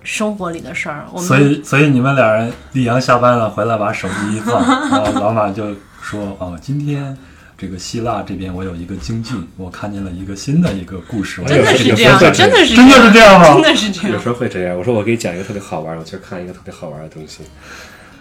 [0.03, 4.59] 生活里的事儿，所以所以你们俩人李阳下班了回来把手机一放，
[4.89, 7.15] 然后老马就说：“哦，今天
[7.59, 13.53] 这个希腊这边我有一个京剧，我看见了一个新的一个故事。”真的是这样，真的是真的是这样吗？
[13.53, 14.13] 真的是这样。
[14.13, 14.79] 有时候会这样。
[14.79, 17.43] 我说我给你讲一个特别好玩，我今儿看一个特别好玩的东西。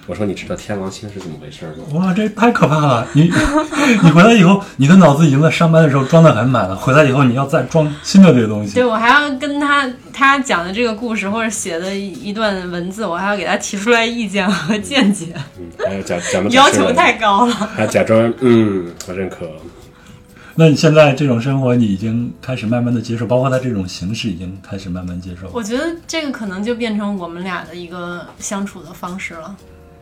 [0.09, 1.83] 我说你知道天王星是怎么回事吗？
[1.93, 3.07] 哇，这太可怕了！
[3.13, 3.31] 你
[4.01, 8.73] 你回来以后，你的脑子已经在上班的时候装的很满了，回来以后你要再装新的这个东西。
[8.73, 15.27] 对，我还要跟他他讲的这个故事或者写的一段文字，我还要给他提出来意见和见解。
[15.59, 17.53] 嗯，还要假假要求太高了。
[17.53, 19.47] 还假装嗯，我认可。
[20.55, 25.47] 那你现在这种生活，你已经开始慢慢的接受，包括他这种形式，已经开始慢慢接受。
[25.53, 29.55] 我觉得这个可能就变成我们俩的一个相处的方式了。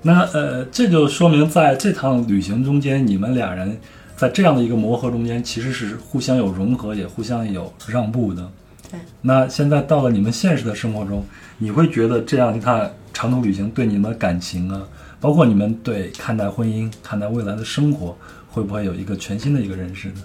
[0.07, 3.77] 那呃，这就说明在这趟旅行中间，你们俩人
[4.15, 8.49] 在这样的一个磨合中间，其实是互相有融合，也互相有让步的。
[8.89, 8.97] 对。
[9.21, 11.25] 那现在到了你们现实的生活中，
[11.57, 14.81] 你会觉得这样一趟长途旅行对你们的感情啊，
[15.19, 18.17] 包括你们对看待婚姻、看待未来的生活，
[18.49, 20.21] 会不会有一个全新的一个认识呢？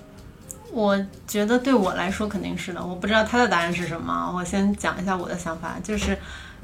[0.70, 0.96] 我
[1.26, 2.86] 觉得对我来说肯定是的。
[2.86, 6.16] 我不知道他的答案是什么，我先讲一下我的想法，就是。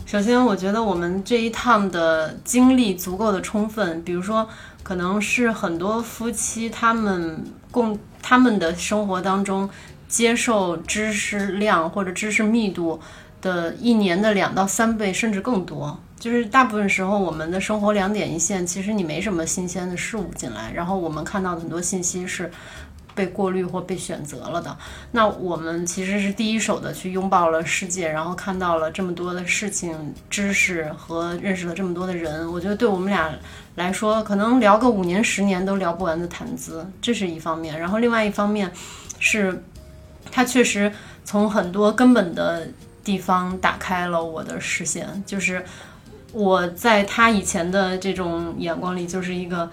[0.08, 4.02] 首先，我觉得我们这一趟的经历足够的充分。
[4.04, 4.48] 比如说，
[4.82, 9.68] 可能是很多夫妻他们共他们的生活当中
[10.08, 12.98] 接受知识量或者知识密度
[13.42, 16.00] 的一年的两到三倍，甚至更多。
[16.18, 22.50] 就是大部分时候，我们的生活两点一线，其实你没什么新鲜的事物进来，然后我们看到的很多信息是
[23.18, 24.76] 被过滤或被选择了的。
[25.10, 32.50] 那我们其实是第一手的去拥抱了世界，然后看到了这么多的事情、知识和认识了这么多的人。
[32.52, 33.34] 我觉得对我们俩
[33.74, 37.76] 来说，可能聊个五年、十年都聊不完的谈资，这是一方面。
[37.80, 38.70] 然后另外一方面
[39.18, 39.62] 是，
[40.30, 40.92] 他确实
[41.24, 42.68] 从很多根本的
[43.02, 45.64] 地方打开了我的视线，就是。
[46.30, 49.68] 我在他以前的这种眼光里，就是一个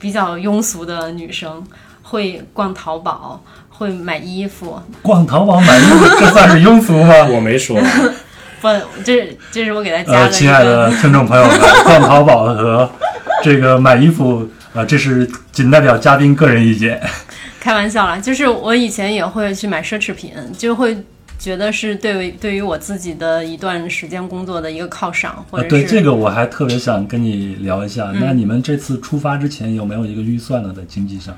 [0.00, 1.64] 比较庸俗的女生，
[2.12, 4.78] 会逛淘宝，会买衣服。
[5.00, 7.14] 逛淘宝买衣服，这算是庸俗吗？
[7.32, 7.80] 我没说。
[8.60, 8.68] 不，
[9.02, 10.18] 这这是我给他加的。
[10.18, 12.90] 呃，亲爱的听众朋友们，逛淘宝和
[13.42, 17.00] 这个买衣服，呃，这是仅代表嘉宾个人意见。
[17.58, 21.02] 开玩笑啦，就是我以前也会去买奢侈品，就会。
[21.38, 28.12] 觉得是对于对于我自己的一段时间工作的一个犒赏，或者对这个我还特别想跟你聊一下。
[28.14, 30.72] 那你们这次出发之前有没有一个预算呢？
[30.76, 31.36] 在经济上？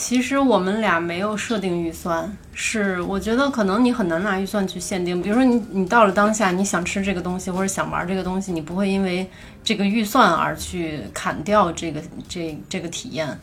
[0.00, 5.20] 其实我们俩没有设定预算，是我觉得可能你很难拿预算去限定。
[5.20, 9.28] 比如说你你到了当下，你想吃这个东西或者想玩这个东西，你不会因为
[9.64, 13.36] 这个预算而去砍掉这个这这个体验。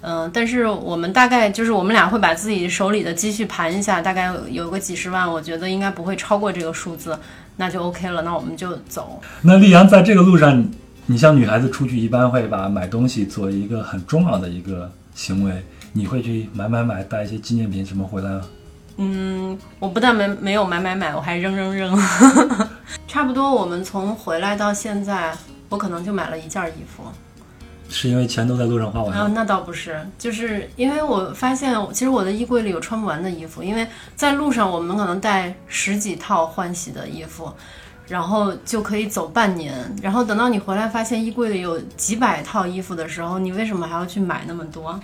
[0.00, 7.18] 嗯，但是我们大概就是我们俩会把自己手里的积蓄盘一下，大概有个几十万，我觉得应该不会超过这个数字，
[7.56, 9.20] 那就 OK 了，那我们就走。
[9.42, 10.64] 那丽阳在这个路上，
[11.06, 15.64] 你像女孩子出去一般会把买东西作为一个很重要的一个行为，
[15.96, 18.42] 你会去买买买，带一些纪念品什么回来吗？
[18.98, 21.98] 嗯，我不但没没有买买买，我还扔扔扔。
[23.08, 25.34] 差不多，我们从回来到现在，
[25.70, 27.02] 我可能就买了一件衣服。
[27.88, 29.22] 是因为钱都在路上花完了？
[29.22, 37.50] 啊，那倒不是，就是因为我发现，其实我的衣柜里有穿不完的衣服，因为在路上我们可能带十几套换洗的衣服，
[38.08, 44.98] 然后就可以走半年，然后等到你回来发现衣柜里有几百套衣服的时候，你为什么还要去买那么多？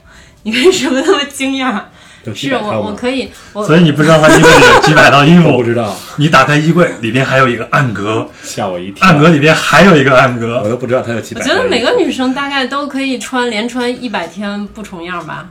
[0.45, 1.81] 你为什么那么惊讶？
[2.35, 3.29] 是我，我可以。
[3.53, 5.57] 所以你不知道他衣柜里有 几百套衣服？
[5.57, 5.93] 不知道。
[6.16, 9.09] 你打开衣柜，里边还有一个暗格，吓我一跳。
[9.09, 11.41] 暗格里边还有一个暗格，我都不知道他有几百。
[11.41, 15.51] 我觉得每个女生大概都可以穿连穿一百天不重样吧。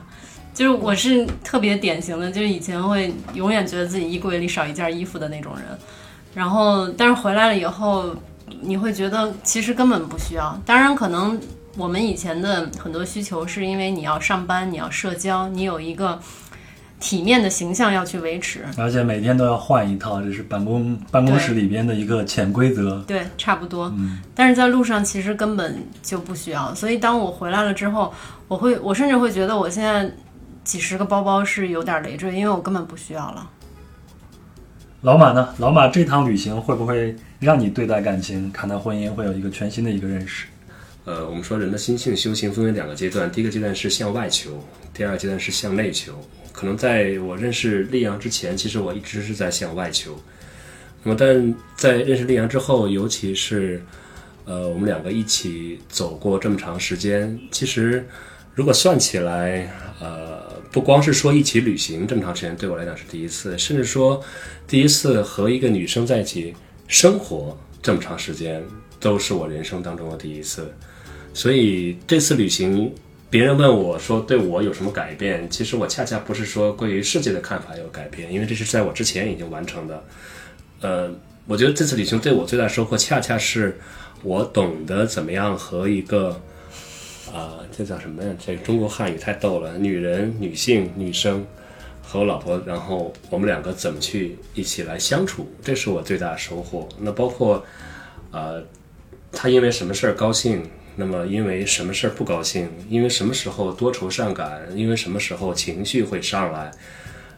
[0.54, 5.78] 就是我是特别典型的，就是以前会永远觉得自己衣柜里少一件衣服的那种人。
[6.34, 8.14] 然后，但是回来了以后，
[8.60, 10.58] 你会觉得其实根本不需要。
[10.64, 11.40] 当然，可能
[11.76, 16.18] 我们以前的很多需求是因为你要上班，你要社交，你有一个。
[17.04, 23.02] 体面的形象要去维持，而且每天都要换一套，这是办公办公室里边的一个潜规则。
[23.08, 23.92] 对，差不多。
[23.98, 26.72] 嗯，但是在路上其实根本就不需要。
[26.76, 28.14] 所以当我回来了之后，
[28.46, 30.08] 我会，我甚至会觉得我现在
[30.62, 33.50] 几十个包包是有点累赘，因为我根本不需要了。
[35.02, 35.52] 老马呢？
[35.58, 40.46] 老马这趟旅行会不会让你对待感情、看待婚姻会有一个全新的一个认识？
[41.04, 44.64] 呃，我们说人的心性修行分为两个阶段，第一个阶段是向外求，
[44.94, 46.14] 第二个阶段是向内求。
[46.52, 50.16] 可能在我认识丽阳之前，其实我一直是在向外求。
[51.02, 53.82] 那么，但在认识丽阳之后，尤其是，
[54.44, 58.06] 呃，我们两个一起走过这么长时间，其实
[58.54, 59.68] 如果算起来，
[60.00, 64.20] 呃，不光是说一起旅行这么长时间，对我来讲是第一次，甚至说
[64.66, 66.52] 第一次和一个女生在一起
[66.88, 68.60] 生活这么长时间，
[68.98, 70.74] 都是我人生当中的第一次。
[71.32, 72.92] 所以这次旅行。
[73.32, 80.04] 别人问我说：“对我有什么改变？”其实我恰恰不是说关于世界的看法有改变，因为这是在我之前已经完成的。
[80.82, 81.10] 呃，
[81.46, 83.78] 我觉得这次旅行对我最大收获，恰恰是
[84.22, 86.38] 我懂得怎么样和一个
[87.30, 88.34] 啊，这叫什么呀？
[88.44, 91.46] 这个中国汉语太逗了，女人、女性、女生
[92.02, 96.88] 和我老婆，然后我们两个怎么去一起来相处，这是我最大的收获。
[96.98, 97.64] 那包括
[98.30, 98.54] 啊，
[99.30, 100.62] 她因为什么事儿高兴。
[100.94, 102.68] 那么，因为什么事儿不高兴？
[102.90, 104.68] 因为什么时候多愁善感？
[104.76, 106.70] 因为什么时候情绪会上来？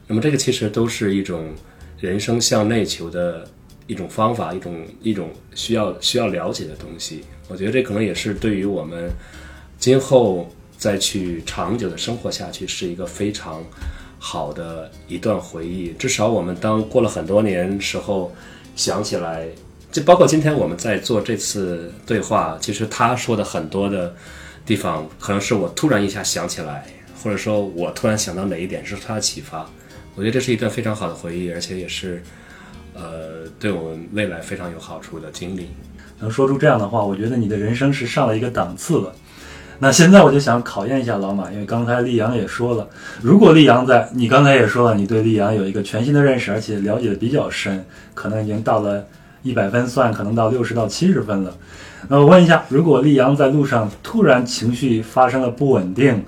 [0.08, 1.52] 那么，这个其实都是一种
[2.00, 3.48] 人生向内求的
[3.86, 7.22] 一种方法，一种一种需要需要了解的东西。
[7.46, 9.08] 我觉得这可能也是对于我们
[9.84, 10.48] 今后
[10.78, 13.62] 再去长久的生活下去，是一个非常
[14.18, 15.90] 好的一段回忆。
[15.98, 18.32] 至少我们当过了很多年时候，
[18.74, 19.46] 想起来。
[19.92, 24.14] 就包括今天我们在做这次对话，其实他说的很多的
[24.64, 26.86] 地方，可能是我突然一下想起来，
[27.22, 29.68] 或者说我突然想到哪一点是他的启发。
[30.14, 32.22] 我觉得这是一段非常好的回忆，而且也是
[32.94, 35.68] 呃对我们未来非常有好处的经历。
[36.20, 39.14] 能说出这样的话，我觉得你的人生是上了一个档次了。
[39.78, 42.88] 那现在我就想考验一下老马，因为刚才丽阳也说了，
[43.20, 47.84] 如果丽阳在，你刚才也说了，你对丽阳有一个全新的认识，而且了解的比较深，
[48.14, 49.04] 可能已经到了
[49.42, 51.54] 一百分算，可能到六十到七十分了。
[52.08, 56.24] 那我问一下，如果丽阳在路上突然情绪发生了不稳定，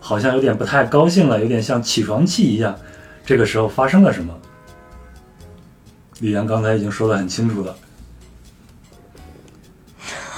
[0.00, 2.74] 好像有点不太高兴了，有点像起床气一样，
[3.26, 4.34] 这个时候发生了什么？
[6.20, 7.76] 丽阳刚才已经说得很清楚了。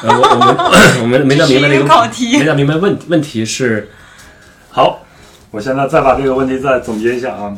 [0.03, 0.57] 呃，我我们
[1.03, 3.91] 我们没弄明白那个考题没弄明白问问题是，
[4.71, 5.01] 好，
[5.51, 7.55] 我现在再把这个问题再总结一下啊。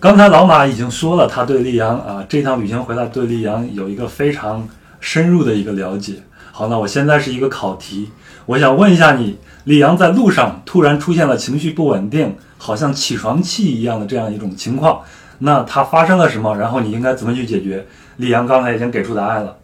[0.00, 4.68] 刚才老马已经说了，他对溧阳啊这趟旅行回来对溧阳有一个非常
[5.00, 6.14] 深入的一个了解。
[6.52, 8.10] 好，那我现在是一个考题，
[8.46, 15.00] 我想问一下你，溧阳在路上突然出现了情绪不稳定，好像起床气一样的这样一种情况，
[15.40, 16.56] 那他发生了什么？
[16.56, 17.86] 然后你应该怎么去解决？
[18.18, 19.56] 溧阳刚才已经给出答案了。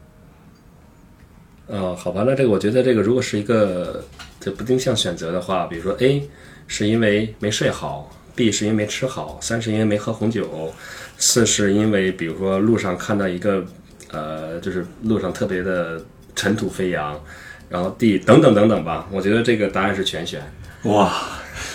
[1.71, 4.05] 呃，好吧，那这个我觉得这个如果是一个
[4.41, 6.29] 这不定向选择的话，比如说 A
[6.67, 10.73] 是因为没睡好，B 是因为没吃好，三是因为没喝红酒，
[11.17, 13.65] 四是因为比如说路上看到一个
[14.11, 17.19] 呃，就是路上特别的尘土飞扬，
[17.69, 20.43] 然后 D 等等等等吧，我觉得这个答案是全选，
[20.83, 21.13] 哇，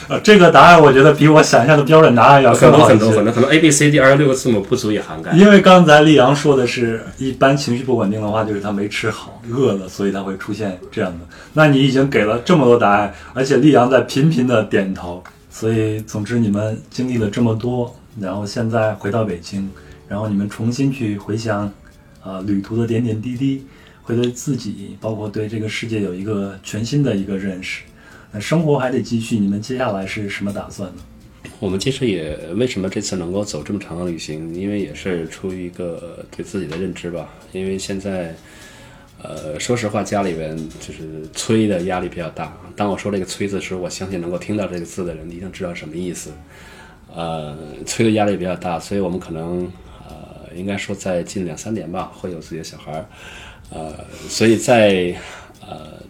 [0.08, 3.06] 呃，这个答案我觉得比我想象的标准答案要很多更好一些。
[3.06, 5.32] 很多很多，可能 A B C D 二十六个字母不足以涵盖。
[5.32, 11.26] 因为刚才丽阳说的是，一般情绪不稳定的话，就是他没吃好，饿了，所以他会出现这样的。
[11.54, 19.68] 那你已经给了这么多答案，而且丽阳在频频的点头，所以总之你们经历了这么多，然后现在回到北京，
[20.08, 21.72] 然后你们重新去回想，
[22.24, 23.66] 呃，旅途的点点滴滴，
[24.04, 27.82] 会对自己，包括对这个世界有一个全新的一个认识。
[28.40, 31.02] 生活还得继续，你们接下来是什么打算呢？
[31.60, 37.30] 我们其实也为什么这次能够走这么长的旅行，因为也是出于一个对自己的认知吧。
[37.54, 38.36] 因为现在，
[39.22, 42.56] 呃，说实话，家里边就是催的压力比较大。
[42.76, 46.32] 当我说这个“催”字时，我相信能够听到这个字的人一定知道什么意思。
[47.16, 47.56] 呃，
[47.86, 49.72] 催的压力比较大，所以我们可能
[50.10, 53.06] 呃，应该说在近两三年吧，会有自己的小孩儿。
[53.70, 53.94] 呃，
[54.28, 55.16] 所以在
[55.62, 56.04] 呃。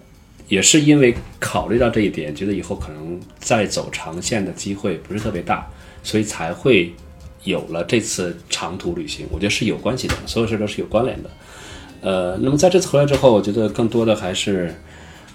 [0.47, 5.67] 也是因为考虑到这一点，觉得以后可能再走长线的机会不是特别大，
[6.03, 6.93] 所以才会
[7.43, 9.25] 有了这次长途旅行。
[9.31, 11.29] 我觉得是有关系的，所有事都是有关联的。
[12.01, 14.71] 呃，那么在这次回来之后，我觉得更多的还是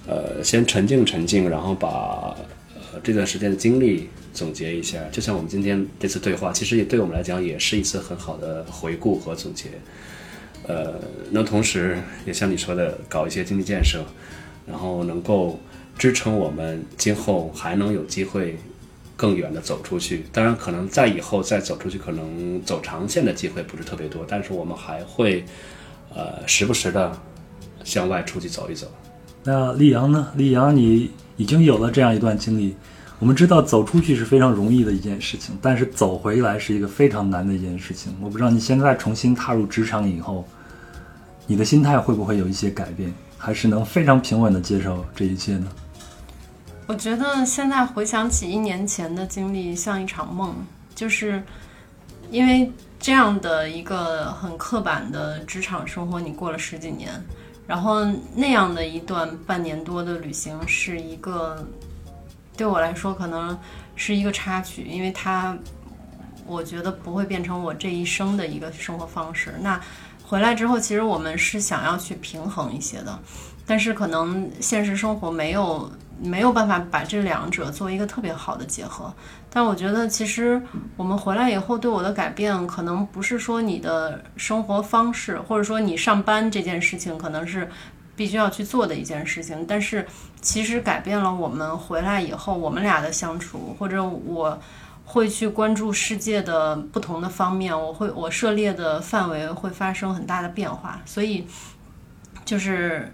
[0.07, 2.33] 呃先沉静沉静，然后把
[2.75, 4.99] 呃这段时间的经历总结一下。
[5.11, 9.71] 就像我们今天这次对话，其实也对我们来讲也是一次很好的回顾和总结。
[10.69, 10.95] 呃，
[11.33, 14.05] 那同时也像你说的，搞一些经济建设。
[14.71, 15.59] 然后能够
[15.99, 18.57] 支撑我们今后还能有机会
[19.17, 20.25] 更远的走出去。
[20.33, 25.45] 当然，可能在以后再走出去，可能走长线的机会不是特别多，但是我们还会
[26.15, 27.13] 呃时不时的
[27.85, 28.87] 向外出去走一走。
[29.43, 30.29] 那溧阳呢？
[30.37, 32.77] 溧阳，你已经有了这样一段经历。
[33.19, 38.11] 我们知道走出去是非常容易的一件事情，但是走回来是一个非常难的一件事情。
[38.23, 40.47] 我不知道你现在重新踏入职场以后，
[41.47, 43.13] 你的心态会不会有一些改变？
[43.41, 45.67] 还是能非常平稳的接受这一切呢？
[46.87, 50.55] 我觉得现在回想起一年前的经历，像一场梦，
[50.95, 51.43] 就是
[52.31, 57.11] 因为这样的一个很刻板的职场生活，你过了十几年，
[57.67, 58.05] 然后
[58.35, 61.67] 那样的一段半年多的旅行，是一个
[62.59, 63.59] 对我来说可能
[63.97, 65.57] 是一个插曲，因为它
[66.45, 69.55] 我觉得不会变成我这一生的一个生活方式。
[69.61, 69.81] 那
[70.31, 73.19] 回来之后，其实我们是想要去平衡一些的，
[73.67, 75.91] 但是可能现实生活没有
[76.23, 79.13] 没有办法把这两者做一个特别好的结合。
[79.53, 80.63] 但我觉得，其实
[80.97, 87.69] 我们回来以后对我的改变，可能不是说你的生活方式，或者说你上班这件事情可能是
[88.15, 90.07] 必须要去做的一件事情，但是
[90.41, 94.57] 其实改变了我们回来以后我们俩的相处，或者我。
[95.13, 101.45] 会去关注世界的不同的方面，我会我涉猎的范围会发生很大的变化，所以
[102.45, 103.13] 就是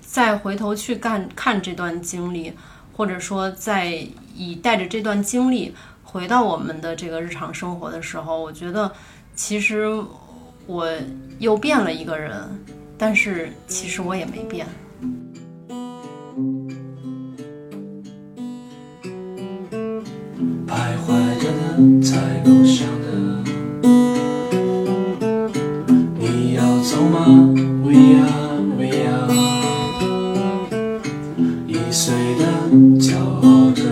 [0.00, 2.52] 再回头去干看这段经历，
[2.92, 4.04] 或者说在
[4.34, 8.92] 以带着这段经历回到我们的这个日常生活的时候，我觉得
[9.36, 9.86] 其实
[10.66, 10.92] 我
[11.38, 12.34] 又变了一个人，
[12.98, 14.66] 但是其实我也没变。
[20.68, 21.08] 徘徊
[21.40, 23.08] 着的，在路上的，
[26.18, 27.24] 你要走吗
[27.82, 29.32] ？We are, we are，
[31.66, 32.44] 易碎的，
[33.00, 33.82] 骄傲着。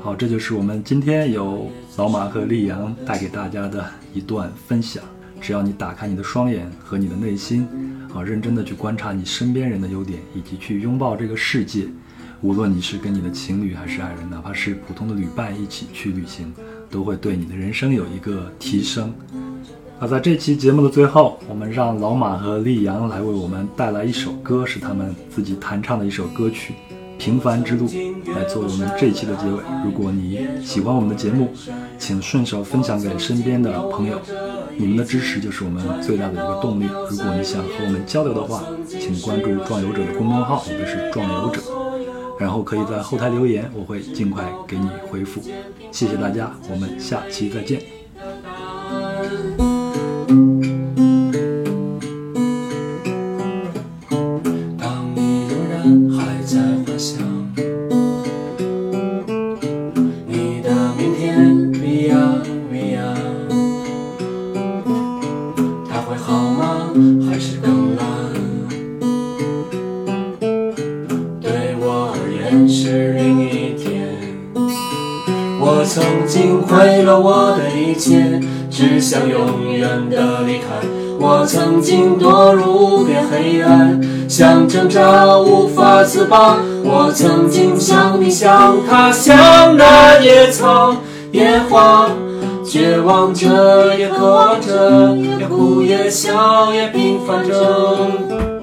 [0.00, 3.84] 好，这就是我们今天由老马和丽阳带给大家的
[4.14, 5.02] 一段分享。
[5.40, 7.62] 只要你打开你的双眼和你的内心，
[8.10, 11.88] 啊，好认真的去观察你身边人的优点，以及去拥抱这个世界。
[12.40, 16.52] 无论你是跟你的情侣还是爱人，哪怕是普通的旅伴一起去旅行，
[16.88, 19.12] 都会对你的人生有一个提升。
[20.00, 26.74] 那在这期节目的最后，我们让老马和丽阳来为我们带来一首歌，是他们自己弹唱的一首歌曲
[27.18, 27.88] 《平凡之路》，
[28.32, 29.60] 来作为我们这一期的结尾。
[29.84, 31.52] 如果你喜欢我们的节目，
[31.98, 34.20] 请顺手分享给身边的朋友，
[34.76, 36.84] 你们的支持就是我们最大的一个动力。
[37.10, 41.60] 如果你想和我们交流的话，请关注“壮游者”的公众号，也就是“壮游者”，
[42.38, 45.42] 然后可以在后台留言，我会尽快给你回复。
[45.90, 47.97] 谢谢大家，我们下期再见。
[79.08, 80.66] 想永远的离开。
[81.18, 83.98] 我曾经堕入无边黑暗，
[84.28, 86.58] 想挣扎无法自拔。
[86.84, 90.94] 我曾经像你，像他，像那野草
[91.32, 92.10] 野花，
[92.62, 98.57] 绝望着，也渴望着，也哭也笑，也平凡着。